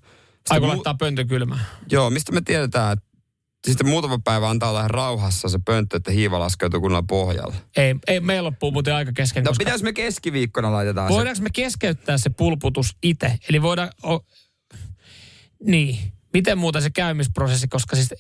Aiku 0.50 0.66
mu- 0.66 0.68
laittaa 0.68 0.94
pöntö 0.94 1.24
kylmään. 1.24 1.66
Joo, 1.90 2.10
mistä 2.10 2.32
me 2.32 2.40
tiedetään, 2.40 2.92
että 2.92 3.08
sitten 3.66 3.88
muutama 3.88 4.18
päivä 4.24 4.48
antaa 4.50 4.70
olla 4.70 4.88
rauhassa 4.88 5.48
se 5.48 5.58
pönttö, 5.64 5.96
että 5.96 6.10
hiiva 6.10 6.38
laskeutuu 6.38 6.80
kunnolla 6.80 7.04
pohjalla. 7.08 7.54
Ei, 7.76 7.94
ei 8.06 8.20
meillä 8.20 8.46
loppuu 8.46 8.70
muuten 8.70 8.94
aika 8.94 9.12
kesken. 9.12 9.44
No 9.44 9.50
koska 9.50 9.64
pitäis 9.64 9.82
me 9.82 9.92
keskiviikkona 9.92 10.72
laitetaan 10.72 11.08
se. 11.08 11.14
voidaanko 11.14 11.42
me 11.42 11.50
keskeyttää 11.52 12.18
se 12.18 12.30
pulputus 12.30 12.96
itse? 13.02 13.38
Eli 13.48 13.62
voidaan... 13.62 13.90
O, 14.06 14.20
niin. 15.64 15.98
Miten 16.32 16.58
muuten 16.58 16.82
se 16.82 16.90
käymisprosessi, 16.90 17.68
koska 17.68 17.96
siis... 17.96 18.14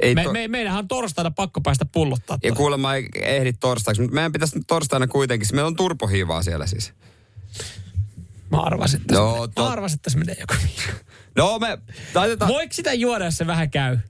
Ei 0.00 0.14
me, 0.14 0.22
to- 0.24 0.32
me, 0.32 0.48
meidänhän 0.48 0.78
on 0.78 0.88
torstaina 0.88 1.30
pakko 1.30 1.60
päästä 1.60 1.84
pullottaa. 1.84 2.38
Ja 2.42 2.52
kuulemma 2.52 2.94
ei 2.94 3.08
ehdi 3.14 3.52
torstaiksi, 3.52 4.02
mutta 4.02 4.14
meidän 4.14 4.32
pitäisi 4.32 4.56
nyt 4.58 4.66
torstaina 4.66 5.06
kuitenkin. 5.06 5.48
Meillä 5.52 5.66
on 5.66 5.76
turpohiivaa 5.76 6.42
siellä 6.42 6.66
siis. 6.66 6.92
Mä 8.50 8.60
arvasin, 8.60 9.00
että, 9.00 9.14
no, 9.14 9.46
to- 9.54 9.62
mä 9.62 9.70
arvasin, 9.70 9.96
että 9.96 10.10
se 10.10 10.18
menee 10.18 10.36
joku 10.40 10.54
No 11.36 11.58
me 11.58 11.78
laitetaan... 12.14 12.50
Voiko 12.52 12.72
sitä 12.72 12.92
juoda, 12.92 13.24
jos 13.24 13.36
se 13.36 13.46
vähän 13.46 13.70
käy? 13.70 13.98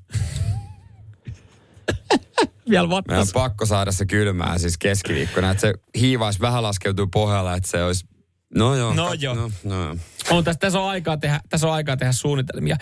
Vielä 2.71 2.87
Meidän 2.87 2.91
vattas. 2.91 3.29
on 3.29 3.33
pakko 3.33 3.67
saada 3.67 3.93
se 3.93 4.07
kylmää 4.07 4.59
siis 4.59 4.79
keskiviikkona, 4.79 5.51
että 5.51 5.61
se 5.61 5.75
hiivais 5.99 6.41
vähän 6.41 6.63
laskeutuu 6.63 7.07
pohjalla, 7.07 7.55
että 7.55 7.69
se 7.71 7.85
olisi... 7.85 8.07
No 8.55 8.75
joo. 8.77 8.95
No 8.95 9.09
kat- 9.11 9.19
joo. 9.21 9.35
No, 9.35 9.51
no. 9.65 9.85
joo. 9.85 9.97
On, 10.31 10.45
tässä, 10.45 10.59
tässä, 10.59 10.81
on 10.81 10.89
aikaa 10.89 11.17
tehdä, 11.17 11.41
tässä 11.49 11.67
on 11.67 11.73
aikaa 11.73 11.97
tehdä 11.97 12.13
suunnitelmia. 12.13 12.77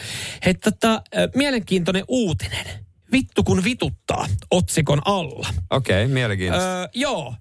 Hei, 0.44 0.54
tota, 0.54 1.02
mielenkiintoinen 1.34 2.04
uutinen. 2.08 2.66
Vittu 3.12 3.44
kun 3.44 3.64
vituttaa 3.64 4.26
otsikon 4.50 5.02
alla. 5.04 5.48
Okei, 5.70 6.04
okay, 6.04 6.14
mielenkiintoista. 6.14 6.80
Öö, 6.80 6.88
joo. 6.94 7.34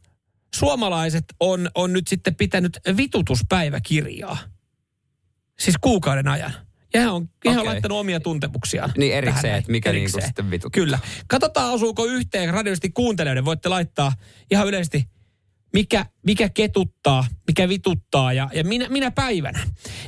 Suomalaiset 0.55 1.25
on, 1.39 1.69
on 1.75 1.93
nyt 1.93 2.07
sitten 2.07 2.35
pitänyt 2.35 2.79
vitutuspäiväkirjaa. 2.97 4.37
Siis 5.59 5.75
kuukauden 5.81 6.27
ajan. 6.27 6.53
Ja 6.93 7.01
he 7.01 7.07
on, 7.07 7.29
he 7.45 7.59
on 7.59 7.65
laittanut 7.65 7.97
omia 7.97 8.19
tuntemuksiaan. 8.19 8.93
Niin 8.97 9.13
erikseen, 9.13 9.41
tähän 9.41 9.59
että 9.59 9.71
mikä 9.71 9.91
niinku 9.91 10.21
sitten 10.21 10.51
vituttaa. 10.51 10.81
Kyllä. 10.81 10.99
Katsotaan, 11.27 11.73
osuuko 11.73 12.05
yhteen 12.05 12.53
radioisesti 12.53 12.89
kuuntelijoiden. 12.89 13.45
Voitte 13.45 13.69
laittaa 13.69 14.11
ihan 14.51 14.67
yleisesti, 14.67 15.09
mikä, 15.73 16.05
mikä 16.25 16.49
ketuttaa, 16.49 17.27
mikä 17.47 17.69
vituttaa 17.69 18.33
ja, 18.33 18.49
ja 18.53 18.63
minä, 18.63 18.89
minä 18.89 19.11
päivänä. 19.11 19.63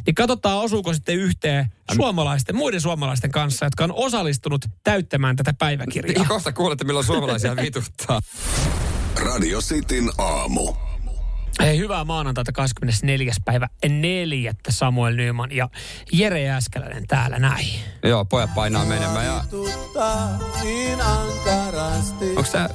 Niin 0.06 0.16
katsotaan, 0.16 0.58
osuuko 0.58 0.94
sitten 0.94 1.16
yhteen 1.16 1.66
suomalaisten, 1.96 2.56
muiden 2.56 2.82
suomalaisten 2.82 3.32
kanssa, 3.32 3.66
jotka 3.66 3.84
on 3.84 3.94
osallistunut 3.94 4.66
täyttämään 4.84 5.36
tätä 5.36 5.54
päiväkirjaa. 5.60 6.24
Ja 6.24 6.30
kohta 6.30 6.52
kuulette, 6.52 6.84
milloin 6.84 7.06
suomalaisia 7.06 7.56
vituttaa. 7.66 8.22
Radio 9.16 9.62
Cityn 9.62 10.10
aamu. 10.18 10.89
Hei, 11.60 11.78
hyvää 11.78 12.04
maanantaita 12.04 12.52
24. 12.52 13.34
päivä 13.46 13.68
4. 13.90 14.54
Samuel 14.70 15.16
Nyman 15.16 15.52
ja 15.52 15.70
Jere 16.12 16.42
Jääskeläinen 16.42 17.08
täällä 17.08 17.40
näin. 17.40 17.68
Joo, 18.04 18.26
pojat 18.26 18.54
painaa 18.56 18.86
menemään 18.86 19.26
ja... 19.26 19.44
Onks 22.36 22.52
tää 22.52 22.70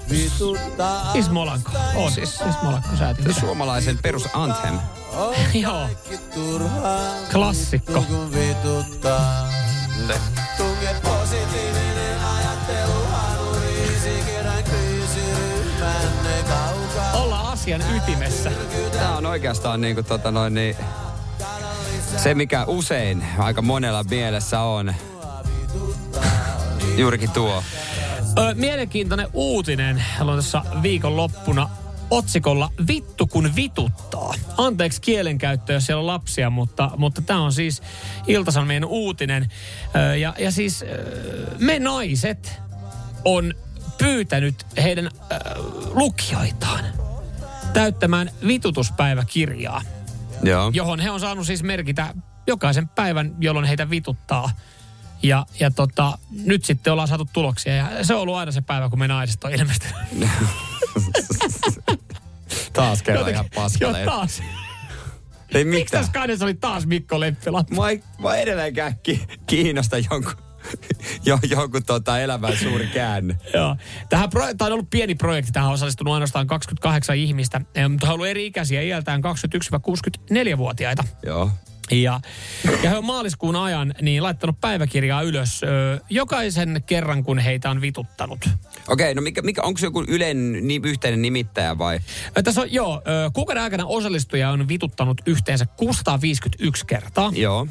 Ismolanko. 1.14 1.70
On 1.94 2.12
siis 2.12 2.40
Ismolanko 2.48 2.88
säätiö. 2.98 3.32
suomalaisen 3.32 3.98
perus 4.02 4.28
anthem? 4.32 4.74
Joo. 5.62 5.88
Klassikko. 7.32 8.04
Ollaan 8.08 8.30
asian 17.64 17.96
ytimessä. 17.96 18.52
Tää 18.92 19.16
on 19.16 19.26
oikeastaan 19.26 19.80
niinku 19.80 20.02
tota 20.02 20.30
noin 20.30 20.54
niin... 20.54 20.76
Se 22.16 22.34
mikä 22.34 22.64
usein 22.64 23.24
aika 23.38 23.62
monella 23.62 24.04
mielessä 24.04 24.60
on. 24.60 24.94
Juurikin 26.96 27.30
tuo. 27.30 27.62
Ö, 28.38 28.54
mielenkiintoinen 28.54 29.28
uutinen. 29.32 30.04
Haluan 30.18 30.36
tuossa 30.36 30.62
viikon 30.82 31.16
loppuna 31.16 31.68
otsikolla 32.10 32.70
Vittu 32.88 33.26
kun 33.26 33.56
vituttaa. 33.56 34.34
Anteeksi 34.56 35.00
kielenkäyttö, 35.00 35.72
jos 35.72 35.86
siellä 35.86 36.00
on 36.00 36.06
lapsia, 36.06 36.50
mutta, 36.50 36.90
mutta 36.96 37.22
tämä 37.22 37.40
on 37.40 37.52
siis 37.52 37.82
Iltasanomien 38.26 38.84
uutinen. 38.84 39.48
Ö, 39.96 40.16
ja, 40.16 40.34
ja 40.38 40.50
siis 40.50 40.84
me 41.58 41.78
naiset 41.78 42.60
on 43.24 43.54
pyytänyt 43.98 44.66
heidän 44.76 45.06
ö, 45.06 45.10
lukijoitaan 45.94 47.03
täyttämään 47.74 48.30
vitutuspäiväkirjaa, 48.46 49.82
Joo. 50.42 50.70
johon 50.74 51.00
he 51.00 51.10
on 51.10 51.20
saanut 51.20 51.46
siis 51.46 51.62
merkitä 51.62 52.14
jokaisen 52.46 52.88
päivän, 52.88 53.34
jolloin 53.40 53.66
heitä 53.66 53.90
vituttaa. 53.90 54.50
Ja, 55.22 55.46
ja 55.60 55.70
tota, 55.70 56.18
nyt 56.30 56.64
sitten 56.64 56.92
ollaan 56.92 57.08
saatu 57.08 57.28
tuloksia 57.32 57.74
ja 57.74 57.88
se 58.02 58.14
on 58.14 58.20
ollut 58.20 58.36
aina 58.36 58.52
se 58.52 58.60
päivä, 58.60 58.88
kun 58.90 58.98
me 58.98 59.08
naiset 59.08 59.44
on 59.44 59.52
ilmestynyt. 59.54 59.96
Taas 62.72 63.02
kerran 63.02 63.20
Jotenkin- 63.20 63.34
ihan 63.34 63.50
paskalle. 63.54 64.00
Joo, 64.00 64.10
taas. 64.10 64.42
Ei 65.54 65.64
Miksi 65.64 65.84
mitään. 65.84 66.00
tässä 66.00 66.12
kannessa 66.12 66.44
oli 66.44 66.54
taas 66.54 66.86
Mikko 66.86 67.20
Lemppilä? 67.20 67.64
Mä, 67.70 67.82
mä 68.28 68.36
edelleenkään 68.36 68.98
ki- 69.02 69.26
kiinnosta 69.46 69.96
jonkun, 70.10 70.32
jo, 71.26 71.38
jonkun 71.50 71.84
tota 71.84 72.20
elämän 72.20 72.56
suuri 72.56 72.86
käänne. 72.86 73.36
Joo. 73.54 73.76
Tähän 74.08 74.30
pro, 74.30 74.42
tämä 74.58 74.66
on 74.66 74.72
ollut 74.72 74.90
pieni 74.90 75.14
projekti. 75.14 75.52
Tähän 75.52 75.68
on 75.68 75.74
osallistunut 75.74 76.14
ainoastaan 76.14 76.46
28 76.46 77.16
ihmistä, 77.16 77.60
mutta 77.88 78.06
he 78.06 78.12
on 78.12 78.14
ollut 78.14 78.26
eri 78.26 78.46
ikäisiä 78.46 78.82
iältään 78.82 79.22
21-64-vuotiaita. 79.24 81.04
Joo. 81.26 81.50
Ja, 81.90 82.20
ja 82.82 82.90
he 82.90 82.96
on 82.96 83.04
maaliskuun 83.04 83.56
ajan 83.56 83.94
niin 84.02 84.22
laittanut 84.22 84.60
päiväkirjaa 84.60 85.22
ylös 85.22 85.62
ö, 85.62 86.00
jokaisen 86.10 86.82
kerran, 86.86 87.24
kun 87.24 87.38
heitä 87.38 87.70
on 87.70 87.80
vituttanut. 87.80 88.48
Okei, 88.88 89.14
no 89.14 89.22
mikä, 89.22 89.42
mikä, 89.42 89.62
onko 89.62 89.78
se 89.78 89.86
joku 89.86 90.04
yleinen 90.08 90.68
ni, 90.68 90.80
yhteinen 90.84 91.22
nimittäjä 91.22 91.78
vai? 91.78 92.00
Ö, 92.38 92.42
Tässä 92.42 92.60
on, 92.60 92.72
joo, 92.72 93.02
ö, 93.06 93.30
kuukauden 93.32 93.62
aikana 93.62 93.86
osallistuja 93.86 94.50
on 94.50 94.68
vituttanut 94.68 95.20
yhteensä 95.26 95.66
651 95.66 96.86
kertaa. 96.86 97.32
Joo. 97.34 97.66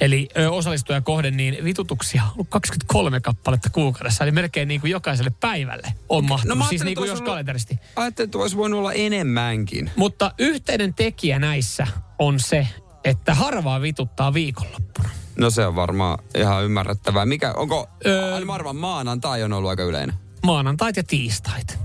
Eli 0.00 0.28
osallistuja 0.50 1.00
kohden 1.00 1.36
niin 1.36 1.64
vitutuksia 1.64 2.22
on 2.22 2.30
ollut 2.32 2.46
23 2.50 3.20
kappaletta 3.20 3.70
kuukaudessa. 3.70 4.24
Eli 4.24 4.30
melkein 4.32 4.68
niin 4.68 4.80
kuin 4.80 4.90
jokaiselle 4.90 5.32
päivälle 5.40 5.92
on 6.08 6.24
mahtunut. 6.28 6.58
mä 6.58 6.68
siis 6.68 6.84
niin 6.84 6.96
kuin 6.96 7.08
jos 7.08 7.18
ollut- 7.18 7.30
kalenteristi. 7.32 7.78
Ajattelin, 7.96 8.26
että 8.26 8.38
olisi 8.38 8.56
voinut 8.56 8.78
olla 8.78 8.92
enemmänkin. 8.92 9.90
Mutta 9.96 10.32
yhteinen 10.38 10.94
tekijä 10.94 11.38
näissä 11.38 11.86
on 12.18 12.40
se, 12.40 12.68
että 13.04 13.34
harvaa 13.34 13.80
vituttaa 13.80 14.34
viikonloppuna. 14.34 15.08
No 15.36 15.50
se 15.50 15.66
on 15.66 15.76
varmaan 15.76 16.18
ihan 16.38 16.64
ymmärrettävää. 16.64 17.26
Mikä, 17.26 17.52
onko, 17.52 17.88
Öö- 18.06 18.10
öö... 18.34 18.46
varmaan 18.46 18.76
maanantai 18.76 19.42
on 19.42 19.52
ollut 19.52 19.70
aika 19.70 19.82
yleinen. 19.82 20.16
Maanantait 20.42 20.96
ja 20.96 21.02
tiistait. 21.02 21.78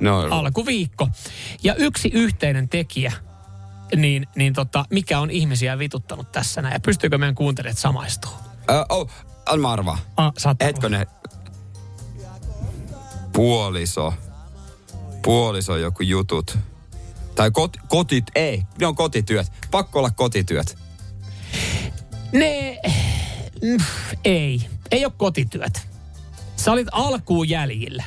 No, 0.00 0.20
Alkuviikko. 0.30 1.08
Ja 1.62 1.74
yksi 1.74 2.08
yhteinen 2.14 2.68
tekijä, 2.68 3.12
niin, 3.96 4.26
niin 4.36 4.52
tota, 4.52 4.84
mikä 4.90 5.20
on 5.20 5.30
ihmisiä 5.30 5.78
vituttanut 5.78 6.32
tässä 6.32 6.62
näin. 6.62 6.72
Ja 6.72 6.80
pystyykö 6.80 7.18
meidän 7.18 7.34
kuuntelijat 7.34 7.78
samaistua? 7.78 8.38
Öö, 8.70 8.84
oh, 8.88 9.10
anna 9.46 9.72
arvaa. 9.72 9.98
Ah, 10.16 10.32
saat 10.38 10.56
Hetkonen. 10.64 11.06
Puoliso. 13.32 14.14
Puoliso 15.22 15.76
joku 15.76 16.02
jutut. 16.02 16.58
Tai 17.34 17.50
kot, 17.50 17.76
kotit, 17.88 18.24
ei, 18.34 18.62
ne 18.80 18.86
on 18.86 18.94
kotityöt. 18.94 19.46
Pakko 19.70 19.98
olla 19.98 20.10
kotityöt. 20.10 20.78
Ne, 22.32 22.78
mm, 23.62 23.84
ei, 24.24 24.68
ei 24.90 25.04
ole 25.04 25.12
kotityöt. 25.16 25.86
Sä 26.56 26.72
olit 26.72 26.88
alkuun 26.92 27.48
jäljillä. 27.48 28.04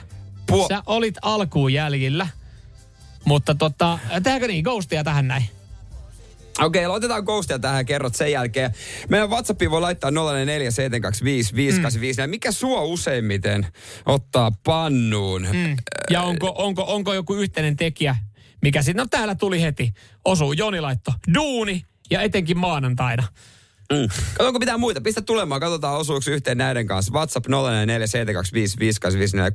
Puo- 0.52 0.68
Sä 0.68 0.84
olit 0.86 1.16
alkuun 1.22 1.74
jäljillä. 1.74 2.28
Mutta 3.26 3.56
tota, 3.56 4.00
tehdäänkö 4.14 4.48
niin, 4.48 4.64
ghostia 4.64 5.04
tähän 5.04 5.28
näin? 5.28 5.46
Okei, 6.62 6.86
otetaan 6.86 7.24
ghostia 7.24 7.60
tähän 7.60 7.78
ja 7.78 7.84
kerrot 7.84 8.16
sen 8.16 8.32
jälkeen. 8.32 8.72
Meidän 9.10 9.30
WhatsAppiin 9.30 9.72
voi 9.72 9.82
laittaa 9.82 10.10
0447255854. 10.10 10.14
Mikä 12.28 12.52
sua 12.52 12.82
useimmiten 12.82 13.68
ottaa 14.06 14.52
pannuun? 14.64 15.48
Mm. 15.54 15.76
Ja 16.10 16.22
onko, 16.22 16.54
onko, 16.58 16.84
onko 16.88 17.14
joku 17.14 17.36
yhteinen 17.36 17.76
tekijä, 17.76 18.16
mikä 18.62 18.82
sitten, 18.82 19.04
no 19.04 19.08
täällä 19.10 19.36
tuli 19.36 19.62
heti, 19.62 19.94
osuu 20.26 20.54
Joni 20.54 20.82
laitto, 20.82 21.14
duuni 21.34 21.86
ja 22.12 22.22
etenkin 22.22 22.58
maanantaina. 22.58 23.24
Mm. 23.94 24.10
Onko 24.40 24.60
pitää 24.60 24.78
muita? 24.78 25.02
Pistä 25.02 25.22
tulemaan, 25.22 25.62
katsotaan 25.62 25.98
osuuko 25.98 26.32
yhteen 26.32 26.58
näiden 26.58 26.88
kanssa. 26.88 27.14
WhatsApp 27.14 27.46
0447255854. 27.48 27.52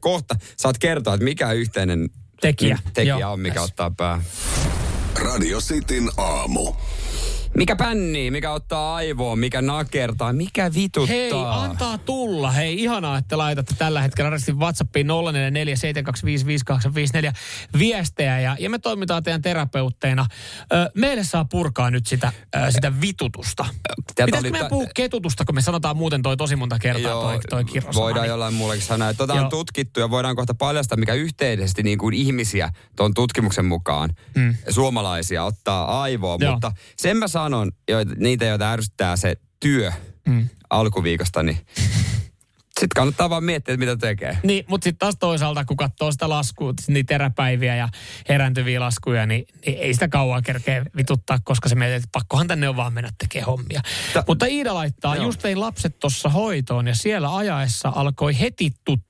Kohta 0.01 0.35
saat 0.57 0.79
kertoa, 0.79 1.15
että 1.15 1.25
mikä 1.25 1.53
yhteinen 1.53 2.11
Tekijä. 2.41 2.79
tekijä 2.95 3.19
Joo. 3.19 3.33
on, 3.33 3.41
mikä 3.41 3.63
ottaa 3.63 3.91
pää. 3.91 4.23
Radio 5.15 5.61
Cityn 5.61 6.11
aamu. 6.17 6.77
Mikä 7.57 7.77
pänni, 7.77 8.31
mikä 8.31 8.53
ottaa 8.53 8.95
aivoon, 8.95 9.39
mikä 9.39 9.63
nakertaa, 9.63 10.33
mikä 10.33 10.71
vituttaa. 10.75 11.17
Hei, 11.17 11.31
antaa 11.71 11.99
tulla. 11.99 12.51
Hei, 12.51 12.83
ihanaa, 12.83 13.19
että 13.19 13.39
laitatte 13.39 13.75
tällä 13.79 14.03
hetkellä 14.03 14.31
radistin 14.31 14.59
WhatsAppiin 14.59 15.07
0447255854 15.07 15.11
viestejä. 17.79 18.41
Ja, 18.41 18.57
ja 18.61 18.71
me 18.71 18.79
toimitaan 18.79 19.23
teidän 19.23 19.43
terapeutteina. 19.43 20.27
Ö, 20.73 20.91
meille 20.95 21.25
saa 21.25 21.45
purkaa 21.45 21.91
nyt 21.91 22.07
sitä, 22.07 22.33
ö, 22.57 22.71
sitä 22.71 23.01
vitutusta. 23.01 23.67
Pitäisikö 24.09 24.41
meidän 24.51 24.61
ta- 24.61 24.69
puhua 24.69 24.87
ketutusta, 24.95 25.45
kun 25.45 25.55
me 25.55 25.63
sanotaan 25.63 25.97
muuten 25.97 26.23
toi 26.23 26.37
tosi 26.37 26.57
monta 26.57 26.79
kertaa 26.79 27.11
Joo, 27.11 27.23
toi, 27.23 27.39
toi 27.51 27.65
kirosana. 27.65 27.95
voidaan 27.95 28.23
niin- 28.23 28.31
jollain 28.31 28.55
muullakin 28.55 28.85
sanoa. 28.85 29.15
Tota 29.15 29.35
on 29.35 29.49
tutkittu 29.49 30.01
ja 30.01 30.11
voidaan 30.11 30.37
kohta 30.37 30.55
paljastaa, 30.55 30.99
mikä 30.99 31.15
yhteisesti 31.15 31.83
niin 31.83 31.99
kuin 31.99 32.15
ihmisiä 32.15 32.71
tuon 32.97 33.15
tutkimuksen 33.15 33.65
mukaan 33.65 34.11
Mm. 34.35 34.55
suomalaisia 34.69 35.45
ottaa 35.45 36.03
aivoon. 36.03 36.41
Joo. 36.41 36.53
Mutta 36.53 36.73
sen 36.97 37.17
mä 37.17 37.29
sanon, 37.29 37.40
joita, 37.89 38.13
niitä, 38.17 38.45
joita 38.45 38.73
ärsyttää 38.73 39.17
se 39.17 39.37
työ 39.61 39.93
Mm. 40.29 40.49
alkuviikosta, 40.71 41.43
niin 41.43 41.57
sitten 42.81 42.89
kannattaa 42.97 43.31
vaan 43.31 43.45
miettiä, 43.45 43.75
että 43.75 43.87
mitä 43.87 43.97
tekee. 43.97 44.39
Niin, 44.43 44.65
mutta 44.69 44.85
sitten 44.85 44.99
taas 44.99 45.15
toisaalta, 45.21 45.65
kun 45.65 45.77
katsoo 45.77 46.13
sitä 46.13 46.29
laskua, 46.29 46.75
niitä 46.89 47.15
eräpäiviä 47.15 47.77
ja 47.77 47.89
herääntyviä 48.29 48.81
laskuja, 48.81 49.27
niin, 49.27 49.45
niin 49.67 49.79
ei 49.79 49.95
sitä 49.95 50.09
kauan 50.09 50.43
kerkeä 50.43 50.85
vituttaa, 50.97 51.39
koska 51.45 51.69
se 51.69 51.75
mietit, 51.75 51.97
että 51.97 52.09
pakkohan 52.13 52.47
tänne 52.47 52.69
on 52.69 52.77
vaan 52.77 52.93
mennä 52.93 53.11
tekemään 53.19 53.47
hommia. 53.47 53.81
Ta- 54.13 54.25
mutta 54.27 54.47
Iida 54.47 54.75
laittaa, 54.75 55.17
Joo. 55.17 55.25
just 55.25 55.43
vein 55.45 55.61
lapset 55.61 55.99
tuossa 55.99 56.29
hoitoon 56.29 56.87
ja 56.87 56.95
siellä 56.95 57.37
ajaessa 57.37 57.93
alkoi 57.95 58.41
heti 58.41 58.71
tut, 58.85 59.01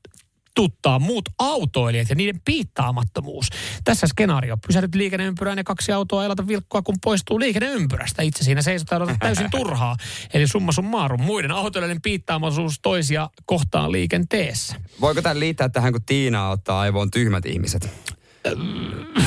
tuttaa 0.60 0.98
muut 0.98 1.28
autoilijat 1.38 2.08
ja 2.08 2.14
niiden 2.14 2.40
piittaamattomuus. 2.44 3.48
Tässä 3.84 4.06
skenaario. 4.06 4.56
Pysähdyt 4.66 4.94
liikenneympyrään 4.94 5.58
ja 5.58 5.64
kaksi 5.64 5.92
autoa 5.92 6.22
ei 6.22 6.28
laita 6.28 6.46
vilkkoa, 6.46 6.82
kun 6.82 6.94
poistuu 7.04 7.40
liikenneympyrästä. 7.40 8.22
Itse 8.22 8.44
siinä 8.44 8.62
seisotaan 8.62 9.16
täysin 9.18 9.50
turhaa. 9.58 9.96
Eli 10.34 10.46
summa 10.46 10.72
summarum. 10.72 11.22
Muiden 11.22 11.50
autoilijoiden 11.50 12.02
piittaamattomuus 12.02 12.78
toisia 12.82 13.30
kohtaan 13.44 13.92
liikenteessä. 13.92 14.76
Voiko 15.00 15.22
tämän 15.22 15.40
liittää 15.40 15.68
tähän, 15.68 15.92
kun 15.92 16.02
Tiina 16.06 16.48
ottaa 16.48 16.80
aivoon 16.80 17.10
tyhmät 17.10 17.46
ihmiset? 17.46 17.90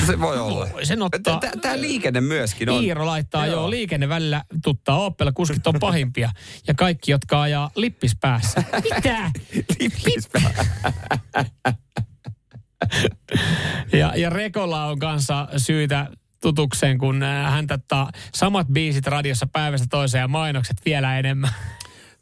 Se 0.06 0.20
voi 0.20 0.38
olla. 0.38 0.68
Voi 0.72 0.86
sen 0.86 1.02
ottaa. 1.02 1.40
Tämä 1.62 1.80
liikenne 1.80 2.20
myöskin 2.20 2.70
on. 2.70 2.84
Iiro 2.84 3.06
laittaa 3.06 3.46
joo. 3.46 3.56
Joo. 3.56 3.70
liikenne 3.70 4.08
välillä 4.08 4.42
tuttaa 4.62 5.04
Opel, 5.04 5.32
kuskit 5.34 5.66
on 5.66 5.74
pahimpia. 5.80 6.30
Ja 6.66 6.74
kaikki, 6.74 7.10
jotka 7.10 7.42
ajaa 7.42 7.70
lippis 7.76 8.16
päässä. 8.20 8.64
Mitä? 8.94 9.30
Lippis 9.80 10.28
Ja, 13.92 14.12
ja 14.16 14.30
Rekolla 14.30 14.84
on 14.84 14.98
kanssa 14.98 15.48
syytä 15.56 16.06
tutukseen, 16.42 16.98
kun 16.98 17.22
äh, 17.22 17.52
hän 17.52 17.66
tattaa 17.66 18.10
samat 18.34 18.66
biisit 18.66 19.06
radiossa 19.06 19.46
päivästä 19.52 19.86
toiseen 19.90 20.22
ja 20.22 20.28
mainokset 20.28 20.76
vielä 20.84 21.18
enemmän. 21.18 21.50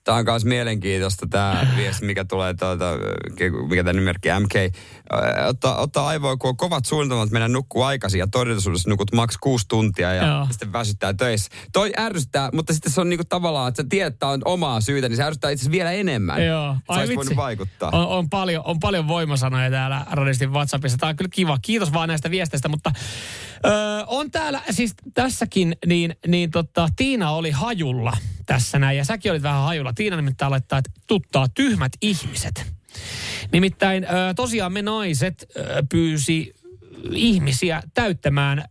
Tämä 0.04 0.18
on 0.18 0.24
myös 0.24 0.44
mielenkiintoista 0.44 1.26
tämä 1.26 1.66
viesti, 1.76 2.06
mikä 2.06 2.24
tulee 2.24 2.54
tuota, 2.54 2.90
mikä 3.68 3.84
tämä 3.84 3.92
nimerkki 3.92 4.28
MK. 4.40 4.74
Ottaa, 5.48 5.76
ottaa 5.76 6.06
aivoa, 6.06 6.36
kun 6.36 6.50
on 6.50 6.56
kovat 6.56 6.84
suunnitelmat 6.84 7.30
mennä 7.30 7.48
nukkuu 7.48 7.82
aikaisin 7.82 8.18
ja 8.18 8.26
todellisuudessa 8.26 8.90
nukut 8.90 9.12
maks 9.12 9.36
kuusi 9.40 9.68
tuntia 9.68 10.14
ja 10.14 10.26
Joo. 10.26 10.46
sitten 10.50 10.72
väsyttää 10.72 11.14
töissä. 11.14 11.50
Toi 11.72 11.92
ärsyttää, 11.98 12.50
mutta 12.52 12.72
sitten 12.72 12.92
se 12.92 13.00
on 13.00 13.08
niinku 13.08 13.24
tavallaan, 13.28 13.68
että 13.68 13.82
sä 13.82 13.86
tiedät, 13.88 14.12
että 14.12 14.28
on 14.28 14.42
omaa 14.44 14.80
syytä, 14.80 15.08
niin 15.08 15.16
se 15.16 15.22
ärsyttää 15.22 15.50
itse 15.50 15.70
vielä 15.70 15.92
enemmän. 15.92 16.46
Joo. 16.46 16.76
Olisi 16.88 17.16
voinut 17.16 17.36
vaikuttaa. 17.36 17.90
On, 17.92 18.06
on, 18.06 18.30
paljon, 18.30 18.62
on 18.66 18.80
paljon 18.80 19.08
voimasanoja 19.08 19.70
täällä 19.70 20.06
radistin 20.10 20.52
WhatsAppissa. 20.52 20.98
Tämä 20.98 21.10
on 21.10 21.16
kyllä 21.16 21.30
kiva. 21.32 21.58
Kiitos 21.62 21.92
vaan 21.92 22.08
näistä 22.08 22.30
viesteistä, 22.30 22.68
mutta 22.68 22.92
öö, 23.66 23.72
on 24.06 24.30
täällä 24.30 24.62
siis 24.70 24.94
tässäkin, 25.14 25.76
niin, 25.86 26.16
niin 26.26 26.50
tota, 26.50 26.88
Tiina 26.96 27.30
oli 27.30 27.50
hajulla 27.50 28.12
tässä 28.46 28.78
näin 28.78 28.98
ja 28.98 29.04
säkin 29.04 29.32
olit 29.32 29.42
vähän 29.42 29.62
hajulla. 29.62 29.92
Tiina 29.92 30.16
nimittäin 30.16 30.50
laittaa, 30.50 30.78
että 30.78 30.90
tuttaa 31.06 31.48
tyhmät 31.48 31.92
ihmiset. 32.02 32.66
Nimittäin 33.52 34.06
tosiaan 34.36 34.72
me 34.72 34.82
naiset 34.82 35.46
pyysi 35.90 36.54
ihmisiä 37.12 37.82
täyttämään 37.94 38.64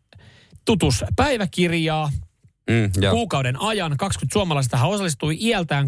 tutuspäiväkirjaa 0.66 2.12
Mm, 2.70 3.10
kuukauden 3.12 3.62
ajan. 3.62 3.98
20 3.98 4.34
suomalaista 4.34 4.86
osallistui 4.86 5.38
iältään 5.40 5.88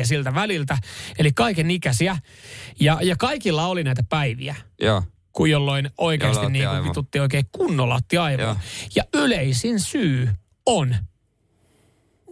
21-64 0.00 0.04
siltä 0.04 0.34
väliltä, 0.34 0.78
eli 1.18 1.32
kaiken 1.32 1.70
ikäisiä. 1.70 2.18
Ja, 2.80 2.98
ja 3.02 3.16
kaikilla 3.16 3.66
oli 3.66 3.84
näitä 3.84 4.02
päiviä, 4.08 4.56
joo. 4.80 5.02
kun 5.32 5.50
jolloin 5.50 5.90
oikeasti 5.98 6.46
niin 6.50 6.68
kuin 6.68 6.84
vitutti 6.84 7.20
oikein 7.20 7.44
kunnolla 7.52 7.94
otti 7.94 8.18
aivoa. 8.18 8.44
Joo. 8.46 8.56
Ja 8.96 9.04
yleisin 9.14 9.80
syy 9.80 10.28
on 10.66 10.96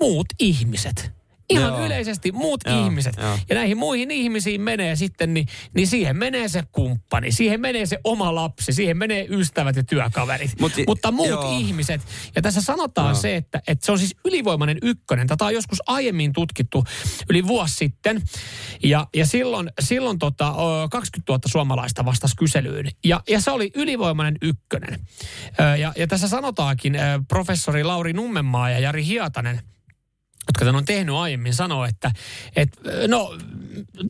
muut 0.03 0.27
ihmiset. 0.39 1.13
Ihan 1.51 1.73
Joo. 1.73 1.87
yleisesti 1.87 2.33
muut 2.33 2.61
Joo, 2.67 2.85
ihmiset. 2.85 3.17
joo. 3.17 3.39
Ja 3.49 3.55
näihin 3.55 3.77
muihin 3.77 4.11
ihmisiin 4.11 4.61
menee 4.61 4.97
sitten, 4.97 5.35
niin, 5.35 5.47
niin 5.75 5.87
siihen 5.87 6.17
menee 6.17 6.49
se 6.49 6.63
kumppani, 6.73 7.33
siihen 7.33 7.61
menee 7.61 7.87
se 7.87 7.99
oma 8.05 8.35
lapsi, 8.35 8.73
siihen 8.73 8.97
menee 8.97 9.27
ystävät 9.31 9.77
ja 9.77 9.83
työkaverit. 9.83 10.51
Mut- 10.61 10.85
Mutta 10.87 11.13
muut 11.13 11.29
joo. 11.29 11.59
ihmiset. 11.59 12.01
Ja 12.37 12.43
tässä 12.43 12.61
sanotaan 12.61 13.09
Joo. 13.09 13.21
se, 13.21 13.37
että, 13.37 13.63
että 13.67 13.87
se 13.87 13.93
on 13.93 13.99
siis 13.99 14.17
ylivoimainen 14.25 14.79
ykkönen. 14.83 15.27
Tätä 15.27 15.45
on 15.45 15.55
joskus 15.55 15.79
aiemmin 15.87 16.33
tutkittu 16.33 16.85
yli 17.31 17.47
vuosi 17.47 17.75
sitten. 17.75 18.23
Ja, 18.85 19.07
ja 19.15 19.27
silloin, 19.27 19.71
silloin 19.81 20.19
tota, 20.19 20.49
ö, 20.49 20.89
20 20.91 21.33
000 21.33 21.41
suomalaista 21.47 22.05
vastasi 22.05 22.37
kyselyyn. 22.37 22.89
Ja, 23.05 23.21
ja 23.29 23.41
se 23.41 23.51
oli 23.51 23.71
ylivoimainen 23.75 24.37
ykkönen. 24.43 25.01
Ja, 25.79 25.93
ja 25.97 26.07
tässä 26.07 26.29
sanotaankin 26.29 26.97
professori 27.29 27.85
Lauri 27.85 28.13
Nummenmaa 28.13 28.71
ja 28.71 28.79
Jari 28.79 29.05
Hiatanen– 29.07 29.61
jotka 30.49 30.65
tämän 30.65 30.77
on 30.77 30.85
tehnyt 30.85 31.15
aiemmin, 31.15 31.55
sanoo, 31.55 31.85
että, 31.85 32.11
että 32.57 32.81
no, 33.09 33.39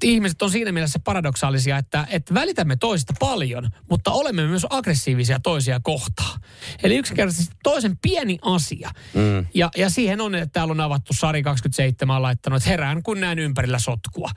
ihmiset 0.03 0.43
on 0.43 0.51
siinä 0.51 0.72
mielessä 0.72 0.99
paradoksaalisia, 0.99 1.78
että, 1.78 2.07
että 2.11 2.35
välitämme 2.35 2.76
toisista 2.76 3.14
paljon, 3.18 3.70
mutta 3.91 4.11
olemme 4.11 4.47
myös 4.47 4.66
aggressiivisia 4.70 5.41
toisia 5.41 5.80
kohtaan. 5.83 6.41
Eli 6.83 6.97
yksinkertaisesti 6.97 7.57
toisen 7.62 7.99
pieni 8.03 8.39
asia. 8.43 8.91
Mm. 9.14 9.47
Ja, 9.55 9.70
ja 9.76 9.91
siihen 9.91 10.20
on, 10.20 10.35
että 10.35 10.53
täällä 10.53 10.72
on 10.72 10.80
avattu 10.80 11.12
Sari 11.12 11.43
27 11.43 12.16
on 12.16 12.22
laittanut, 12.22 12.57
että 12.57 12.70
herään 12.70 13.03
kun 13.03 13.20
näen 13.20 13.39
ympärillä 13.39 13.78
sotkua. 13.78 14.30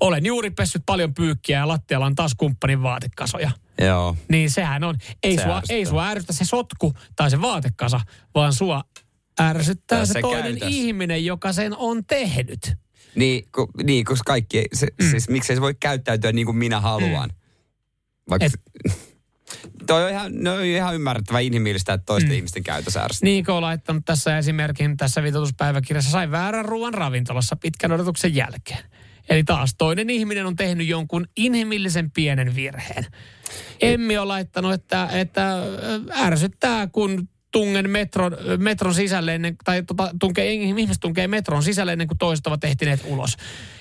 Olen 0.00 0.26
juuri 0.26 0.50
pessyt 0.50 0.82
paljon 0.86 1.14
pyykkiä 1.14 1.58
ja 1.58 1.68
lattialla 1.68 2.06
on 2.06 2.14
taas 2.14 2.34
kumppanin 2.34 2.82
vaatekasoja. 2.82 3.50
Joo. 3.78 4.16
Niin 4.28 4.50
sehän 4.50 4.84
on. 4.84 4.96
Ei, 5.22 5.36
Se 5.36 5.42
sua, 5.42 5.62
ei 5.68 5.86
sua 5.86 6.06
ärsytä 6.06 6.32
se 6.32 6.44
sotku 6.44 6.92
tai 7.16 7.30
se 7.30 7.40
vaatekasa, 7.40 8.00
vaan 8.34 8.52
sua 8.52 8.84
ärsyttää 9.40 10.06
se, 10.06 10.12
se 10.12 10.20
toinen 10.20 10.58
käytös. 10.58 10.68
ihminen, 10.70 11.24
joka 11.24 11.52
sen 11.52 11.76
on 11.76 12.04
tehnyt. 12.06 12.72
Niin, 13.14 13.44
ku, 13.54 13.70
niin 13.82 14.04
koska 14.04 14.32
kaikki, 14.32 14.64
se, 14.72 14.86
mm. 15.02 15.10
siis 15.10 15.28
miksei 15.28 15.56
se 15.56 15.62
voi 15.62 15.74
käyttäytyä 15.80 16.32
niin 16.32 16.46
kuin 16.46 16.56
minä 16.56 16.80
haluan. 16.80 17.28
Mm. 17.28 17.36
Vaikka, 18.30 18.46
Et- 18.46 18.92
toi 19.86 20.04
on 20.04 20.10
ihan, 20.10 20.32
no, 20.34 20.60
ihan 20.60 20.94
ymmärrettävä 20.94 21.40
inhimillistä, 21.40 21.92
että 21.92 22.04
toisten 22.04 22.30
mm. 22.30 22.36
ihmisten 22.36 22.62
käytös 22.62 22.96
ärsyttää. 22.96 23.26
Niiko 23.26 23.56
on 23.56 23.62
laittanut 23.62 24.04
tässä 24.04 24.38
esimerkin 24.38 24.96
tässä 24.96 25.22
vitutuspäiväkirjassa, 25.22 26.10
sai 26.10 26.30
väärän 26.30 26.64
ruoan 26.64 26.94
ravintolassa 26.94 27.56
pitkän 27.56 27.92
odotuksen 27.92 28.34
jälkeen. 28.34 28.84
Eli 29.28 29.44
taas 29.44 29.74
toinen 29.78 30.10
ihminen 30.10 30.46
on 30.46 30.56
tehnyt 30.56 30.86
jonkun 30.86 31.26
inhimillisen 31.36 32.10
pienen 32.10 32.54
virheen. 32.54 33.06
Emmi 33.80 34.18
on 34.18 34.28
laittanut, 34.28 34.72
että, 34.72 35.08
että 35.12 35.62
ärsyttää, 36.20 36.86
kun 36.86 37.28
tungen 37.52 37.90
metron, 37.90 38.36
metron 38.58 38.94
sisälle 38.94 39.34
ennen, 39.34 39.56
tai 39.64 39.82
tota, 39.82 40.10
tunkee, 40.20 40.52
ihmiset 40.52 40.96
tunkee 41.00 41.28
metron 41.28 41.62
sisälle 41.62 41.92
ennen 41.92 42.06
kuin 42.08 42.18
toiset 42.18 42.46
ovat 42.46 42.64
ehtineet 42.64 43.00
ulos. 43.06 43.36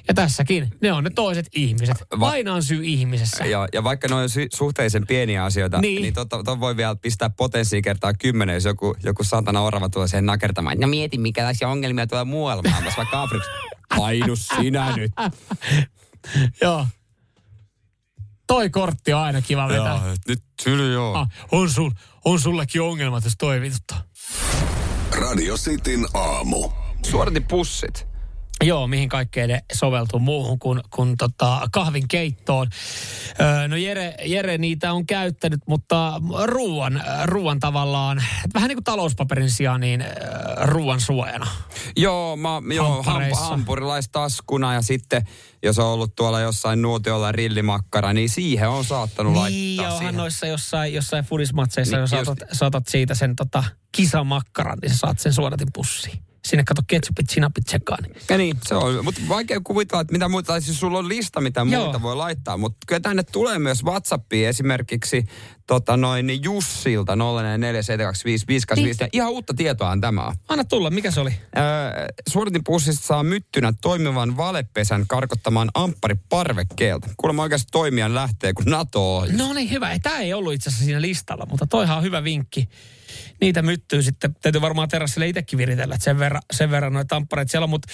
Ja 0.07 0.13
tässäkin, 0.13 0.67
ne 0.81 0.93
on 0.93 1.03
ne 1.03 1.09
toiset 1.09 1.47
ihmiset. 1.55 1.97
Va- 2.19 2.29
Aina 2.29 2.53
on 2.53 2.63
syy 2.63 2.81
ihmisessä. 2.83 3.45
Ja, 3.45 3.67
ja 3.73 3.83
vaikka 3.83 4.07
ne 4.07 4.15
on 4.15 4.29
sy- 4.29 4.47
suhteellisen 4.53 5.07
pieniä 5.07 5.43
asioita, 5.43 5.79
Niin. 5.81 6.01
niin, 6.01 6.13
tota, 6.13 6.43
ton 6.43 6.59
voi 6.59 6.77
vielä 6.77 6.95
pistää 6.95 7.29
potenssiin 7.29 7.83
kertaa 7.83 8.13
kymmenen, 8.13 8.53
jos 8.53 8.65
joku, 8.65 8.95
joku 9.03 9.23
santana 9.23 9.61
orava 9.61 9.89
tulee 9.89 10.07
siihen 10.07 10.25
nakertamaan. 10.25 10.77
No 10.79 10.87
mieti, 10.87 11.17
minkälaisia 11.17 11.67
ongelmia 11.69 12.07
tulee 12.07 12.23
muualla 12.23 12.63
maailmassa, 12.69 12.97
vaikka 12.97 13.21
Afrikassa. 13.21 13.51
Painu 13.97 14.35
sinä 14.35 14.93
nyt. 14.97 15.11
Joo. 16.61 16.87
Toi 18.51 18.69
kortti 18.69 19.13
on 19.13 19.21
aina 19.21 19.41
kiva 19.41 19.67
vetää. 19.67 20.01
Joo, 20.05 20.15
nyt 20.27 20.43
syly 20.61 20.93
joo. 20.93 21.13
Ah, 21.13 21.29
on, 21.51 21.69
sul, 21.69 21.91
on 22.25 22.39
sullekin 22.39 22.81
ongelmat, 22.81 23.23
jos 23.23 23.33
toi 23.37 23.61
vituttaa. 23.61 24.01
Radio 25.11 25.57
Cityn 25.57 26.07
aamu. 26.13 26.69
Suodatipussit. 27.05 28.10
Joo, 28.61 28.87
mihin 28.87 29.09
kaikkeen 29.09 29.49
ne 29.49 29.63
soveltuu 29.73 30.19
muuhun 30.19 30.59
kuin, 30.59 30.81
kuin 30.89 31.17
tota, 31.17 31.61
kahvin 31.71 32.07
keittoon. 32.07 32.67
Öö, 33.41 33.67
no 33.67 33.75
Jere, 33.75 34.15
Jere 34.25 34.57
niitä 34.57 34.93
on 34.93 35.05
käyttänyt, 35.05 35.59
mutta 35.67 36.21
ruoan, 36.43 37.03
ruoan 37.25 37.59
tavallaan, 37.59 38.23
vähän 38.53 38.67
niin 38.67 38.75
kuin 38.75 38.83
talouspaperin 38.83 39.51
sijaan, 39.51 39.81
niin 39.81 40.05
ruoan 40.63 41.01
suojana. 41.01 41.47
Joo, 41.97 42.35
mä, 42.37 42.61
joo 42.75 43.03
hamp, 43.03 43.25
hampurilaistaskuna 43.33 44.73
ja 44.73 44.81
sitten 44.81 45.27
jos 45.63 45.79
on 45.79 45.85
ollut 45.85 46.15
tuolla 46.15 46.39
jossain 46.39 46.81
nuotiolla 46.81 47.31
rillimakkara, 47.31 48.13
niin 48.13 48.29
siihen 48.29 48.69
on 48.69 48.85
saattanut 48.85 49.33
Niin, 49.33 49.41
laittaa 49.41 49.85
joo, 49.85 49.97
siihen. 49.97 50.15
noissa 50.17 50.47
jossain, 50.47 50.93
jossain 50.93 51.23
fudismatseissa, 51.25 51.95
Niin, 51.95 52.01
jos 52.01 52.11
just- 52.11 52.25
saatat, 52.25 52.49
saatat 52.51 52.87
siitä 52.87 53.15
sen 53.15 53.35
tota, 53.35 53.63
kisamakkaran, 53.91 54.77
niin 54.81 54.91
sä 54.91 54.97
saat 54.97 55.19
sen 55.19 55.33
suodatin 55.33 55.67
pussiin. 55.73 56.19
Sinne 56.45 56.63
kato 56.63 56.81
ketsupit, 56.87 57.29
sinapit 57.29 57.67
sekaan. 57.67 58.05
Ja 58.29 58.37
niin, 58.37 58.57
se 58.65 58.75
on. 58.75 59.05
Mutta 59.05 59.21
vaikea 59.29 59.61
kuvitella, 59.63 60.01
että 60.01 60.13
mitä 60.13 60.29
muuta, 60.29 60.47
tai 60.47 60.61
siis 60.61 60.79
sulla 60.79 60.97
on 60.97 61.07
lista, 61.07 61.41
mitä 61.41 61.65
Joo. 61.71 61.83
muuta 61.83 62.01
voi 62.01 62.15
laittaa. 62.15 62.57
Mutta 62.57 62.77
kyllä 62.87 62.99
tänne 62.99 63.23
tulee 63.23 63.59
myös 63.59 63.83
WhatsAppiin 63.83 64.47
esimerkiksi 64.47 65.25
tota 65.71 65.97
noin, 65.97 66.27
niin 66.27 66.43
Jussilta 66.43 67.15
04472555. 67.15 67.15
Niin. 68.75 68.95
Ja 68.99 69.07
ihan 69.13 69.31
uutta 69.31 69.53
tietoahan 69.53 70.01
tämä 70.01 70.25
on. 70.25 70.35
Anna 70.47 70.63
tulla, 70.63 70.89
mikä 70.89 71.11
se 71.11 71.19
oli? 71.19 71.29
Öö, 71.57 71.63
suoritin 72.29 72.63
pussista 72.63 73.05
saa 73.05 73.23
myttynä 73.23 73.73
toimivan 73.81 74.37
valepesän 74.37 75.07
karkottamaan 75.07 75.69
amppari 75.73 76.15
parvekkeelta. 76.29 77.09
Kuulemma 77.17 77.43
oikeasti 77.43 77.67
toimijan 77.71 78.15
lähtee, 78.15 78.53
kun 78.53 78.65
NATO 78.65 79.17
on. 79.17 79.37
No 79.37 79.53
niin, 79.53 79.71
hyvä. 79.71 79.99
Tämä 79.99 80.19
ei 80.19 80.33
ollut 80.33 80.53
itse 80.53 80.69
asiassa 80.69 80.85
siinä 80.85 81.01
listalla, 81.01 81.45
mutta 81.49 81.67
toihan 81.67 81.97
on 81.97 82.03
hyvä 82.03 82.23
vinkki. 82.23 82.69
Niitä 83.41 83.61
myttyy 83.61 84.03
sitten, 84.03 84.35
täytyy 84.41 84.61
varmaan 84.61 84.89
terassille 84.89 85.27
itsekin 85.27 85.57
viritellä, 85.57 85.95
että 85.95 86.05
sen 86.05 86.19
verran, 86.19 86.41
sen 86.53 86.71
verran 86.71 86.93
noita 86.93 87.07
tamppareita 87.07 87.51
siellä 87.51 87.63
on. 87.63 87.69
Mutta 87.69 87.87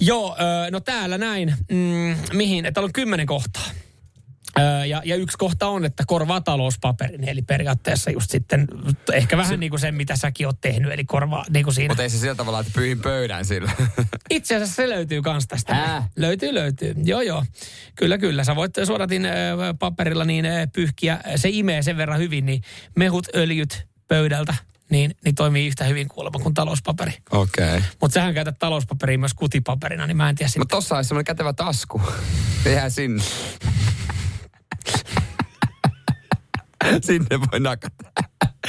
joo, 0.00 0.36
ö, 0.40 0.70
no 0.70 0.80
täällä 0.80 1.18
näin, 1.18 1.54
mm, 1.70 2.16
mihin, 2.32 2.66
että 2.66 2.80
on 2.80 2.92
kymmenen 2.92 3.26
kohtaa. 3.26 3.70
Ja, 4.86 5.02
ja 5.04 5.16
yksi 5.16 5.38
kohta 5.38 5.66
on, 5.66 5.84
että 5.84 6.04
korvaa 6.06 6.40
talouspaperin, 6.40 7.28
eli 7.28 7.42
periaatteessa 7.42 8.10
just 8.10 8.30
sitten 8.30 8.66
ehkä 9.12 9.36
vähän 9.36 9.50
se, 9.50 9.56
niin 9.56 9.70
kuin 9.70 9.80
sen, 9.80 9.94
mitä 9.94 10.16
säkin 10.16 10.46
oot 10.46 10.60
tehnyt, 10.60 10.92
eli 10.92 11.04
korvaa 11.04 11.44
niin 11.50 11.64
kuin 11.64 11.74
siinä. 11.74 11.92
Mutta 11.92 12.02
ei 12.02 12.10
se 12.10 12.18
sillä 12.18 12.34
tavalla, 12.34 12.60
että 12.60 12.72
pyyhin 12.74 13.00
pöydän 13.00 13.44
sillä. 13.44 13.72
Itse 14.30 14.56
asiassa 14.56 14.74
se 14.74 14.88
löytyy 14.88 15.22
kans 15.22 15.46
tästä. 15.46 15.74
Ää. 15.74 16.08
Löytyy, 16.16 16.54
löytyy. 16.54 16.94
Joo, 17.04 17.20
joo. 17.20 17.44
Kyllä, 17.94 18.18
kyllä. 18.18 18.44
Sä 18.44 18.56
voit 18.56 18.74
suoratin 18.84 19.26
äh, 19.26 19.32
paperilla 19.78 20.24
niin 20.24 20.46
äh, 20.46 20.68
pyyhkiä. 20.72 21.20
Se 21.36 21.48
imee 21.52 21.82
sen 21.82 21.96
verran 21.96 22.18
hyvin, 22.18 22.46
niin 22.46 22.62
mehut, 22.96 23.26
öljyt 23.34 23.86
pöydältä, 24.08 24.54
niin, 24.90 25.14
niin 25.24 25.34
toimii 25.34 25.66
yhtä 25.66 25.84
hyvin 25.84 26.08
kuulemma 26.08 26.38
kuin 26.38 26.54
talouspaperi. 26.54 27.12
Okei. 27.30 27.66
Okay. 27.66 27.82
Mutta 28.00 28.14
sähän 28.14 28.34
käytät 28.34 28.58
talouspaperia 28.58 29.18
myös 29.18 29.34
kutipaperina, 29.34 30.06
niin 30.06 30.16
mä 30.16 30.28
en 30.28 30.34
tiedä 30.34 30.48
sitten. 30.48 30.60
Mutta 30.60 30.76
tossa 30.76 30.96
olisi 30.96 31.08
semmoinen 31.08 31.24
kätevä 31.24 31.52
tasku. 31.52 32.02
Jää 32.74 32.90
sinne. 32.90 33.22
sinne 37.06 37.40
voi 37.40 37.60
nakata. 37.60 38.04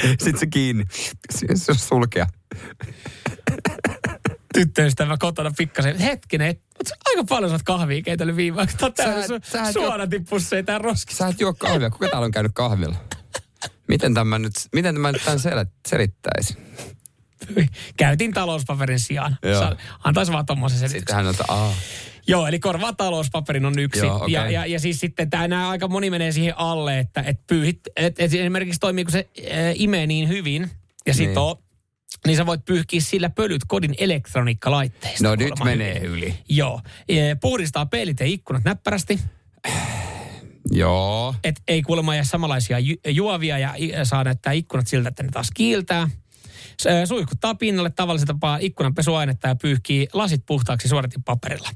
Sitten 0.08 0.38
se 0.38 0.46
kiinni. 0.46 0.84
Se 1.30 1.46
se 1.54 1.72
on 1.72 1.78
sulkea. 1.78 2.26
tyttöystävä 4.54 5.16
kotona 5.16 5.50
pikkasen. 5.56 5.98
Hetkinen, 5.98 6.48
et, 6.48 6.62
mut 6.78 6.86
sä 6.86 6.94
aika 7.06 7.24
paljon 7.28 7.50
sä 7.50 7.54
oot 7.54 7.62
kahvia 7.62 8.02
keitellyt 8.02 8.36
viime 8.36 8.60
aikoina. 8.60 8.78
Totta 8.78 9.02
Sä- 9.02 9.26
su, 9.26 9.38
sä 9.42 9.72
suodatipusseja 9.72 10.62
tää 10.62 10.78
roskissa. 10.78 11.24
Sä 11.24 11.28
et 11.28 11.40
juo 11.40 11.54
kahvia. 11.54 11.90
Kuka 11.90 12.08
täällä 12.08 12.24
on 12.24 12.30
käynyt 12.30 12.52
kahvilla? 12.54 12.96
Miten 13.88 14.14
tämä 14.14 14.38
nyt, 14.38 14.52
miten 14.72 14.94
tämä 14.94 15.12
nyt 15.12 15.24
tämän 15.24 15.38
sel- 15.38 15.70
selittäisi? 15.88 16.56
Käytin 17.96 18.32
talouspaperin 18.32 19.00
sijaan. 19.00 19.38
Joo. 19.42 19.76
Antaisi 20.04 20.32
vaan 20.32 20.46
tommosen 20.46 20.78
selityksen. 20.78 21.00
Sitten 21.00 21.16
hän 21.16 21.26
on, 21.26 21.30
että 21.30 21.44
aah. 21.48 21.74
Joo, 22.26 22.46
eli 22.46 22.58
korvaa 22.58 22.92
talouspaperin 22.92 23.64
on 23.66 23.78
yksi. 23.78 24.06
Joo, 24.06 24.16
okei. 24.22 24.32
ja, 24.34 24.50
ja, 24.50 24.66
ja 24.66 24.80
siis 24.80 25.00
sitten 25.00 25.30
tämä 25.30 25.48
nämä 25.48 25.68
aika 25.70 25.88
moni 25.88 26.10
menee 26.10 26.32
siihen 26.32 26.58
alle, 26.58 26.98
että 26.98 27.22
et 27.26 27.46
pyyhit, 27.46 27.80
et, 27.96 28.20
et 28.20 28.34
esimerkiksi 28.34 28.80
toimii, 28.80 29.04
kun 29.04 29.12
se 29.12 29.28
äh, 29.38 29.54
imee 29.74 30.06
niin 30.06 30.28
hyvin 30.28 30.62
ja 30.62 30.68
Niin. 31.06 31.14
sitoo, 31.14 31.62
niin 32.26 32.36
sä 32.36 32.46
voit 32.46 32.64
pyyhkiä 32.64 33.00
sillä 33.00 33.30
pölyt 33.30 33.62
kodin 33.68 33.94
elektroniikkalaitteista. 33.98 35.28
No 35.28 35.34
nyt 35.34 35.52
menee 35.64 36.00
hyvin. 36.00 36.10
yli. 36.10 36.34
Joo. 36.48 36.80
E, 37.08 37.34
Puhdistaa 37.34 37.86
peilit 37.86 38.20
ja 38.20 38.26
ikkunat 38.26 38.64
näppärästi. 38.64 39.18
Joo. 40.70 41.34
Et 41.44 41.60
ei 41.68 41.82
kuulemma 41.82 42.14
jää 42.14 42.24
samanlaisia 42.24 42.78
ju- 42.78 42.96
juovia 43.08 43.58
ja 43.58 43.74
saa 44.04 44.24
näyttää 44.24 44.52
ikkunat 44.52 44.86
siltä, 44.86 45.08
että 45.08 45.22
ne 45.22 45.28
taas 45.32 45.50
kiiltää. 45.54 46.10
Suihkuttaa 47.04 47.54
pinnalle 47.54 47.90
tavallisella 47.90 48.34
tapaa 48.34 48.58
ikkunan 48.60 48.94
pesuainetta 48.94 49.48
ja 49.48 49.54
pyyhkii 49.54 50.08
lasit 50.12 50.42
puhtaaksi 50.46 50.88
suoratin 50.88 51.22
paperilla. 51.22 51.68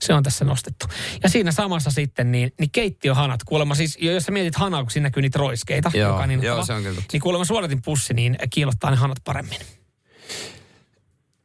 Se 0.00 0.14
on 0.14 0.22
tässä 0.22 0.44
nostettu. 0.44 0.86
Ja 1.22 1.28
siinä 1.28 1.52
samassa 1.52 1.90
sitten 1.90 2.32
niin, 2.32 2.52
niin 2.60 2.70
keittiöhanat. 2.70 3.44
Kuulemma 3.44 3.74
siis, 3.74 3.98
jos 4.00 4.24
sä 4.24 4.32
mietit 4.32 4.54
hanaa, 4.54 4.82
kun 4.82 4.90
siinä 4.90 5.06
näkyy 5.06 5.20
niitä 5.20 5.38
roiskeita, 5.38 5.90
Joo, 5.94 6.10
joka 6.10 6.22
on 6.22 6.28
niin 6.28 6.42
joo, 6.42 6.64
se 6.64 6.72
on 6.72 6.82
kyllä 6.82 7.02
niin 7.12 7.20
kuulemma 7.20 7.44
suoratin 7.44 7.82
pussi, 7.82 8.14
niin 8.14 8.36
kiilottaa 8.50 8.90
ne 8.90 8.96
hanat 8.96 9.18
paremmin. 9.24 9.58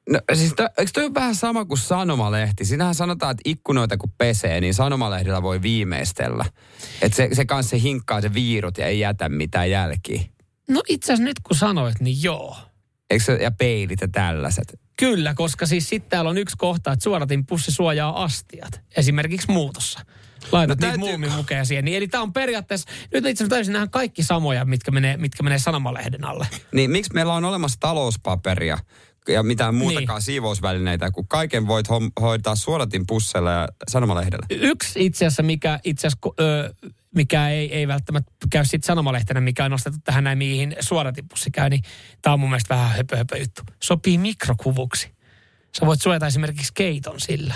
No 0.10 0.20
siis 0.34 0.54
to, 0.54 0.64
eikö 0.78 0.92
toi 0.94 1.14
vähän 1.14 1.36
sama 1.36 1.66
kuin 1.66 1.78
sanomalehti? 1.78 2.66
Siinähän 2.66 2.96
sanotaan, 2.96 3.32
että 3.32 3.42
ikkunoita 3.46 3.98
kun 3.98 4.12
pesee, 4.18 4.62
niin 4.62 4.74
sanomalehdellä 4.74 5.42
voi 5.42 5.62
viimeistellä. 5.62 6.46
Että 7.02 7.16
se, 7.16 7.30
se 7.34 7.46
kanssa 7.46 7.70
se 7.70 7.82
hinkkaa 7.82 8.22
se 8.22 8.34
viirut 8.34 8.78
ja 8.78 8.86
ei 8.86 9.00
jätä 9.00 9.30
mitään 9.30 9.70
jälkiä. 9.70 10.22
No 10.70 10.82
itse 10.90 11.14
asiassa 11.14 11.24
nyt 11.24 11.40
kun 11.44 11.58
sanoit, 11.58 12.00
niin 12.00 12.24
joo. 12.24 12.58
Eikö 13.12 13.24
se, 13.24 13.34
ja 13.34 13.52
peilit 13.52 14.02
ja 14.02 14.08
tällaiset. 14.08 14.80
Kyllä, 14.98 15.34
koska 15.34 15.66
siis 15.66 15.90
sitten 15.90 16.10
täällä 16.10 16.30
on 16.30 16.38
yksi 16.38 16.58
kohta, 16.58 16.92
että 16.92 17.04
suodatin 17.04 17.46
pussi 17.46 17.72
suojaa 17.72 18.24
astiat. 18.24 18.82
Esimerkiksi 18.98 19.52
muutossa. 19.52 20.00
Laitat 20.52 20.80
No 20.82 20.88
no, 20.88 20.92
niitä 20.92 21.06
täytyy- 21.06 21.20
muumimukeja 21.20 21.66
siihen. 21.66 21.86
Niin, 21.86 21.98
eli 21.98 22.08
tämä 22.08 22.24
on 22.24 22.34
periaatteessa, 22.34 22.90
nyt 23.14 23.26
itse 23.26 23.44
asiassa 23.44 23.56
täysin 23.56 23.74
nämä 23.74 23.88
kaikki 23.88 24.24
samoja, 24.24 24.66
mitkä 24.66 24.92
menee, 24.92 25.18
mitkä 25.18 25.44
menee 25.44 25.60
sanomalehden 25.60 26.26
alle. 26.26 26.48
Niin 26.72 26.92
miksi 26.92 27.14
meillä 27.14 27.34
on 27.34 27.46
olemassa 27.46 27.80
talouspaperia 27.80 28.78
ja 29.28 29.44
mitään 29.44 29.76
muutakaan 29.76 30.02
Niin. 30.06 30.14
niin. 30.16 30.22
siivousvälineitä, 30.22 31.12
kun 31.12 31.28
kaiken 31.28 31.68
voit 31.68 31.88
hom- 31.90 32.12
hoitaa 32.22 32.56
suoratin 32.56 33.04
pussella 33.08 33.52
ja 33.52 33.68
sanomalehdellä? 33.92 34.46
Yksi 34.50 35.06
itse 35.06 35.26
asiassa, 35.26 35.44
mikä, 35.44 35.80
itse 35.84 36.08
asiassa, 36.08 36.30
ö, 36.40 36.74
mikä 37.16 37.50
ei, 37.50 37.74
ei 37.76 37.88
välttämättä 37.88 38.32
käy 38.52 38.66
sitten 38.66 38.88
sanomalehtenä, 38.88 39.42
mikä 39.42 39.66
on 39.66 39.72
nostettu 39.72 40.00
tähän 40.04 40.24
näin, 40.24 40.38
mihin 40.38 40.76
suodatipussi 40.80 41.52
käy, 41.52 41.70
niin 41.70 41.82
tämä 42.22 42.34
on 42.34 42.40
mun 42.40 42.50
mielestä 42.50 42.76
vähän 42.76 42.90
höpö, 42.98 43.18
höpö 43.18 43.38
juttu. 43.38 43.62
Sopii 43.84 44.18
mikrokuvuksi. 44.18 45.10
Sä 45.80 45.86
voit 45.86 46.02
suojata 46.02 46.28
esimerkiksi 46.28 46.72
keiton 46.74 47.20
sillä. 47.20 47.54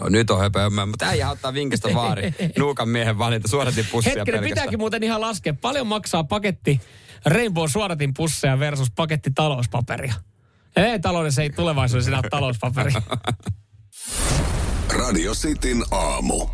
No 0.00 0.08
nyt 0.08 0.30
on 0.30 0.40
höpöömmä, 0.40 0.86
mutta 0.86 1.06
äijä 1.06 1.30
ottaa 1.30 1.54
vinkistä 1.54 1.88
vaari. 1.94 2.34
Nuukan 2.58 2.88
miehen 2.88 3.18
valinta 3.18 3.48
suoratin 3.48 3.86
pussia 3.92 4.10
Hetkinen, 4.10 4.24
pelkästään. 4.26 4.50
pitääkin 4.50 4.78
muuten 4.78 5.02
ihan 5.02 5.20
laskea. 5.20 5.54
Paljon 5.54 5.86
maksaa 5.86 6.24
paketti 6.24 6.80
Rainbow 7.24 7.68
suodatin 7.68 8.14
pusseja 8.14 8.58
versus 8.58 8.90
paketti 8.96 9.30
talouspaperia? 9.34 10.14
Ei, 10.76 11.00
taloudessa 11.00 11.42
ei 11.42 11.50
tulevaisuudessa 11.50 12.10
enää 12.10 12.20
ole 12.20 12.30
talouspaperia. 12.30 13.02
Radio 14.98 15.32
Cityn 15.32 15.82
aamu. 15.90 16.46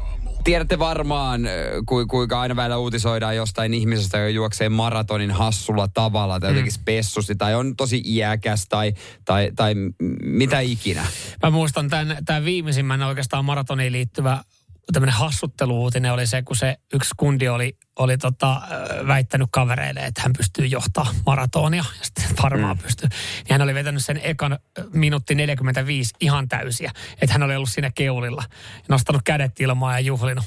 Tiedätte 0.45 0.79
varmaan, 0.79 1.41
ku, 1.87 2.07
kuinka 2.07 2.41
aina 2.41 2.57
välillä 2.57 2.77
uutisoidaan 2.79 3.37
jostain 3.37 3.75
ihmisestä, 3.75 4.19
joka 4.19 4.29
juoksee 4.29 4.69
maratonin 4.69 5.31
hassulla 5.31 5.89
tavalla 5.89 6.41
tai 6.41 6.51
jotenkin 6.51 6.73
spessusti 6.73 7.37
tai 7.37 7.55
on 7.55 7.77
tosi 7.77 8.03
iäkäs 8.05 8.67
tai, 8.69 8.95
tai, 9.25 9.51
tai 9.57 9.75
mitä 10.23 10.61
ikinä. 10.61 11.07
Mä 11.43 11.51
muistan 11.51 11.91
tämän, 11.91 12.19
tämän 12.25 12.45
viimeisimmän 12.45 13.03
oikeastaan 13.03 13.45
maratoniin 13.45 13.93
liittyvä 13.93 14.45
tämmöinen 14.93 15.15
hassutteluuutinen 15.15 16.13
oli 16.13 16.27
se, 16.27 16.43
kun 16.43 16.57
se 16.57 16.77
yksi 16.95 17.11
kundi 17.17 17.49
oli, 17.49 17.77
oli 17.99 18.19
tota, 18.19 18.63
väittänyt 19.07 19.49
kavereille, 19.53 20.01
että 20.01 20.23
hän 20.23 20.33
pystyy 20.37 20.67
johtaa 20.67 21.15
maratonia. 21.27 21.85
Ja 21.99 22.05
sitten 22.05 22.25
varmaan 22.43 22.77
mm. 22.77 22.83
pystyy. 22.83 23.09
Niin 23.09 23.51
hän 23.51 23.63
oli 23.63 23.75
vetänyt 23.75 24.05
sen 24.05 24.21
ekan 24.23 24.59
minuutti 24.93 25.35
45 25.35 26.15
ihan 26.21 26.49
täysiä. 26.49 26.93
Että 27.23 27.33
hän 27.33 27.43
oli 27.43 27.57
ollut 27.57 27.71
siinä 27.71 27.91
keulilla. 27.95 28.43
Ja 28.77 28.85
nostanut 28.89 29.23
kädet 29.25 29.61
ilmaan 29.61 29.95
ja 29.95 30.01
juhlinut. 30.01 30.45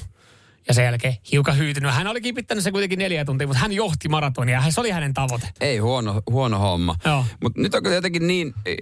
Ja 0.68 0.74
sen 0.74 0.84
jälkeen 0.84 1.16
hiukan 1.32 1.58
hyytynyt. 1.58 1.94
Hän 1.94 2.06
oli 2.06 2.20
kipittänyt 2.20 2.64
se 2.64 2.72
kuitenkin 2.72 2.98
neljä 2.98 3.24
tuntia, 3.24 3.46
mutta 3.46 3.60
hän 3.60 3.72
johti 3.72 4.08
maratonia. 4.08 4.62
Se 4.70 4.80
oli 4.80 4.90
hänen 4.90 5.14
tavoite. 5.14 5.48
Ei 5.60 5.78
huono, 5.78 6.22
huono 6.30 6.58
homma. 6.58 6.96
Mutta 7.42 7.60
nyt 7.60 7.74
on 7.74 7.82
kyllä 7.82 7.94
jotenkin 7.94 8.26
niin, 8.26 8.54
eh, 8.66 8.76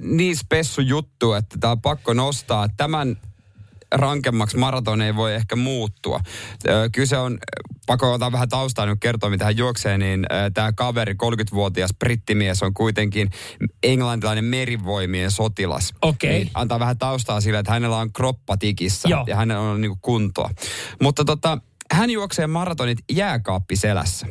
niin 0.00 0.36
spessu 0.36 0.80
juttu, 0.80 1.32
että 1.32 1.56
tämä 1.60 1.70
on 1.70 1.80
pakko 1.80 2.12
nostaa. 2.12 2.68
Tämän 2.76 3.16
rankemmaksi 3.92 4.56
maraton 4.56 5.02
ei 5.02 5.16
voi 5.16 5.34
ehkä 5.34 5.56
muuttua. 5.56 6.20
Kyse 6.92 7.16
on, 7.18 7.38
pakko 7.86 8.12
ottaa 8.12 8.32
vähän 8.32 8.48
taustaa 8.48 8.86
nyt 8.86 8.98
kertoa, 9.00 9.30
mitä 9.30 9.44
hän 9.44 9.56
juoksee, 9.56 9.98
niin 9.98 10.26
tämä 10.54 10.72
kaveri, 10.72 11.12
30-vuotias 11.12 11.90
brittimies, 11.98 12.62
on 12.62 12.74
kuitenkin 12.74 13.30
englantilainen 13.82 14.44
merivoimien 14.44 15.30
sotilas. 15.30 15.94
Okei. 16.02 16.30
Niin 16.30 16.50
antaa 16.54 16.80
vähän 16.80 16.98
taustaa 16.98 17.40
sille, 17.40 17.58
että 17.58 17.72
hänellä 17.72 17.96
on 17.96 18.12
kroppa 18.12 18.56
tikissä 18.56 19.08
Joo. 19.08 19.24
ja 19.26 19.36
hänellä 19.36 19.62
on 19.62 19.80
niinku 19.80 19.98
kuntoa. 20.02 20.50
Mutta 21.02 21.24
tota, 21.24 21.58
hän 21.92 22.10
juoksee 22.10 22.46
maratonit 22.46 22.98
jääkaappiselässä. 23.12 24.26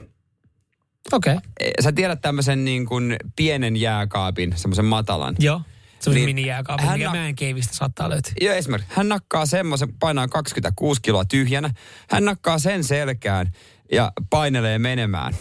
Okei. 1.12 1.36
Okay. 1.36 1.49
Sä 1.84 1.91
tiedät 1.91 2.22
tämmöisen 2.22 2.66
niin 2.66 2.86
kuin 2.86 3.16
pienen 3.36 3.76
jääkaapin, 3.76 4.53
semmoisen 4.55 4.86
matalan. 4.86 5.36
Joo. 5.39 5.62
Se 6.00 6.10
on 6.10 6.16
Niin, 6.16 6.26
mini-jääkaappi, 6.26 6.86
hän 6.86 7.00
mikä 7.00 7.62
saattaa 7.72 8.10
löytyä. 8.10 8.34
Joo, 8.41 8.56
esimerkiksi 8.56 8.93
hän 8.95 9.10
nakkaa 9.10 9.45
semmoisen, 9.45 9.93
painaa 10.00 10.28
26 10.28 11.02
kiloa 11.02 11.26
tyhjänä. 11.26 11.70
Hän 12.10 12.26
nakkaa 12.26 12.60
sen 12.60 12.84
selkään 12.84 13.52
ja 13.91 14.12
painelee 14.30 14.80
menemään. 14.80 15.34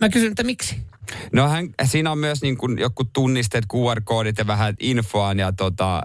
Mä 0.00 0.08
kysyn, 0.08 0.30
että 0.30 0.42
miksi? 0.42 0.76
No 1.32 1.48
hän, 1.48 1.68
siinä 1.84 2.12
on 2.12 2.18
myös 2.18 2.42
niin 2.42 2.56
kuin 2.56 2.78
joku 2.78 3.04
tunnisteet, 3.04 3.64
QR-koodit 3.72 4.38
ja 4.38 4.46
vähän 4.46 4.74
infoa 4.80 5.32
ja 5.32 5.52
tota, 5.52 5.96
äh, 5.96 6.02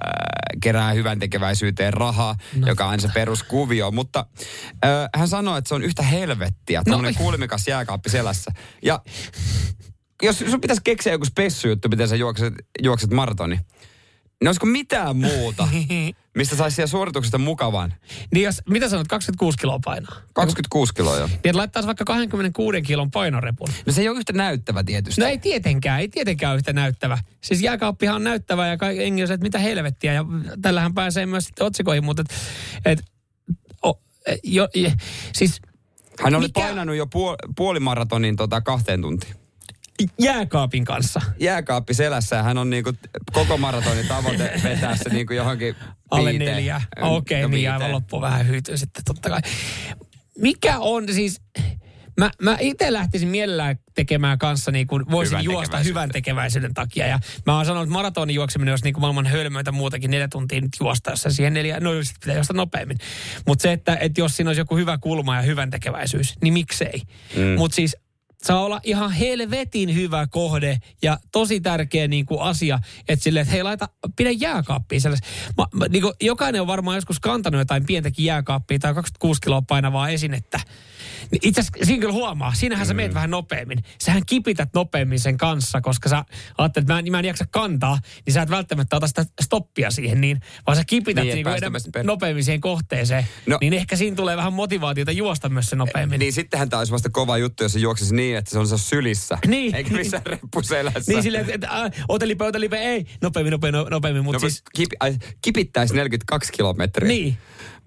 kerää 0.64 0.94
hyvän 0.94 1.20
tekeväisyyteen 1.20 1.94
rahaa, 1.94 2.36
no. 2.56 2.68
joka 2.68 2.86
on 2.86 3.00
se 3.00 3.10
peruskuvio. 3.14 3.92
Mutta 3.92 4.26
äh, 4.86 5.10
hän 5.16 5.28
sanoi, 5.28 5.58
että 5.58 5.68
se 5.68 5.76
on 5.76 5.84
yhtä 5.84 6.04
helvettiä, 6.04 6.82
tämmöinen 6.84 7.14
no. 7.14 7.24
kulmikas 7.24 7.68
jääkaappi 7.68 8.10
selässä. 8.10 8.52
Ja 8.84 9.02
jos 10.22 10.40
sun 10.40 10.62
pitäisi 10.62 10.82
keksiä 10.84 11.12
joku 11.14 11.26
spessujuttu, 11.26 11.90
miten 11.90 12.08
sä 12.08 12.16
juokset, 12.16 12.54
juokset 12.84 13.14
maratoni, 13.14 13.60
niin 14.40 14.48
olisiko 14.48 14.66
mitään 14.66 15.16
muuta, 15.18 15.68
mistä 16.38 16.56
saisi 16.56 16.76
siellä 16.76 16.88
suorituksesta 16.88 17.38
mukavan? 17.38 17.94
Niin 18.34 18.44
jos, 18.44 18.62
mitä 18.70 18.90
sanot, 18.90 19.08
26 19.08 19.58
kiloa 19.58 19.80
painaa? 19.86 20.16
26 20.34 20.94
kiloa 20.94 21.18
jo. 21.18 21.28
Niin, 21.28 21.36
että 21.36 21.58
laittaisi 21.58 21.88
vaikka 21.88 22.06
26 22.06 22.82
kilon 22.82 23.12
painorepun. 23.12 23.68
No 23.86 23.94
se 23.94 24.02
ei 24.02 24.10
ole 24.10 24.18
yhtä 24.18 24.34
näyttävä 24.34 24.84
tietysti. 24.84 25.22
No 25.22 25.28
ei 25.28 25.38
tietenkään, 25.38 26.00
ei 26.00 26.08
tietenkään 26.08 26.52
ole 26.52 26.58
yhtä 26.58 26.74
näyttävä. 26.74 27.18
Siis 27.42 27.62
jääkaappihan 27.62 28.16
on 28.16 28.24
näyttävä 28.24 28.68
ja 28.68 28.78
kaikki 28.78 29.28
se, 29.28 29.34
että 29.34 29.44
mitä 29.44 29.60
helvettiä. 29.60 30.14
Ja 30.14 30.26
tällähän 30.62 30.94
pääsee 30.94 31.26
myös 31.26 31.46
sitten 31.46 31.68
otsikoihin, 31.68 32.04
mutta 32.06 32.24
et, 32.86 33.00
et, 33.00 33.06
o, 33.86 34.02
jo, 34.44 34.68
je, 34.76 34.94
siis 35.34 35.62
Hän 36.24 36.36
oli 36.36 36.48
Mikä- 36.48 36.62
painanut 36.62 36.96
jo 36.96 37.08
puol, 37.08 37.36
puolimaratonin 37.56 38.36
tota 38.36 38.62
kahteen 38.62 39.02
tuntiin. 39.02 39.36
Jääkaapin 40.20 40.86
kanssa. 40.86 41.22
Jääkaappi 41.40 41.94
selässä 41.94 42.36
ja 42.36 42.44
hän 42.44 42.58
on 42.58 42.70
niinku 42.70 42.94
koko 43.34 43.58
maratonin 43.58 44.08
tavoite 44.08 44.52
vetää 44.64 44.98
se 44.98 45.10
niinku 45.10 45.34
johonkin 45.34 45.76
Alle 46.12 46.30
viiteen. 46.30 46.56
neljä. 46.56 46.82
No, 47.00 47.16
Okei, 47.16 47.38
okay, 47.38 47.50
niin 47.50 47.52
viiteen. 47.52 47.74
aivan 47.74 47.92
loppu 47.92 48.22
vähän 48.22 48.48
hyytyy 48.48 48.78
sitten 48.78 49.04
totta 49.04 49.30
kai. 49.30 49.42
Mikä 50.38 50.80
on 50.80 51.14
siis... 51.14 51.42
Mä, 52.20 52.32
mä 52.42 52.58
itse 52.60 52.94
lähtisin 52.94 53.28
mielellään 53.28 53.80
tekemään 53.96 54.40
kanssa, 54.40 54.72
niin 54.72 54.88
kuin 54.88 55.06
voisin 55.12 55.38
Hyvän 55.38 55.44
juosta 55.44 55.78
hyvän 55.78 56.10
tekeväisyyden 56.10 56.74
takia. 56.74 57.08
Ja 57.08 57.20
mä 57.46 57.56
oon 57.56 57.66
sanonut, 57.66 57.84
että 57.84 57.94
maratonin 57.94 58.36
juokseminen 58.36 58.72
olisi 58.72 58.84
niin 58.84 58.94
kuin 58.94 59.02
maailman 59.02 59.26
hölmöitä 59.26 59.72
muutakin 59.72 60.12
neljä 60.12 60.28
tuntia 60.28 60.62
nyt 60.62 60.72
juosta, 60.80 61.12
jos 61.12 61.24
siihen 61.30 61.54
neljä, 61.54 61.80
no 61.80 62.04
sitten 62.04 62.20
pitää 62.20 62.36
juosta 62.36 62.54
nopeammin. 62.54 62.98
Mutta 63.48 63.62
se, 63.62 63.72
että, 63.72 63.96
että 63.96 64.22
jos 64.22 64.36
siinä 64.36 64.50
olisi 64.50 64.62
joku 64.62 64.78
hyvä 64.78 64.98
kulma 64.98 65.36
ja 65.36 65.42
hyvän 65.42 65.70
tekeväisyys, 65.70 66.34
niin 66.44 66.54
miksei. 66.54 67.02
Mm. 67.36 67.44
Mutta 67.58 67.76
siis 67.76 67.96
saa 68.44 68.64
olla 68.64 68.80
ihan 68.84 69.12
helvetin 69.12 69.96
hyvä 69.96 70.28
kohde 70.28 70.78
ja 71.02 71.20
tosi 71.32 71.62
tärkeä 71.62 72.08
niin 72.08 72.26
kuin 72.26 72.42
asia, 72.42 72.80
että 73.08 73.24
silleen, 73.24 73.42
että 73.42 73.54
hei 73.54 73.64
laita, 73.64 73.90
pidä 74.16 74.32
jääkaappia 74.32 75.00
sellais. 75.00 75.22
Mä, 75.58 75.66
mä, 75.74 75.88
niin 75.88 76.02
kuin, 76.02 76.14
jokainen 76.22 76.62
on 76.62 76.68
varmaan 76.68 76.98
joskus 76.98 77.20
kantanut 77.20 77.60
jotain 77.60 77.86
pientäkin 77.86 78.26
jääkaappia 78.26 78.80
tai 78.80 78.94
26 78.94 79.42
kiloa 79.42 79.62
painavaa 79.62 80.10
esinettä. 80.10 80.60
Niin 81.32 81.40
itse 81.44 81.62
asiassa 81.62 81.86
siinä 81.86 82.02
kyllä 82.02 82.14
huomaa, 82.14 82.54
siinähän 82.54 82.86
sä 82.86 82.94
meet 82.94 83.14
vähän 83.14 83.30
nopeammin. 83.30 83.84
Sähän 84.04 84.22
kipität 84.26 84.70
nopeammin 84.74 85.20
sen 85.20 85.38
kanssa, 85.38 85.82
koska 85.82 86.10
sä 86.10 86.26
ajattelet, 86.58 86.84
että 86.84 86.94
mä, 86.94 87.00
en- 87.00 87.12
mä 87.12 87.20
en 87.20 87.26
jaksa 87.26 87.46
kantaa, 87.52 88.00
niin 88.26 88.34
sä 88.34 88.42
et 88.42 88.50
välttämättä 88.50 88.96
ota 88.96 89.08
sitä 89.08 89.26
stoppia 89.42 89.92
siihen, 89.92 90.22
niin, 90.22 90.40
vaan 90.68 90.78
sä 90.78 90.84
kipität 90.88 91.24
Niin, 91.24 91.36
niin, 91.36 91.46
niin 91.46 91.58
enemmän, 91.58 91.82
per- 91.94 92.06
nopeammin 92.06 92.44
siihen 92.44 92.62
kohteeseen. 92.62 93.28
No. 93.46 93.58
Niin 93.62 93.74
ehkä 93.74 93.96
siinä 93.96 94.16
tulee 94.16 94.38
vähän 94.38 94.54
motivaatiota 94.54 95.12
juosta 95.12 95.50
myös 95.50 95.66
se 95.66 95.76
nopeammin. 95.76 96.20
Niin 96.20 96.34
sittenhän 96.34 96.70
tämä 96.70 96.80
olisi 96.80 96.94
vasta 96.94 97.10
kova 97.10 97.38
juttu, 97.38 97.64
jos 97.64 97.74
se 97.74 97.80
juoksisi 97.80 98.16
niin, 98.16 98.38
että 98.38 98.52
se 98.52 98.60
on 98.60 98.68
se 98.68 98.78
sylissä. 98.78 99.38
Niin. 99.48 99.76
Eikä 99.76 99.92
missään 99.92 100.26
reppuselässä. 100.26 101.12
Niin 101.12 101.24
silleen, 101.24 101.50
että 101.50 101.68
et, 101.68 101.94
äh, 101.96 102.06
otelipe, 102.08 102.46
otelipe, 102.46 102.78
ei, 102.78 103.06
nopeammin, 103.22 103.52
nopeammin, 103.52 103.86
nopeammin, 103.92 104.24
mutta 104.24 104.46
no, 104.46 104.50
siis... 104.50 104.64
kip, 104.76 104.92
kipittäisi 105.42 105.96
42 105.96 106.52
kilometriä. 106.52 107.08
Niin. 107.08 107.38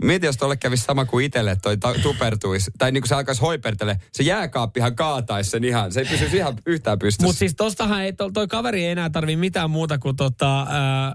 Mieti, 0.03 0.27
jos 0.27 0.37
tolle 0.37 0.57
kävisi 0.57 0.85
sama 0.85 1.05
kuin 1.05 1.25
itselle, 1.27 1.57
toi 1.63 1.77
ta- 1.77 1.95
tupertuisi. 2.03 2.71
Tai 2.79 2.93
niin 2.93 3.03
kuin 3.03 3.09
se 3.09 3.15
alkaisi 3.15 3.41
hoipertele. 3.41 3.99
Se 4.13 4.23
jääkaappihan 4.23 4.97
kaataisi 4.97 5.51
sen 5.51 5.65
ihan. 5.65 5.93
Se 5.93 6.01
ei 6.01 6.07
pysyisi 6.07 6.37
ihan 6.37 6.55
yhtään 6.67 6.99
pystyssä. 6.99 7.27
Mutta 7.27 7.39
siis 7.39 7.55
tostahan 7.55 8.03
ei, 8.03 8.13
to- 8.13 8.31
toi 8.31 8.49
kaveri 8.49 8.85
ei 8.85 8.91
enää 8.91 9.11
tarvi 9.11 9.37
mitään 9.37 9.71
muuta 9.71 9.99
kuin 9.99 10.17
tota, 10.17 10.61
äh, 10.63 11.13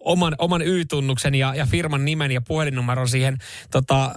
oman, 0.00 0.34
oman 0.38 0.62
Y-tunnuksen 0.62 1.34
ja, 1.34 1.54
ja 1.54 1.66
firman 1.66 2.04
nimen 2.04 2.30
ja 2.32 2.40
puhelinnumeron 2.40 3.08
siihen 3.08 3.36
tota, 3.70 4.04
äh, 4.04 4.14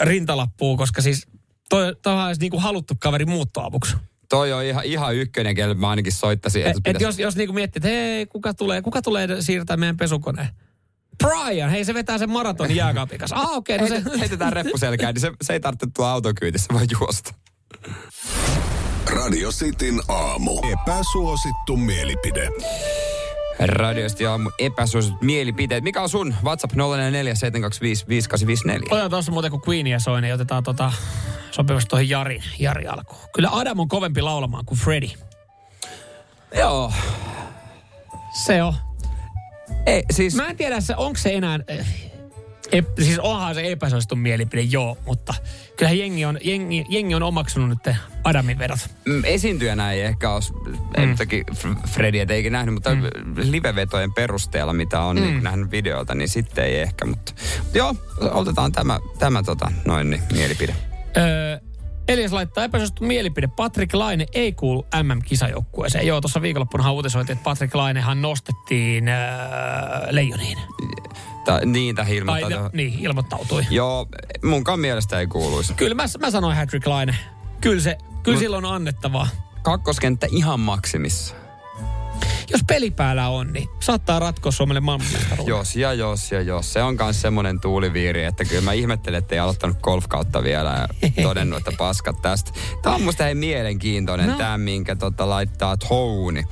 rintalappuun, 0.00 0.76
koska 0.78 1.02
siis 1.02 1.26
toi, 1.68 1.96
toi 2.02 2.26
olisi 2.26 2.40
niinku 2.40 2.58
haluttu 2.60 2.94
kaveri 3.00 3.24
muuttoavuksi. 3.26 3.96
Toi 4.28 4.52
on 4.52 4.64
ihan, 4.64 4.84
ihan 4.84 5.14
ykkönen, 5.16 5.54
kelle 5.54 5.74
mä 5.74 5.90
ainakin 5.90 6.12
soittaisin. 6.12 6.62
Et, 6.62 6.68
et 6.68 6.76
pitäisi- 6.82 7.04
jos, 7.04 7.18
jos 7.18 7.36
niinku 7.36 7.52
miettii, 7.52 7.78
että 7.78 7.88
hei, 7.88 8.26
kuka 8.26 8.54
tulee, 8.54 8.82
kuka 8.82 9.02
tulee 9.02 9.28
siirtää 9.40 9.76
meidän 9.76 9.96
pesukoneen? 9.96 10.48
Brian, 11.24 11.70
hei 11.70 11.84
se 11.84 11.94
vetää 11.94 12.18
sen 12.18 12.30
maratonin 12.30 12.76
jääkaapin 12.76 13.18
kanssa. 13.18 13.36
Ah 13.36 13.56
okei, 13.56 13.76
okay, 13.76 13.88
no 13.88 13.94
se... 13.94 14.02
Heitet- 14.02 14.18
heitetään 14.20 14.52
reppuselkään, 14.52 15.14
niin 15.14 15.20
se, 15.20 15.32
se 15.42 15.52
ei 15.52 15.60
tarvitse 15.60 15.86
tulla 15.96 16.12
autokyytissä, 16.12 16.74
voi 16.74 16.84
juosta. 17.00 17.34
Radio 19.10 19.50
Cityn 19.50 20.00
aamu. 20.08 20.60
Epäsuosittu 20.72 21.76
mielipide. 21.76 22.48
Radiosti 23.66 24.26
aamu 24.26 24.50
epäsuositut 24.58 25.22
mielipiteet. 25.22 25.84
Mikä 25.84 26.02
on 26.02 26.08
sun 26.08 26.34
WhatsApp 26.44 26.74
044 26.74 27.34
725 27.34 28.04
5854? 28.08 28.86
Otetaan 28.90 29.10
tuossa 29.10 29.32
muuten 29.32 29.50
kun 29.50 29.62
Queenia 29.68 29.98
soi, 29.98 30.20
niin 30.20 30.34
otetaan 30.34 30.62
tota, 30.62 30.92
sopivasti 31.50 31.88
tuohon 31.88 32.08
Jari, 32.08 32.40
Jari 32.58 32.86
alkuun. 32.86 33.20
Kyllä 33.34 33.50
Adam 33.52 33.80
on 33.80 33.88
kovempi 33.88 34.22
laulamaan 34.22 34.64
kuin 34.64 34.78
Freddy. 34.78 35.08
Joo. 36.54 36.92
Se 38.44 38.62
on. 38.62 38.74
Ei, 39.86 40.02
siis... 40.10 40.34
Mä 40.34 40.46
en 40.46 40.56
tiedä, 40.56 40.76
onko 40.96 41.18
se 41.18 41.34
enää... 41.34 41.58
Ep, 42.72 42.86
siis 43.04 43.18
onhan 43.18 43.54
se 43.54 43.72
epäsuosittu 43.72 44.16
mielipide, 44.16 44.62
joo, 44.62 44.98
mutta 45.06 45.34
kyllähän 45.76 45.98
jengi 45.98 46.24
on, 46.24 46.38
jengi, 46.42 46.86
jengi 46.88 47.14
on 47.14 47.22
omaksunut 47.22 47.68
nyt 47.68 47.96
Adamin 48.24 48.58
vedot. 48.58 48.78
Mm, 49.04 49.24
esiintyjänä 49.24 49.92
ei 49.92 50.00
ehkä 50.00 50.30
ole, 50.30 50.42
Mm. 51.06 51.16
toki 51.16 51.44
Fredi 51.88 52.20
et 52.20 52.30
eikä 52.30 52.50
nähnyt, 52.50 52.74
mutta 52.74 52.94
mm. 52.94 53.02
livevetojen 53.36 54.12
perusteella, 54.12 54.72
mitä 54.72 55.00
on 55.00 55.16
Mm. 55.16 55.22
niin 55.22 55.42
nähnyt 55.42 55.70
videolta, 55.70 56.14
niin 56.14 56.28
sitten 56.28 56.64
ei 56.64 56.80
ehkä. 56.80 57.06
Mutta, 57.06 57.32
mutta 57.62 57.78
joo, 57.78 57.94
otetaan 58.20 58.72
tämä, 58.72 58.98
tämä 59.18 59.42
tota, 59.42 59.72
noin 59.84 60.10
niin, 60.10 60.22
mielipide. 60.32 60.74
Öö, 61.16 61.58
Elias 62.08 62.32
laittaa 62.32 62.64
epäsuosittu 62.64 63.04
mielipide. 63.04 63.46
Patrick 63.46 63.94
Laine 63.94 64.26
ei 64.34 64.52
kuulu 64.52 64.86
MM-kisajoukkueeseen. 65.02 66.06
Joo, 66.06 66.20
tuossa 66.20 66.42
viikonloppunahan 66.42 66.92
uutisoitiin, 66.92 67.36
että 67.36 67.44
Patrick 67.44 67.74
Lainehan 67.74 68.22
nostettiin 68.22 69.08
öö, 69.08 69.16
leijoniin. 70.10 70.58
Ta, 71.44 71.60
niin, 71.64 71.94
Tai, 71.96 72.16
ilmoittaa. 72.16 72.70
niin, 72.72 72.98
ilmoittautui. 72.98 73.66
Joo, 73.70 74.06
munkaan 74.44 74.80
mielestä 74.80 75.20
ei 75.20 75.26
kuuluisi. 75.26 75.74
Kyllä 75.74 75.94
mä, 75.94 76.04
mä 76.18 76.30
sanoin 76.30 76.56
Patrick 76.56 76.86
Laine. 76.86 77.14
Kyllä, 77.60 77.80
se, 77.82 77.98
kyllä 78.22 78.36
Mut- 78.36 78.40
silloin 78.40 78.64
on 78.64 78.74
annettavaa. 78.74 79.28
Kakkoskenttä 79.62 80.26
ihan 80.30 80.60
maksimissa. 80.60 81.34
Jos 82.50 82.60
peli 82.66 82.90
päällä 82.90 83.28
on, 83.28 83.52
niin 83.52 83.68
saattaa 83.80 84.18
ratkoa 84.18 84.52
Suomelle 84.52 84.80
maailmanmestaruuden. 84.80 85.46
Jos 85.46 85.76
ja 85.76 85.92
jos 85.92 86.32
ja 86.32 86.40
jos. 86.40 86.72
Se 86.72 86.82
on 86.82 86.96
myös 87.00 87.20
semmoinen 87.20 87.60
tuuliviiri, 87.60 88.24
että 88.24 88.44
kyllä 88.44 88.62
mä 88.62 88.72
ihmettelen, 88.72 89.18
että 89.18 89.34
ei 89.34 89.38
aloittanut 89.38 89.78
golfkautta 89.80 90.42
vielä 90.42 90.88
ja 91.02 91.10
todennut, 91.22 91.58
että 91.58 91.72
paskat 91.78 92.22
tästä. 92.22 92.52
Tämä 92.82 92.94
on 92.94 93.02
musta 93.02 93.24
hei 93.24 93.34
mielenkiintoinen, 93.34 94.28
no. 94.28 94.38
Tämä 94.38 94.58
minkä 94.58 94.96
tota, 94.96 95.28
laittaa 95.28 95.76
Touni. 95.76 96.44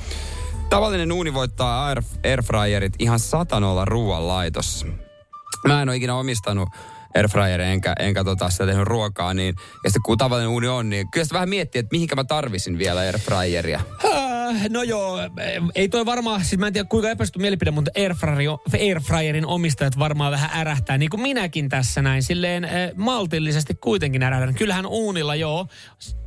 Tavallinen 0.70 1.12
uuni 1.12 1.34
voittaa 1.34 1.86
air, 1.86 2.02
airfryerit 2.24 2.92
ihan 2.98 3.18
satanolla 3.18 3.84
ruoanlaitossa. 3.84 4.86
Mä 5.66 5.82
en 5.82 5.88
ole 5.88 5.96
ikinä 5.96 6.14
omistanut 6.14 6.68
airfryeria 7.14 7.66
enkä, 7.66 7.94
enkä 7.98 8.24
tota 8.24 8.50
sitä 8.50 8.66
tehnyt 8.66 8.86
ruokaa, 8.86 9.34
niin, 9.34 9.54
ja 9.84 9.90
sitten 9.90 10.02
kun 10.02 10.18
tavallinen 10.18 10.48
uuni 10.48 10.68
on, 10.68 10.90
niin 10.90 11.10
kyllä 11.10 11.24
sitä 11.24 11.34
vähän 11.34 11.48
miettii, 11.48 11.78
että 11.78 11.94
mihinkä 11.94 12.16
mä 12.16 12.24
tarvisin 12.24 12.78
vielä 12.78 13.00
airfryeria. 13.00 13.80
No 14.70 14.82
joo, 14.82 15.18
ei 15.74 15.88
toi 15.88 16.06
varmaan, 16.06 16.44
siis 16.44 16.58
mä 16.58 16.66
en 16.66 16.72
tiedä 16.72 16.88
kuinka 16.88 17.10
epästy 17.10 17.38
mielipide, 17.38 17.70
mutta 17.70 17.90
airfryerin, 18.80 19.46
omistajat 19.46 19.98
varmaan 19.98 20.32
vähän 20.32 20.50
ärähtää, 20.54 20.98
niin 20.98 21.10
kuin 21.10 21.20
minäkin 21.20 21.68
tässä 21.68 22.02
näin, 22.02 22.22
silleen 22.22 22.64
äh, 22.64 22.70
maltillisesti 22.96 23.74
kuitenkin 23.74 24.22
ärähdän. 24.22 24.54
Kyllähän 24.54 24.86
uunilla 24.86 25.34
joo, 25.34 25.66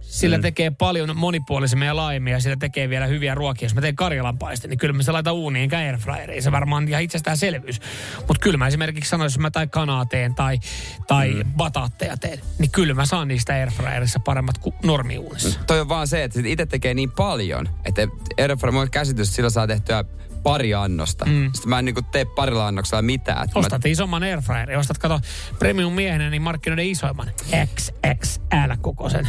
sillä 0.10 0.38
mm. 0.38 0.42
tekee 0.42 0.72
paljon 0.72 1.18
monipuolisemmin 1.18 1.86
ja 1.86 1.96
laajemmin 1.96 2.34
ja 2.34 2.40
sillä 2.40 2.56
tekee 2.60 2.90
vielä 2.90 3.06
hyviä 3.06 3.36
ruokia. 3.36 3.66
Jos 3.66 3.76
mä 3.76 3.82
teen 3.82 3.96
karjalanpaiste, 3.96 4.68
niin 4.68 4.78
kyllä 4.78 4.94
mä 4.94 5.04
se 5.04 5.12
laitan 5.12 5.34
uuniin 5.34 5.64
enkä 5.64 5.78
airfryeriin. 5.78 6.44
Se 6.44 6.52
varmaan 6.52 6.88
ihan 6.88 7.04
itsestäänselvyys. 7.04 7.82
Mutta 8.18 8.42
kyllä 8.42 8.58
mä 8.58 8.68
esimerkiksi 8.68 9.10
sanoisin, 9.10 9.38
jos 9.38 9.42
mä 9.42 9.52
tai 9.52 9.68
kanaa 9.68 10.06
teen 10.06 10.36
tai, 10.36 10.60
tai 11.08 11.34
mm. 11.34 11.52
bataatteja 11.58 12.18
teen, 12.18 12.40
niin 12.60 12.72
kyllä 12.72 12.94
mä 12.94 13.06
saan 13.06 13.28
niistä 13.28 13.54
airfryerissa 13.54 14.20
paremmat 14.20 14.58
kuin 14.58 14.76
normiuunissa. 14.84 15.60
Toi 15.68 15.80
on 15.80 15.90
vaan 15.90 16.08
se, 16.08 16.24
että 16.24 16.40
itse 16.46 16.66
tekee 16.66 16.94
niin 16.94 17.12
paljon, 17.12 17.70
että 17.86 18.08
airfryer, 18.38 18.76
on 18.76 18.92
käsitys, 18.92 19.28
että 19.28 19.36
sillä 19.36 19.50
saa 19.50 19.68
tehtyä 19.68 20.04
pari 20.44 20.74
annosta. 20.74 21.26
Mm. 21.26 21.50
Sitten 21.54 21.70
mä 21.70 21.80
en 21.80 21.86
niinku 21.86 22.02
tee 22.02 22.26
parilla 22.26 22.68
annoksella 22.68 23.02
mitään. 23.02 23.50
Ostat 23.56 23.86
isomman 23.86 24.24
airfryerin. 24.24 24.78
Ostat, 24.78 24.98
kato, 24.98 25.20
premium 25.60 25.94
miehenä, 25.94 26.30
niin 26.30 26.42
markkinoiden 26.42 26.88
isoimman. 26.88 27.32
XXL-kokoisen. 27.66 29.28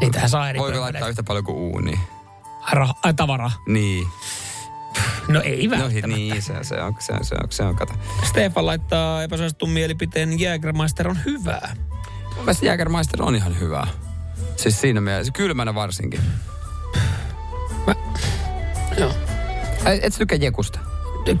Niitähän 0.00 0.30
saa 0.30 0.48
eri 0.50 0.58
Voiko 0.58 0.80
laittaa 0.80 1.08
yhtä 1.08 1.22
paljon 1.22 1.44
kuin 1.44 1.56
uuni? 1.56 2.00
Rah- 2.72 2.98
ai, 3.02 3.14
tavaraa. 3.14 3.50
Niin. 3.66 4.06
No 5.28 5.40
ei 5.40 5.66
No 5.66 5.70
välttämättä. 5.70 6.06
niin, 6.06 6.42
se, 6.42 6.54
se, 6.62 6.82
on, 6.82 6.96
se, 6.98 7.12
on, 7.12 7.24
se, 7.24 7.34
on, 7.34 7.46
se 7.50 7.62
on, 7.62 7.76
kato. 7.76 7.92
Stefan 8.28 8.66
laittaa 8.66 9.22
epäsuositun 9.22 9.70
mielipiteen 9.70 10.40
Jägermeister 10.40 11.08
on 11.08 11.18
hyvää. 11.24 11.76
Mun 12.24 12.44
mielestä 12.44 12.66
Jägermeister 12.66 13.22
on 13.22 13.34
ihan 13.34 13.60
hyvää. 13.60 13.86
Siis 14.56 14.80
siinä 14.80 15.00
mielessä, 15.00 15.32
kylmänä 15.32 15.74
varsinkin. 15.74 16.20
Joo. 18.98 19.12
Ai, 19.84 20.00
Et 20.02 20.12
sä 20.12 20.18
tykkää 20.18 20.38
Jekusta? 20.38 20.78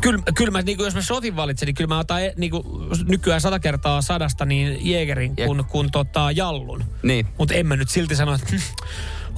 Kyllä, 0.00 0.22
kyllä 0.34 0.50
mä, 0.50 0.62
niin 0.62 0.76
kuin 0.76 0.84
jos 0.84 0.94
mä 0.94 1.02
shotin 1.02 1.36
valitsen, 1.36 1.66
niin 1.66 1.74
kyllä 1.74 1.88
mä 1.88 1.98
otan 1.98 2.24
e- 2.24 2.32
niin 2.36 2.50
kuin, 2.50 2.64
nykyään 3.08 3.40
sata 3.40 3.60
kertaa 3.60 4.02
sadasta 4.02 4.44
niin 4.44 4.90
Jägerin 4.90 5.34
Jep. 5.36 5.46
kun, 5.46 5.64
kun 5.68 5.90
tota, 5.90 6.30
Jallun. 6.30 6.84
Niin. 7.02 7.26
Mutta 7.38 7.54
en 7.54 7.66
mä 7.66 7.76
nyt 7.76 7.88
silti 7.88 8.16
sano, 8.16 8.34
että 8.34 8.46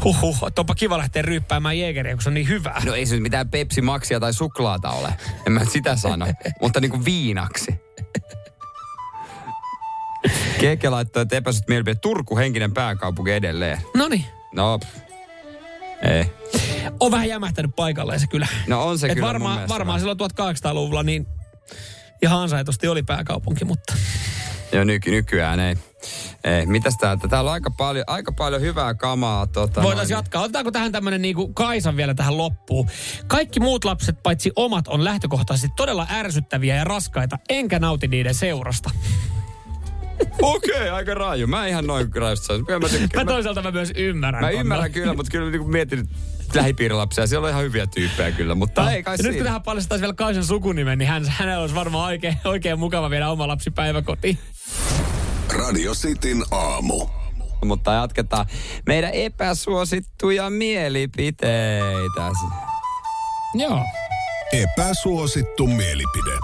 huhhuh, 0.04 0.44
että 0.46 0.60
onpa 0.60 0.74
kiva 0.74 0.98
lähteä 0.98 1.22
ryyppäämään 1.22 1.78
Jägeriä, 1.78 2.14
kun 2.14 2.22
se 2.22 2.28
on 2.28 2.34
niin 2.34 2.48
hyvää. 2.48 2.82
No 2.84 2.94
ei 2.94 3.06
se 3.06 3.14
nyt 3.14 3.22
mitään 3.22 3.50
Pepsi 3.50 3.82
Maxia 3.82 4.20
tai 4.20 4.32
suklaata 4.32 4.90
ole. 4.90 5.14
En 5.46 5.52
mä 5.52 5.64
sitä 5.64 5.96
sano. 5.96 6.26
Mutta 6.60 6.80
niinku 6.80 7.04
viinaksi. 7.04 7.74
Keke 10.60 10.90
laittoi, 10.90 11.22
että 11.22 11.36
epäsyt 11.36 11.68
mielipide. 11.68 11.94
Turku 11.94 12.36
henkinen 12.36 12.74
pääkaupunki 12.74 13.32
edelleen. 13.32 13.78
No 13.96 14.08
niin. 14.08 14.24
No. 14.54 14.80
Ei. 16.02 16.24
On 17.00 17.10
vähän 17.10 17.28
jämähtänyt 17.28 17.76
paikalleen 17.76 18.20
se 18.20 18.26
kyllä. 18.26 18.46
No 18.66 18.84
on 18.86 18.98
se 18.98 19.06
Et 19.06 19.14
kyllä 19.14 19.38
mun 19.38 19.50
varmaan, 19.68 20.00
silloin 20.00 20.18
1800-luvulla 20.20 21.02
niin 21.02 21.26
ihan 22.22 22.40
ansaitusti 22.40 22.88
oli 22.88 23.02
pääkaupunki, 23.02 23.64
mutta 23.64 23.94
Joo, 24.72 24.84
nyky, 24.84 25.10
nykyään 25.10 25.60
ei. 25.60 25.76
ei. 26.44 26.66
Mitäs 26.66 26.96
täältä? 26.96 27.28
Täällä 27.28 27.48
on 27.50 27.54
aika 27.54 27.70
paljon, 27.70 28.04
aika 28.06 28.32
paljon 28.32 28.60
hyvää 28.60 28.94
kamaa. 28.94 29.46
Tota, 29.46 29.82
voitaisiin 29.82 30.14
noin. 30.14 30.24
jatkaa. 30.24 30.42
Otetaanko 30.42 30.70
tähän 30.70 30.92
tämmönen 30.92 31.22
niinku 31.22 31.48
Kaisan 31.52 31.96
vielä 31.96 32.14
tähän 32.14 32.38
loppuun? 32.38 32.88
Kaikki 33.26 33.60
muut 33.60 33.84
lapset, 33.84 34.22
paitsi 34.22 34.52
omat, 34.56 34.88
on 34.88 35.04
lähtökohtaisesti 35.04 35.68
todella 35.76 36.06
ärsyttäviä 36.10 36.76
ja 36.76 36.84
raskaita, 36.84 37.38
enkä 37.48 37.78
nauti 37.78 38.08
niiden 38.08 38.34
seurasta. 38.34 38.90
Okei, 40.42 40.74
okay, 40.74 40.88
aika 40.88 41.14
raju. 41.14 41.46
Mä 41.46 41.66
ihan 41.66 41.86
noin 41.86 42.16
rajusta 42.16 42.46
saisi. 42.46 42.64
Kyllä 42.64 42.78
mä, 42.78 42.86
Mä 42.86 42.98
tykkään. 42.98 43.26
mä, 43.26 43.32
toisaalta 43.32 43.62
mä 43.62 43.70
myös 43.70 43.92
ymmärrän. 43.96 44.42
mä 44.44 44.50
ymmärrän 44.50 44.92
kyllä, 44.92 45.14
mutta 45.14 45.30
kyllä 45.30 45.50
niin 45.50 45.70
mietin 45.70 46.08
lähipiirilapsia. 46.54 47.26
Siellä 47.26 47.44
on 47.44 47.50
ihan 47.50 47.64
hyviä 47.64 47.86
tyyppejä 47.86 48.32
kyllä, 48.32 48.54
mutta 48.54 48.92
ei 48.92 49.02
kai 49.02 49.16
ja 49.18 49.22
nyt 49.22 49.36
kun 49.36 49.44
tähän 49.44 49.62
paljastaisi 49.62 50.00
vielä 50.00 50.14
Kaisan 50.14 50.44
sukunimen, 50.44 50.98
niin 50.98 51.08
hän, 51.08 51.24
hänellä 51.28 51.60
olisi 51.60 51.74
varmaan 51.74 52.04
oikein, 52.04 52.36
oikein 52.44 52.78
mukava 52.78 53.10
viedä 53.10 53.28
oma 53.28 53.48
lapsi 53.48 53.70
päiväkotiin. 53.70 54.38
Radio 55.58 55.92
Cityn 55.92 56.42
aamu. 56.50 57.06
Mutta 57.64 57.92
jatketaan 57.92 58.46
meidän 58.86 59.10
epäsuosittuja 59.10 60.50
mielipiteitä. 60.50 62.30
Joo. 63.54 63.80
Epäsuosittu 64.52 65.66
mielipide. 65.66 66.38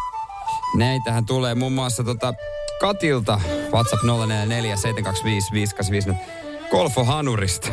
Näitähän 0.77 1.27
tulee 1.27 1.55
muun 1.55 1.73
muassa 1.73 2.05
tota 2.05 2.35
Katilta 2.81 3.41
WhatsApp 3.73 4.03
044 4.03 4.77
725 4.77 5.53
585 5.53 6.11
Golfo 6.71 7.05
Hanurista. 7.05 7.69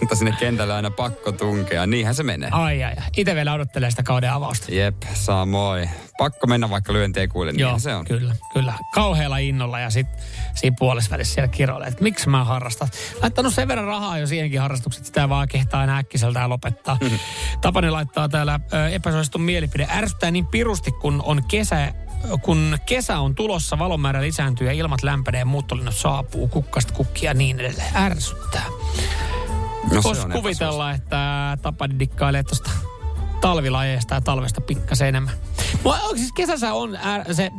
Mutta 0.00 0.16
sinne 0.16 0.32
kentälle 0.38 0.74
aina 0.74 0.90
pakko 0.90 1.32
tunkea. 1.32 1.86
Niinhän 1.86 2.14
se 2.14 2.22
menee. 2.22 2.48
Ai 2.52 2.84
ai. 2.84 2.94
Itse 3.16 3.34
vielä 3.34 3.52
odottelee 3.52 3.90
sitä 3.90 4.02
kauden 4.02 4.32
avausta. 4.32 4.74
Jep, 4.74 5.02
samoin. 5.14 5.90
Pakko 6.18 6.46
mennä 6.46 6.70
vaikka 6.70 6.92
lyönti 6.92 7.20
ei 7.20 7.28
kuule, 7.28 7.52
niin 7.52 7.80
se 7.80 7.94
on. 7.94 8.04
kyllä, 8.04 8.36
kyllä. 8.52 8.74
Kauhealla 8.94 9.38
innolla 9.38 9.80
ja 9.80 9.90
sitten 9.90 10.24
siinä 10.54 10.76
puolessa 10.78 11.10
välissä 11.10 11.34
siellä 11.34 11.48
kiroilee, 11.48 11.88
että 11.88 12.02
miksi 12.02 12.28
mä 12.28 12.44
harrastan. 12.44 12.88
Laittanut 13.22 13.54
sen 13.54 13.68
verran 13.68 13.86
rahaa 13.86 14.18
jo 14.18 14.26
siihenkin 14.26 14.60
harrastukset, 14.60 15.06
sitä 15.06 15.28
vaan 15.28 15.48
kehtaa 15.48 15.84
enää 15.84 15.98
äkkiseltään 15.98 16.50
lopettaa. 16.50 16.98
Mhm. 17.02 17.14
Tapani 17.60 17.90
laittaa 17.90 18.28
täällä 18.28 18.60
ö, 18.72 18.88
epäsuositun 18.88 19.42
mielipide. 19.42 19.88
Ärsyttää 19.90 20.30
niin 20.30 20.46
pirusti, 20.46 20.92
kun 20.92 21.22
on 21.26 21.42
kesä, 21.48 21.92
kun 22.42 22.78
kesä 22.86 23.18
on 23.18 23.34
tulossa, 23.34 23.78
valonmäärä 23.78 24.22
lisääntyy 24.22 24.66
ja 24.66 24.72
ilmat 24.72 25.02
lämpenee, 25.02 25.44
muuttolinnat 25.44 25.96
saapuu, 25.96 26.48
kukkasta 26.48 26.92
kukkia 26.92 27.30
ja 27.30 27.34
niin 27.34 27.60
edelleen. 27.60 27.96
Ärsyttää. 27.96 28.64
No, 29.92 30.02
Voisi 30.02 30.26
kuvitella, 30.32 30.90
että 30.90 31.58
Tapani 31.62 31.98
dikkailee 31.98 32.42
tuosta 32.42 32.70
talvilajeista 33.40 34.14
ja 34.14 34.20
talvesta 34.20 34.60
pikkasen 34.60 35.08
enemmän. 35.08 35.34
Mua, 35.84 35.98
siis 36.16 36.32
kesässä 36.32 36.72
on 36.72 36.96
ää, 36.96 37.24
se, 37.32 37.50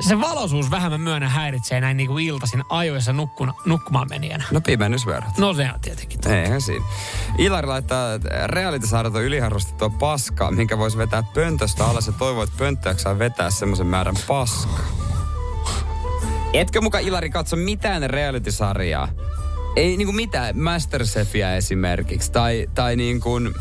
se 0.00 0.20
valoisuus 0.20 0.70
vähän 0.70 0.92
mä 0.92 0.98
myönnän 0.98 1.30
häiritsee 1.30 1.80
näin 1.80 1.96
niin 1.96 2.06
kuin 2.06 2.26
iltaisin 2.26 2.62
ajoissa 2.68 3.12
nukkuna, 3.12 3.54
nukkumaan 3.64 4.08
menijänä. 4.10 4.44
No 4.50 4.60
pimennysverot. 4.60 5.38
No 5.38 5.54
se 5.54 5.70
on 5.74 5.80
tietenkin. 5.80 6.28
Eihän 6.28 6.60
siinä. 6.60 6.84
Ilari 7.38 7.66
laittaa, 7.66 8.08
realitysarjat 8.46 9.14
on 9.14 9.22
yliharrastettua 9.22 9.90
paskaa, 9.90 10.50
minkä 10.50 10.78
voisi 10.78 10.98
vetää 10.98 11.22
pöntöstä 11.34 11.84
alas 11.84 12.06
ja 12.06 12.12
toivoo, 12.12 12.42
että 12.42 12.58
pönttöäksi 12.58 13.02
saa 13.02 13.18
vetää 13.18 13.50
semmoisen 13.50 13.86
määrän 13.86 14.16
paskaa. 14.28 14.84
Etkö 16.52 16.80
muka 16.80 16.98
Ilari 16.98 17.30
katso 17.30 17.56
mitään 17.56 18.10
reality-sarjaa? 18.10 19.08
Ei 19.76 19.96
niinku 19.96 20.12
mitään, 20.12 20.58
Masterchefia 20.58 21.56
esimerkiksi, 21.56 22.32
tai, 22.32 22.66
tai 22.74 22.96
niin 22.96 23.20
kuin, 23.20 23.54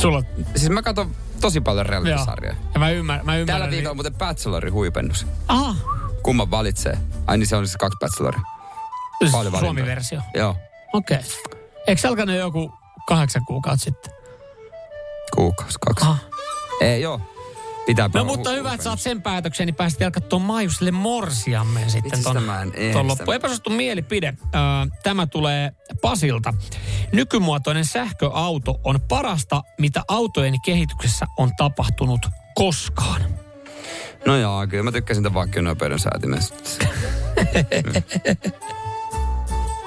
Sulla, 0.00 0.22
siis 0.56 0.70
mä 0.70 0.82
katson 0.82 1.10
tosi 1.40 1.60
paljon 1.60 1.86
reality-sarjoja. 1.86 2.56
ja 2.74 2.80
mä 2.80 2.90
ymmärrän. 2.90 3.26
Mä 3.26 3.36
ymmärrän 3.36 3.60
Tällä 3.60 3.70
viikolla 3.70 3.94
muuten 3.94 4.14
Bachelorin 4.14 4.72
huipennus. 4.72 5.26
Aha, 5.48 5.74
Kumman 6.22 6.50
valitsee? 6.50 6.98
Ai 7.26 7.38
niin 7.38 7.46
se 7.46 7.56
on 7.56 7.66
siis 7.66 7.76
kaksi 7.76 7.98
Bacheloria. 8.00 8.40
Suomi-versio. 9.60 10.20
Joo, 10.34 10.56
Okei. 10.92 11.18
Okay. 11.18 11.58
Eikö 11.86 12.00
se 12.00 12.08
alkanut 12.08 12.36
joku 12.36 12.72
kahdeksan 13.08 13.44
kuukautta 13.46 13.84
sitten? 13.84 14.12
kuukausi, 15.34 15.78
kaksi. 15.86 16.04
Aha. 16.04 16.18
Ei 16.80 17.02
joo. 17.02 17.20
Pitää 17.88 18.10
No 18.14 18.24
mutta 18.24 18.50
hyvä, 18.50 18.74
että 18.74 18.84
saat 18.84 19.00
sen 19.00 19.22
päätöksen, 19.22 19.66
niin 19.66 19.74
pääsit 19.74 20.00
vielä 20.00 20.10
katsomaan 20.10 20.46
Maijuselle 20.46 20.90
morsiamme 20.90 21.88
sitten 21.88 22.22
ton, 22.22 22.36
ton 22.92 23.08
loppu. 23.08 23.32
Epäsuosittu 23.32 23.70
mielipide. 23.70 24.34
Tämä 25.02 25.26
tulee 25.26 25.72
Pasilta. 26.02 26.54
Nykymuotoinen 27.12 27.84
sähköauto 27.84 28.80
on 28.84 29.00
parasta, 29.00 29.62
mitä 29.78 30.02
autojen 30.08 30.54
kehityksessä 30.64 31.26
on 31.36 31.50
tapahtunut 31.56 32.20
koskaan. 32.54 33.22
No 34.26 34.36
joo, 34.36 34.66
kyllä 34.66 34.82
mä 34.82 34.92
tykkäsin 34.92 35.22
tämän 35.22 35.34
vakionopeuden 35.34 35.98
säätimestä. 35.98 36.84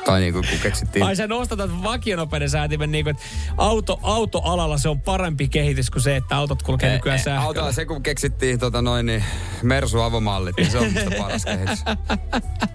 tai 0.05 0.19
niin 0.19 0.33
kuin 0.33 0.45
kun 0.49 0.59
keksittiin... 0.63 1.05
Ai 1.05 1.15
sä 1.15 1.27
nostatat 1.27 1.83
vakionopeuden 1.83 2.49
säätimen 2.49 2.91
niin 2.91 3.05
kuin, 3.05 3.11
että 3.11 3.23
auto, 3.57 3.99
autoalalla 4.03 4.77
se 4.77 4.89
on 4.89 5.01
parempi 5.01 5.47
kehitys 5.47 5.89
kuin 5.89 6.01
se, 6.01 6.15
että 6.15 6.37
autot 6.37 6.63
kulkee 6.63 6.89
Eh, 6.89 6.95
nykyään 6.95 7.19
eh, 7.19 7.23
sähköllä. 7.23 7.47
Autolla 7.47 7.71
se, 7.71 7.85
kun 7.85 8.03
keksittiin 8.03 8.59
tota 8.59 8.81
noin, 8.81 9.05
niin 9.05 9.23
Mersu 9.63 10.01
avomallit, 10.01 10.57
niin 10.57 10.71
se 10.71 10.77
on 10.77 10.93
musta 10.93 11.11
paras 11.17 11.45
kehitys. 11.45 11.83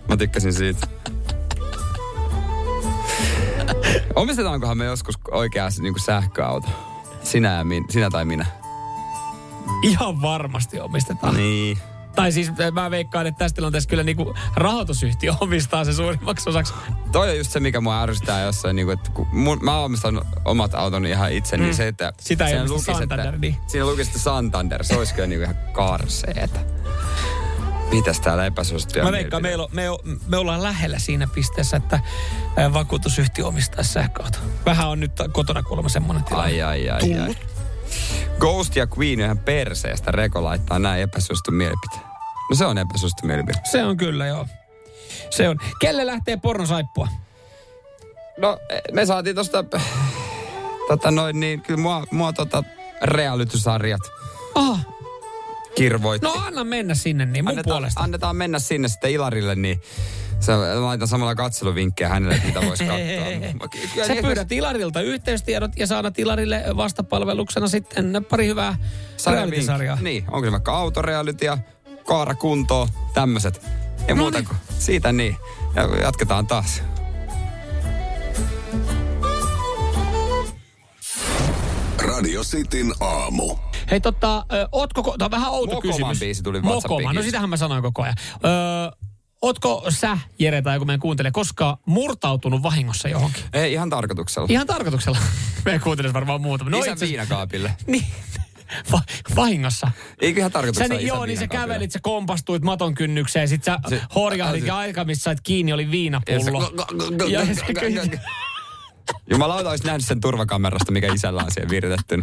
Mä 0.09 0.17
tykkäsin 0.17 0.53
siitä. 0.53 0.87
Omistetaankohan 4.15 4.79
me 4.79 4.85
joskus 4.85 5.15
oikeasti 5.31 5.83
niin 5.83 5.95
kuin 5.95 6.03
sähköauto? 6.05 6.69
Sinä, 7.23 7.53
ja 7.57 7.65
min, 7.65 7.85
sinä 7.91 8.11
tai 8.11 8.25
minä. 8.25 8.47
Ihan 9.83 10.23
varmasti 10.23 10.81
omistetaan. 10.81 11.37
Niin. 11.37 11.79
Tai 12.17 12.33
siis 12.33 12.49
äh, 12.49 12.73
mä 12.73 12.91
veikkaan, 12.91 13.27
että 13.27 13.39
tässä 13.39 13.55
tilanteessa 13.55 13.89
kyllä 13.89 14.03
niinku 14.03 14.35
rahoitusyhtiö 14.55 15.35
omistaa 15.41 15.85
se 15.85 15.93
suurimmaksi 15.93 16.49
osaksi. 16.49 16.75
Toi 17.13 17.31
on 17.31 17.39
just 17.39 17.51
se, 17.51 17.61
mikä 17.61 17.81
mua 17.81 18.03
ärsyttää 18.03 18.43
jossain, 18.43 18.77
niin 18.77 18.87
kuin, 18.87 18.99
että 18.99 19.11
kun 19.11 19.27
mun, 19.33 19.59
mä 19.63 19.79
omistan 19.79 20.21
omat 20.45 20.75
autoni 20.75 21.11
ihan 21.11 21.33
itse, 21.33 21.57
mm. 21.57 21.63
niin 21.63 21.75
se, 21.75 21.89
että... 21.89 22.13
Sitä 22.21 22.49
ei 22.49 22.69
lukisi, 22.69 22.85
Santander, 22.85 23.27
että, 23.27 23.41
niin. 23.41 23.57
Siinä 23.67 23.87
lukisi, 23.87 24.11
että 24.11 24.23
Santander, 24.23 24.85
se 24.85 24.97
olisi 24.97 25.15
kyllä 25.15 25.27
niin 25.27 25.41
kuin 25.41 25.51
ihan 25.51 25.73
karseeta. 25.73 26.61
Mitäs 27.91 28.21
täällä 28.21 28.47
epäsuosittuja 28.47 29.05
Mä 29.05 29.13
veikkaan, 29.13 29.43
me, 29.43 29.51
me, 29.73 29.83
me 30.29 30.37
ollaan 30.37 30.63
lähellä 30.63 30.99
siinä 30.99 31.27
pisteessä, 31.27 31.77
että 31.77 32.01
äh, 32.59 32.73
vakuutusyhtiö 32.73 33.47
omistaa 33.47 33.85
sähköauto. 33.85 34.39
Vähän 34.67 34.89
on 34.89 35.01
nyt 35.01 35.13
kotona 35.33 35.63
kuulemma 35.63 35.89
semmoinen 35.89 36.25
tilanne. 36.25 36.63
Ai, 36.63 36.63
ai, 36.63 36.91
ai, 36.91 37.19
ai. 37.19 37.35
Ghost 38.39 38.77
ja 38.77 38.87
Queen 38.99 39.21
ihan 39.21 39.39
perseestä. 39.39 40.11
Reko 40.11 40.45
laittaa 40.45 40.79
näin 40.79 41.03
epäsuosittu 41.03 41.51
mielipite. 41.51 42.06
No 42.51 42.57
se 42.57 42.67
on 42.67 42.79
epäsuosittu 42.79 43.27
mielipide. 43.27 43.59
Se 43.65 43.85
on 43.85 43.97
kyllä, 43.97 44.27
joo. 44.27 44.47
Se 45.31 45.49
on. 45.49 45.59
Kelle 45.81 46.07
lähtee 46.07 46.37
pornosaippua? 46.37 47.09
No, 48.39 48.59
me 48.93 49.07
saatiin 49.07 49.37
tosta... 49.37 49.65
Tota 50.89 51.11
noin, 51.11 51.41
niin 51.41 51.61
kyllä 51.63 51.81
mua, 51.81 52.05
mua 52.11 52.33
tota 52.33 52.65
realitysarjat 53.03 54.01
Ah, 54.55 54.87
kirvoitti. 55.75 56.27
no 56.27 56.35
anna 56.47 56.65
mennä 56.65 56.95
sinne 56.95 57.27
niin 57.27 57.45
mun 57.45 57.51
annetaan, 57.51 57.75
puolesta. 57.77 58.01
annetaan 58.01 58.37
mennä 58.37 58.59
sinne 58.59 58.89
sitten 58.89 59.11
Ilarille, 59.11 59.55
niin 59.55 59.81
se, 60.41 60.57
laitan 60.57 61.09
samalla 61.09 61.35
katseluvinkkejä 61.35 62.09
hänelle, 62.09 62.43
mitä 62.45 62.61
voisi 62.63 62.85
katsoa. 62.85 63.07
Sä 64.07 64.13
niin, 64.13 64.25
pyydät 64.25 64.53
Ilarilta 64.53 65.01
yhteystiedot 65.01 65.71
ja 65.77 65.87
saadat 65.87 66.19
Ilarille 66.19 66.65
vastapalveluksena 66.77 67.69
sitten 67.69 68.27
pari 68.31 68.47
hyvää 68.47 68.77
reality-sarjaa. 69.31 69.99
Niin, 70.01 70.25
onko 70.31 70.45
se 70.47 70.53
vaikka 70.53 70.77
autorealitya, 70.79 71.59
kaara 72.07 72.35
kuntoa, 72.35 72.89
tämmöiset. 73.15 73.63
Ja 74.09 74.15
No 74.15 74.21
muuta 74.23 74.39
niin. 74.39 74.49
kuin 74.49 74.59
siitä 74.79 75.13
niin. 75.13 75.37
Ja 75.75 75.83
jatketaan 76.03 76.47
taas. 76.47 76.83
Radio 81.99 82.43
Cityn 82.45 82.93
aamu. 83.01 83.57
Hei 83.91 84.01
totta, 84.01 84.47
ö, 84.53 84.69
ootko, 84.73 85.03
ko- 85.03 85.15
tää 85.19 85.25
on 85.27 85.31
vähän 85.31 85.51
outo 85.51 85.75
Mokoman 85.75 85.93
kysymys. 85.97 86.19
biisi 86.21 86.43
tuli 86.43 86.61
Mokoma, 86.61 86.75
WhatsAppiin. 86.75 87.15
no 87.17 87.23
sitähän 87.23 87.51
mä 87.51 87.57
sanoin 87.57 87.83
koko 87.83 88.03
ajan. 88.03 88.15
Ö, 88.35 88.97
ootko 89.43 89.85
sä, 89.89 90.19
Jere, 90.39 90.63
tai 90.63 90.77
joku 90.77 90.85
meidän 90.85 91.01
kuuntelee, 91.01 91.31
koskaan 91.33 91.77
murtautunut 91.87 92.63
vahingossa 92.63 93.09
johonkin? 93.09 93.45
Ei, 93.53 93.73
ihan 93.73 93.91
tarkoituksella. 93.91 94.49
Ihan 94.51 94.67
tarkoituksella. 94.67 95.19
Meidän 95.65 95.81
kuuntelisi 95.81 96.15
varmaan 96.15 96.41
muuta. 96.41 96.65
No 96.65 96.79
Isän 96.79 96.93
itse- 96.97 97.07
viinakaapille. 97.09 97.77
Niin. 97.87 98.07
Va- 98.93 99.03
vahingossa. 99.37 99.91
Eikö 100.21 100.41
ihan 100.41 100.51
Sä, 100.79 100.89
niin, 100.89 101.07
joo, 101.07 101.27
niin 101.27 101.37
sä 101.37 101.41
viinakaapille? 101.41 101.47
kävelit, 101.75 101.91
sä 101.93 101.99
kompastuit 102.03 102.63
maton 102.63 102.95
kynnykseen, 102.95 103.49
sit 103.49 103.65
sä 103.65 103.79
Se- 103.89 104.01
horjahdit 104.15 104.61
se- 104.61 104.67
ja 104.67 104.77
aika, 104.77 105.05
missä 105.05 105.23
sait 105.23 105.41
kiinni, 105.41 105.73
oli 105.73 105.91
viinapullo. 105.91 106.73
Ja 107.29 107.41
Ja 107.41 107.55
se- 107.55 108.21
Jumalauta 109.31 109.71
olisi 109.71 109.85
nähnyt 109.87 110.05
sen 110.05 110.21
turvakamerasta, 110.21 110.93
mikä 110.93 111.13
isällä 111.13 111.43
on 111.43 111.51
siihen 111.53 111.71
viritetty. 111.71 112.23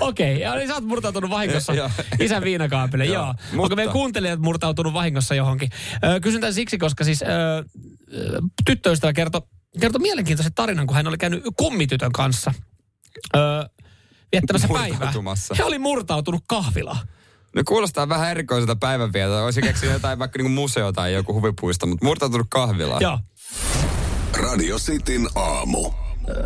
Okei, 0.00 0.36
okay, 0.46 0.58
eli 0.60 0.66
sä 0.68 0.74
oot 0.74 0.84
murtautunut 0.84 1.30
vahingossa 1.30 1.72
isän 2.20 2.44
viinakaapille, 2.44 3.04
joo. 3.04 3.14
Joo, 3.14 3.24
Onko 3.28 3.36
mutta- 3.56 3.76
meidän 3.76 3.92
kuuntelijat 3.92 4.40
murtautunut 4.40 4.92
vahingossa 4.92 5.34
johonkin? 5.34 5.70
Ö, 6.04 6.20
kysyn 6.20 6.40
tämän 6.40 6.54
siksi, 6.54 6.78
koska 6.78 7.04
siis 7.04 7.22
ö, 7.22 7.26
tyttöystävä 8.64 9.12
kertoi 9.12 9.40
kerto 9.80 9.98
mielenkiintoisen 9.98 10.54
tarinan, 10.54 10.86
kun 10.86 10.96
hän 10.96 11.06
oli 11.06 11.18
käynyt 11.18 11.42
kummitytön 11.56 12.12
kanssa 12.12 12.54
ö, 13.36 13.38
viettämässä 14.32 14.68
päivää. 14.72 15.12
He 15.58 15.64
oli 15.64 15.78
murtautunut 15.78 16.44
kahvilaan. 16.46 17.08
No 17.56 17.62
kuulostaa 17.68 18.08
vähän 18.08 18.30
erikoiselta 18.30 18.76
päivänvietolta. 18.76 19.44
Olisi 19.44 19.62
keksinyt 19.62 19.92
jotain 19.92 20.18
vaikka 20.18 20.38
niinku 20.38 20.52
museo 20.54 20.92
tai 20.92 21.14
joku 21.14 21.34
huvipuisto, 21.34 21.86
mutta 21.86 22.04
murtautunut 22.04 22.46
kahvilaan. 22.50 23.02
Joo. 23.02 23.18
Radio 24.36 24.78
Cityn 24.78 25.28
aamu. 25.34 25.90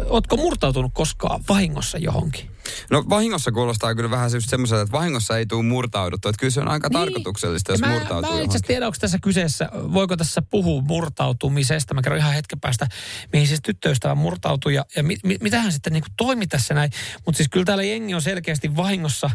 Ootko 0.09 0.37
murtautunut 0.37 0.93
koskaan 0.95 1.45
vahingossa 1.49 1.99
johonkin? 1.99 2.51
No 2.91 3.05
vahingossa 3.09 3.53
kuulostaa 3.53 3.95
kyllä 3.95 4.11
vähän 4.11 4.31
just 4.35 4.49
semmoiselta, 4.49 4.83
että 4.83 4.93
vahingossa 4.93 5.39
ei 5.39 5.47
tule 5.47 5.63
murtauduttu. 5.63 6.29
Että 6.29 6.41
kyllä 6.41 6.51
se 6.51 6.61
on 6.61 6.69
aika 6.69 6.89
niin. 6.89 7.01
tarkoituksellista, 7.01 7.73
jos 7.73 7.81
mä, 7.81 7.91
murtautuu 7.91 8.33
Mä 8.33 8.39
en 8.39 8.45
itse 8.45 8.59
tiedä, 8.59 8.87
onko 8.87 8.97
tässä 9.01 9.19
kyseessä, 9.23 9.69
voiko 9.73 10.17
tässä 10.17 10.43
puhua 10.43 10.83
murtautumisesta. 10.83 11.95
Mä 11.95 12.03
kerron 12.03 12.19
ihan 12.19 12.35
hetken 12.35 12.61
päästä, 12.61 12.87
mihin 13.33 13.49
siis 13.49 13.61
tyttöystävä 13.63 14.15
murtautui 14.15 14.75
ja, 14.75 14.85
ja 14.97 15.03
mi, 15.03 15.17
mi, 15.25 15.37
mitä 15.41 15.61
hän 15.61 15.73
sitten 15.73 15.93
niin 15.93 16.05
toimi 16.17 16.47
tässä 16.47 16.75
näin. 16.75 16.91
Mutta 17.27 17.37
siis 17.37 17.49
kyllä 17.49 17.65
täällä 17.65 17.85
jengi 17.85 18.15
on 18.15 18.23
selkeästi 18.23 18.77
vahingossa 18.77 19.31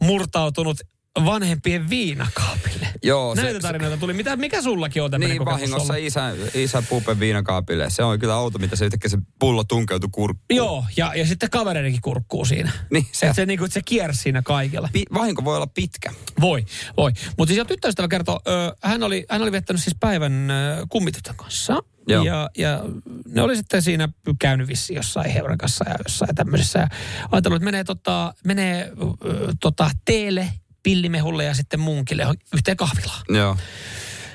murtautunut 0.00 0.76
vanhempien 1.24 1.90
viinakaapille. 1.90 2.88
Joo, 3.02 3.34
se- 3.34 3.42
Näitä 3.42 3.60
tarinoita 3.60 3.96
tuli. 3.96 4.12
Mitä, 4.12 4.36
mikä 4.36 4.62
sullakin 4.62 5.02
on 5.02 5.10
tämmöinen 5.10 5.36
Niin, 5.36 5.44
vahingossa 5.44 5.92
ollut? 5.92 6.06
isä, 6.06 6.32
isä 6.54 6.82
puupen 6.88 7.20
viinakaapille. 7.20 7.90
Se 7.90 8.02
on 8.04 8.18
kyllä 8.18 8.34
auto, 8.34 8.58
mitä 8.58 8.76
se 8.76 8.84
yhtäkkiä 8.84 9.08
se 9.10 9.18
pullo 9.38 9.64
tunkeutui 9.64 10.08
kurkkuun. 10.12 10.56
Joo, 10.56 10.84
ja, 10.96 11.12
ja 11.14 11.26
sitten 11.26 11.50
kavereidenkin 11.50 12.00
kurkkuu 12.00 12.44
siinä. 12.44 12.72
Niin, 12.90 13.06
se, 13.12 13.26
Se, 13.26 13.32
se, 13.34 13.46
niin 13.46 13.58
kuin, 13.58 13.70
se 13.70 13.82
kiersi 13.84 14.20
siinä 14.22 14.42
kaikella. 14.42 14.88
pi, 14.92 15.02
vahinko 15.14 15.44
voi 15.44 15.56
olla 15.56 15.66
pitkä. 15.66 16.12
Voi, 16.40 16.64
voi. 16.96 17.12
Mutta 17.38 17.50
siis 17.50 17.58
jo 17.58 17.64
tyttöystävä 17.64 18.08
kertoo, 18.08 18.40
ö, 18.48 18.76
hän, 18.82 19.02
oli, 19.02 19.24
hän 19.30 19.42
oli 19.42 19.52
viettänyt 19.52 19.82
siis 19.82 19.96
päivän 20.00 20.50
ö, 20.50 20.86
kummitytön 20.88 21.36
kanssa. 21.36 21.82
Joo. 22.08 22.24
Ja, 22.24 22.50
ja 22.58 22.80
ne 23.26 23.42
oli 23.42 23.56
sitten 23.56 23.82
siinä 23.82 24.08
käynyt 24.38 24.68
vissiin 24.68 24.96
jossain 24.96 25.30
heurakassa 25.30 25.84
ja 25.88 25.94
jossain 26.04 26.34
tämmöisessä. 26.34 26.78
Ja 26.78 26.88
ajatellut, 27.30 27.56
että 27.56 27.64
menee, 27.64 27.84
tota, 27.84 28.34
menee 28.44 28.92
ö, 29.24 29.52
tota, 29.60 29.90
teelle, 30.04 30.48
pillimehulle 30.82 31.44
ja 31.44 31.54
sitten 31.54 31.80
munkille 31.80 32.26
yhteen 32.54 32.76
kahvilaan. 32.76 33.22
Joo. 33.28 33.56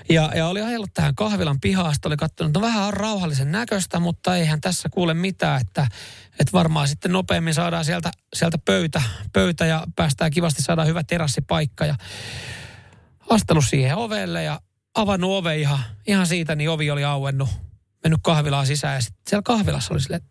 Ja, 0.10 0.32
ja 0.36 0.48
oli 0.48 0.62
ajellut 0.62 0.94
tähän 0.94 1.16
kahvilan 1.16 1.60
pihaan, 1.60 1.94
sitten 1.94 2.10
oli 2.10 2.18
katsonut, 2.18 2.50
että 2.50 2.60
no 2.60 2.66
vähän 2.66 2.84
on 2.84 2.94
rauhallisen 2.94 3.52
näköistä, 3.52 4.00
mutta 4.00 4.38
eihän 4.38 4.62
tässä 4.62 4.90
kuule 4.90 5.14
mitään, 5.14 5.62
että, 5.62 5.88
että 6.40 6.54
varmaan 6.54 6.88
sitten 6.88 7.12
nopeammin 7.12 7.54
saadaan 7.54 7.86
sieltä, 7.86 8.12
sieltä 8.36 8.58
pöytä, 8.58 9.02
pöytä 9.34 9.66
ja 9.66 9.84
päästään 9.96 10.32
kivasti, 10.32 10.62
saadaan 10.62 10.88
hyvä 10.88 11.04
terassipaikka. 11.04 11.86
Ja 11.86 11.96
astellut 13.30 13.66
siihen 13.66 13.96
ovelle 13.96 14.44
ja 14.44 14.62
avannut 14.96 15.32
ove 15.32 15.58
ihan, 15.58 15.80
ihan 16.08 16.28
siitä, 16.28 16.56
niin 16.56 16.70
ovi 16.70 16.92
oli 16.92 17.04
auennut, 17.04 17.50
mennyt 18.04 18.20
kahvilaan 18.24 18.68
sisään 18.68 18.96
ja 18.96 19.02
sitten 19.02 19.22
siellä 19.28 19.44
kahvilassa 19.44 19.94
oli 19.94 20.02
silleen, 20.02 20.22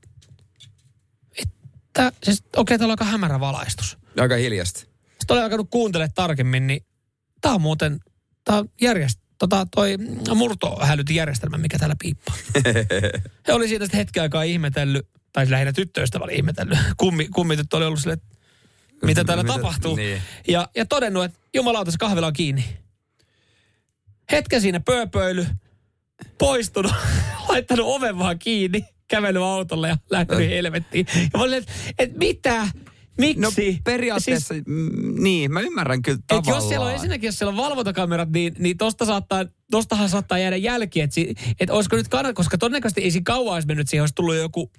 että 1.38 2.12
siis, 2.22 2.40
okei, 2.40 2.52
okay, 2.56 2.78
täällä 2.78 2.92
on 2.92 2.98
aika 3.00 3.04
hämärä 3.04 3.40
valaistus. 3.40 3.98
Aika 4.20 4.34
hiljasta. 4.34 4.95
Sitten 5.26 5.34
olen 5.34 5.44
alkanut 5.44 5.70
kuuntelemaan 5.70 6.14
tarkemmin, 6.14 6.66
niin 6.66 6.86
tämä 7.40 7.54
on 7.54 7.60
muuten, 7.60 8.00
tämä 8.44 8.58
on 8.58 8.68
järjest, 8.80 9.20
tota, 9.38 9.66
toi 9.74 9.96
murtohälytijärjestelmä, 10.34 11.58
mikä 11.58 11.78
täällä 11.78 11.96
piippaa. 11.98 12.34
He 13.48 13.52
oli 13.52 13.68
siitä 13.68 13.84
sitten 13.84 13.98
hetken 13.98 14.22
aikaa 14.22 14.42
ihmetellyt, 14.42 15.08
tai 15.32 15.50
lähinnä 15.50 15.72
tyttöystävä 15.72 16.24
oli 16.24 16.34
ihmetellyt. 16.34 16.78
Kummi, 16.96 17.28
kummityttö 17.28 17.76
oli 17.76 17.84
ollut 17.84 18.00
silleen, 18.00 18.18
että 18.22 18.36
mitä 19.06 19.24
täällä 19.24 19.42
Mitä- 19.44 19.54
tapahtuu. 19.54 19.96
niin. 19.96 20.22
Ja, 20.48 20.68
ja 20.76 20.86
todennut, 20.86 21.24
että 21.24 21.38
jumalauta 21.54 21.90
se 21.90 21.98
kahvila 21.98 22.26
on 22.26 22.32
kiinni. 22.32 22.64
Hetken 24.32 24.60
siinä 24.60 24.80
pööpöily, 24.80 25.46
poistunut, 26.38 26.92
laittanut 27.48 27.86
oven 27.86 28.18
vaan 28.18 28.38
kiinni, 28.38 28.86
kävellyt 29.08 29.42
autolle 29.42 29.88
ja 29.88 29.96
lähtenyt 30.10 30.50
helvettiin. 30.50 31.06
Ja 31.14 31.38
mä 31.38 31.42
olin, 31.42 31.58
että 31.58 31.72
et 31.98 32.16
mitä? 32.16 32.68
Miksi? 33.18 33.40
No 33.40 33.50
periaatteessa, 33.84 34.54
siis, 34.54 34.64
niin, 35.18 35.52
mä 35.52 35.60
ymmärrän 35.60 36.02
kyllä 36.02 36.18
Et 36.18 36.26
tavallaan. 36.26 36.56
jos 36.56 36.68
siellä 36.68 36.86
on 36.86 36.92
ensinnäkin, 36.92 37.28
jos 37.28 37.38
siellä 37.38 37.50
on 37.50 37.56
valvontakamerat, 37.56 38.30
niin, 38.30 38.54
niin 38.58 38.76
tosta 38.76 39.04
saattaa, 39.04 39.44
tostahan 39.70 40.08
saattaa 40.08 40.38
jäädä 40.38 40.56
jälki, 40.56 41.00
että 41.00 41.14
si, 41.14 41.34
et 41.60 41.70
olisiko 41.70 41.96
nyt 41.96 42.08
kannat, 42.08 42.36
koska 42.36 42.58
todennäköisesti 42.58 43.00
ei 43.00 43.10
siinä 43.10 43.24
kauan 43.24 43.54
olisi 43.54 43.68
mennyt 43.68 43.88
siihen, 43.88 44.02
olisi 44.02 44.14
tullut 44.14 44.34
joku... 44.34 44.70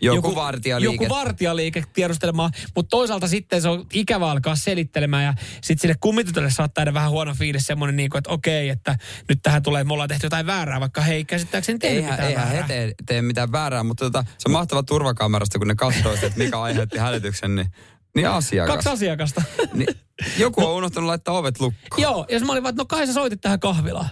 Joku 0.00 0.34
vartijaliike. 0.34 1.04
Joku 1.04 1.14
vartijaliike 1.14 1.84
tiedustelemaan, 1.92 2.50
mutta 2.76 2.90
toisaalta 2.90 3.28
sitten 3.28 3.62
se 3.62 3.68
on 3.68 3.86
ikävä 3.92 4.30
alkaa 4.30 4.56
selittelemään 4.56 5.24
ja 5.24 5.34
sitten 5.52 5.78
sille 5.78 5.94
kummitytölle 6.00 6.50
saattaa 6.50 6.82
jäädä 6.82 6.94
vähän 6.94 7.10
huono 7.10 7.34
fiilis 7.34 7.66
semmoinen, 7.66 7.96
niin 7.96 8.10
kuin, 8.10 8.18
että 8.18 8.30
okei, 8.30 8.68
että 8.68 8.98
nyt 9.28 9.38
tähän 9.42 9.62
tulee, 9.62 9.84
me 9.84 9.92
ollaan 9.92 10.08
tehty 10.08 10.26
jotain 10.26 10.46
väärää, 10.46 10.80
vaikka 10.80 11.00
he 11.00 11.14
ei 11.14 11.24
käsittääkseni 11.24 11.78
tehnyt 11.78 11.98
Eihän, 11.98 12.12
mitään 12.12 12.28
eihän 12.28 12.46
he 12.48 12.52
väärää. 12.52 12.68
tee, 12.68 12.92
tee 13.06 13.22
mitään 13.22 13.52
väärää, 13.52 13.82
mutta 13.82 14.04
tota, 14.04 14.24
se 14.38 14.48
on 14.48 14.52
mahtava 14.52 14.82
turvakamerasta, 14.82 15.58
kun 15.58 15.68
ne 15.68 15.74
katsoo 15.74 16.12
että 16.12 16.32
mikä 16.36 16.60
aiheutti 16.60 16.98
hälytyksen, 16.98 17.54
niin, 17.54 17.66
niin 18.14 18.28
asiakas. 18.28 18.74
Kaksi 18.74 18.88
asiakasta. 18.88 19.42
Niin, 19.72 19.94
joku 20.38 20.66
on 20.66 20.74
unohtanut 20.74 21.06
laittaa 21.06 21.38
ovet 21.38 21.60
lukkoon. 21.60 22.02
Joo, 22.02 22.26
ja 22.30 22.40
mä 22.40 22.52
olin 22.52 22.62
vaan, 22.62 22.70
että 22.70 22.82
no 22.82 22.86
kai 22.86 23.06
sä 23.06 23.12
soitit 23.12 23.40
tähän 23.40 23.60
kahvilaan. 23.60 24.08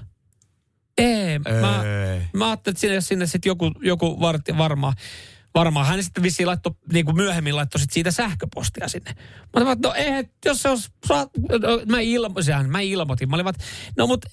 Ei, 1.00 1.38
mä, 1.38 1.84
mä 2.32 2.46
ajattelin, 2.46 2.74
että 2.74 2.80
sinne, 2.80 3.00
sinne 3.00 3.26
sitten 3.26 3.50
joku, 3.50 3.72
joku 3.82 4.20
varti, 4.20 4.58
varmaan, 4.58 4.94
varmaan 5.54 5.86
hän 5.86 6.04
sitten 6.04 6.22
vissiin 6.22 6.46
laittoi, 6.46 6.72
niin 6.92 7.04
kuin 7.04 7.16
myöhemmin 7.16 7.56
laittoi 7.56 7.80
sit 7.80 7.90
siitä 7.90 8.10
sähköpostia 8.10 8.88
sinne. 8.88 9.14
Mä 9.16 9.62
olin 9.62 9.80
no 9.82 9.92
eihän, 9.92 10.24
jos 10.44 10.62
se 10.62 10.68
olisi, 10.68 10.88
saa, 11.06 11.26
no, 11.48 11.80
mä, 11.86 12.00
ilmo, 12.00 12.42
sehän, 12.42 12.70
mä 12.70 12.80
ilmoitin. 12.80 13.30
Mä 13.30 13.36
olin 13.36 13.46
no 13.96 14.06
mut, 14.06 14.24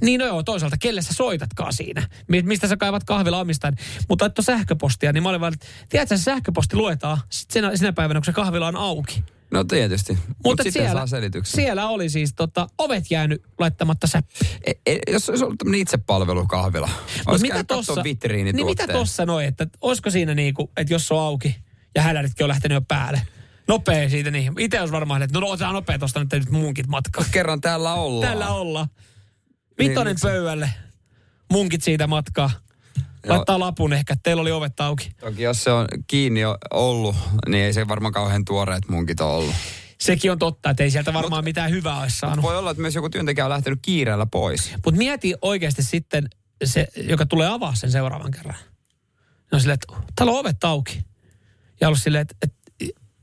niin 0.00 0.20
no 0.20 0.26
joo, 0.26 0.42
toisaalta, 0.42 0.76
kelle 0.78 1.02
sä 1.02 1.14
soitatkaan 1.14 1.72
siinä? 1.72 2.08
Mi- 2.28 2.42
Mistä 2.42 2.68
sä 2.68 2.76
kaivat 2.76 3.04
kahvila 3.04 3.40
omistajan? 3.40 3.76
Mutta 4.08 4.24
laittoi 4.24 4.44
sähköpostia, 4.44 5.12
niin 5.12 5.22
mä 5.22 5.28
olin 5.28 5.40
vaan, 5.40 5.52
että 5.52 5.66
tiedätkö, 5.88 6.16
se 6.16 6.22
sähköposti 6.22 6.76
luetaan 6.76 7.18
sitten 7.30 7.52
sinä, 7.52 7.76
sinä 7.76 7.92
päivänä, 7.92 8.20
kun 8.20 8.24
se 8.24 8.32
kahvila 8.32 8.66
on 8.68 8.76
auki. 8.76 9.24
No 9.52 9.64
tietysti. 9.64 10.12
Mutta 10.12 10.34
Mut 10.44 10.58
sitten 10.58 10.72
siellä, 10.72 10.92
saa 10.92 11.06
selityksen. 11.06 11.56
siellä 11.56 11.88
oli 11.88 12.10
siis 12.10 12.34
tota, 12.34 12.68
ovet 12.78 13.04
jäänyt 13.10 13.42
laittamatta 13.58 14.06
säppiin. 14.06 14.50
E, 14.66 14.72
e, 14.86 14.98
jos 15.12 15.28
olisi 15.28 15.44
ollut 15.44 15.58
tämmöinen 15.58 15.80
itsepalvelukahvila. 15.80 16.88
Olisi 17.26 17.42
mitä 17.42 17.64
tossa, 17.64 18.02
niin 18.02 18.66
mitä 18.66 18.88
tossa 18.88 19.26
noin, 19.26 19.46
että 19.46 19.66
olisiko 19.80 20.10
siinä 20.10 20.34
niinku, 20.34 20.70
että 20.76 20.94
jos 20.94 21.08
se 21.08 21.14
on 21.14 21.20
auki 21.20 21.56
ja 21.94 22.02
häläritkin 22.02 22.44
on 22.44 22.48
lähtenyt 22.48 22.76
jo 22.76 22.82
päälle. 22.82 23.22
Nopea 23.68 24.08
siitä 24.08 24.30
niin. 24.30 24.52
Itse 24.58 24.80
olisi 24.80 24.92
varmaan, 24.92 25.22
että 25.22 25.40
no 25.40 25.46
otetaan 25.46 25.74
nopea 25.74 25.98
tosta 25.98 26.20
nyt, 26.20 26.32
nyt 26.32 26.50
munkit 26.50 26.86
matkaa. 26.86 27.24
Kerran 27.30 27.60
täällä 27.60 27.94
ollaan. 27.94 28.28
Täällä 28.28 28.48
ollaan. 28.48 28.86
Vitonen 29.78 30.12
miksi? 30.12 30.26
pöydälle. 30.26 30.70
Munkit 31.52 31.82
siitä 31.82 32.06
matkaa. 32.06 32.50
Laittaa 33.26 33.60
lapun 33.60 33.92
ehkä, 33.92 34.12
että 34.12 34.22
teillä 34.22 34.42
oli 34.42 34.52
ovet 34.52 34.80
auki. 34.80 35.10
Toki 35.20 35.42
jos 35.42 35.64
se 35.64 35.70
on 35.70 35.86
kiinni 36.06 36.40
ollut, 36.70 37.16
niin 37.48 37.64
ei 37.64 37.72
se 37.72 37.88
varmaan 37.88 38.12
kauhean 38.12 38.44
tuoreet 38.44 38.88
munkit 38.88 39.20
ole 39.20 39.32
ollut. 39.32 39.54
Sekin 40.00 40.32
on 40.32 40.38
totta, 40.38 40.70
että 40.70 40.82
ei 40.82 40.90
sieltä 40.90 41.12
varmaan 41.12 41.44
mitään 41.44 41.70
hyvää 41.70 42.00
olisi 42.00 42.18
saanut. 42.18 42.42
Voi 42.42 42.58
olla, 42.58 42.70
että 42.70 42.80
myös 42.80 42.94
joku 42.94 43.10
työntekijä 43.10 43.44
on 43.44 43.50
lähtenyt 43.50 43.78
kiireellä 43.82 44.26
pois. 44.26 44.72
Mutta 44.84 44.98
mieti 44.98 45.34
oikeasti 45.42 45.82
sitten 45.82 46.28
se, 46.64 46.88
joka 46.96 47.26
tulee 47.26 47.48
avaa 47.48 47.74
sen 47.74 47.90
seuraavan 47.90 48.30
kerran. 48.30 48.56
No 49.52 49.58
silleen, 49.58 49.74
että 49.74 49.94
täällä 50.14 50.32
on 50.32 50.38
ovet 50.38 50.64
auki. 50.64 51.04
Ja 51.80 51.88
ollut 51.88 52.02
silleen, 52.02 52.22
että, 52.22 52.36
että 52.42 52.56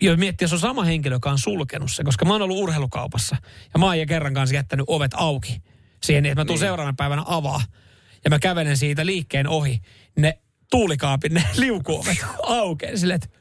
jo 0.01 0.17
miettiä, 0.17 0.45
jos 0.45 0.53
on 0.53 0.59
sama 0.59 0.83
henkilö, 0.83 1.15
joka 1.15 1.31
on 1.31 1.39
sulkenut 1.39 1.91
se, 1.91 2.03
koska 2.03 2.25
mä 2.25 2.33
oon 2.33 2.41
ollut 2.41 2.57
urheilukaupassa 2.57 3.35
ja 3.73 3.79
mä 3.79 3.85
oon 3.85 3.95
kerran 4.07 4.33
kanssa 4.33 4.55
jättänyt 4.55 4.85
ovet 4.87 5.11
auki 5.13 5.61
siihen, 6.03 6.25
että 6.25 6.41
mä 6.41 6.45
tuun 6.45 6.55
niin. 6.55 6.67
seuraavana 6.67 6.95
päivänä 6.97 7.23
avaa 7.25 7.61
ja 8.23 8.29
mä 8.29 8.39
kävelen 8.39 8.77
siitä 8.77 9.05
liikkeen 9.05 9.47
ohi. 9.47 9.81
Ne 10.17 10.39
tuulikaapin, 10.71 11.33
ne 11.33 11.43
liukuovet 11.57 12.25
aukeaa 12.43 12.97
silleen, 12.97 13.19
että 13.23 13.39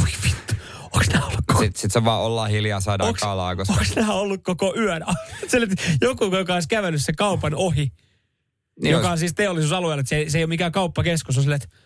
voi 0.00 0.08
vittu, 0.24 0.54
onks 0.92 1.08
nää 1.08 1.24
ollut 1.24 1.40
koko, 1.46 1.60
Sitten 1.62 1.80
sit 1.80 1.92
se 1.92 2.04
vaan 2.04 2.20
ollaan 2.20 2.50
hiljaa, 2.50 2.80
saadaan 2.80 3.10
Onks- 3.14 3.20
kalaa, 3.20 3.56
koska... 3.56 3.72
onks 3.74 3.96
nää 3.96 4.12
ollut 4.12 4.42
koko 4.44 4.74
yön? 4.76 5.02
Että 5.42 5.56
joku, 6.00 6.24
joka 6.36 6.54
olisi 6.54 6.68
kävellyt 6.68 7.04
se 7.04 7.12
kaupan 7.12 7.54
ohi, 7.54 7.92
Niin 8.82 8.92
joka 8.92 8.98
olisi- 9.00 9.12
on 9.12 9.18
siis 9.18 9.34
teollisuusalueella, 9.34 10.00
että 10.00 10.08
se, 10.08 10.24
se 10.28 10.38
ei 10.38 10.44
ole 10.44 10.48
mikään 10.48 10.72
kauppakeskus, 10.72 11.36
on 11.36 11.42
silleen, 11.42 11.60
että 11.62 11.76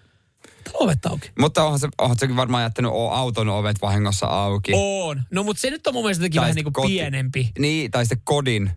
ovet 0.74 1.06
auki. 1.06 1.30
Mutta 1.38 1.64
onhan 1.64 1.78
se, 1.78 1.88
onhan 1.98 2.18
sekin 2.18 2.36
varmaan 2.36 2.62
jättänyt 2.62 2.90
auton 3.12 3.48
ovet 3.48 3.82
vahingossa 3.82 4.26
auki. 4.26 4.72
On. 4.74 5.22
No 5.30 5.42
mutta 5.42 5.60
se 5.60 5.70
nyt 5.70 5.86
on 5.86 5.94
mun 5.94 6.04
mielestä 6.04 6.26
vähän 6.34 6.54
niin 6.54 6.64
kuin 6.64 6.72
koti- 6.72 6.86
pienempi. 6.88 7.50
Niin, 7.58 7.90
tai 7.90 8.04
sitten 8.04 8.20
kodin 8.24 8.70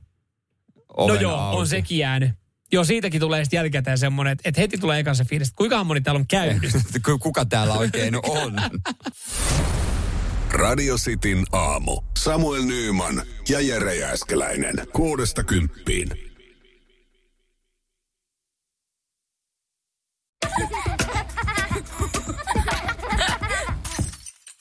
oven 0.97 1.15
no 1.15 1.21
joo, 1.21 1.35
auki. 1.37 1.57
on 1.59 1.67
sekin 1.67 1.97
jäänyt. 1.97 2.31
Joo, 2.71 2.83
siitäkin 2.83 3.21
tulee 3.21 3.45
sitten 3.45 3.57
jälkikäteen 3.57 3.97
semmoinen, 3.97 4.37
että, 4.45 4.61
heti 4.61 4.77
tulee 4.77 4.99
ekan 4.99 5.15
se 5.15 5.25
fiilis, 5.25 5.47
että 5.47 5.57
kuinka 5.57 5.83
moni 5.83 6.01
täällä 6.01 6.19
on 6.19 6.27
käynyt. 6.27 6.71
Ku- 7.05 7.19
Kuka 7.19 7.45
täällä 7.45 7.73
oikein 7.73 8.15
on? 8.15 8.53
Radio 10.51 10.95
Cityn 10.97 11.45
aamu. 11.51 12.01
Samuel 12.17 12.63
Nyyman 12.63 13.23
ja 13.49 13.61
Jere 13.61 13.95
Jääskeläinen. 13.95 14.75
Kuudesta 14.93 15.43
kymppiin. 15.43 16.09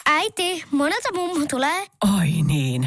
Äiti, 0.07 0.65
monelta 0.71 1.09
mummu 1.15 1.47
tulee? 1.51 1.87
Oi 2.19 2.29
niin. 2.47 2.87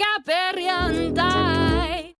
käperjantai. 0.00 1.69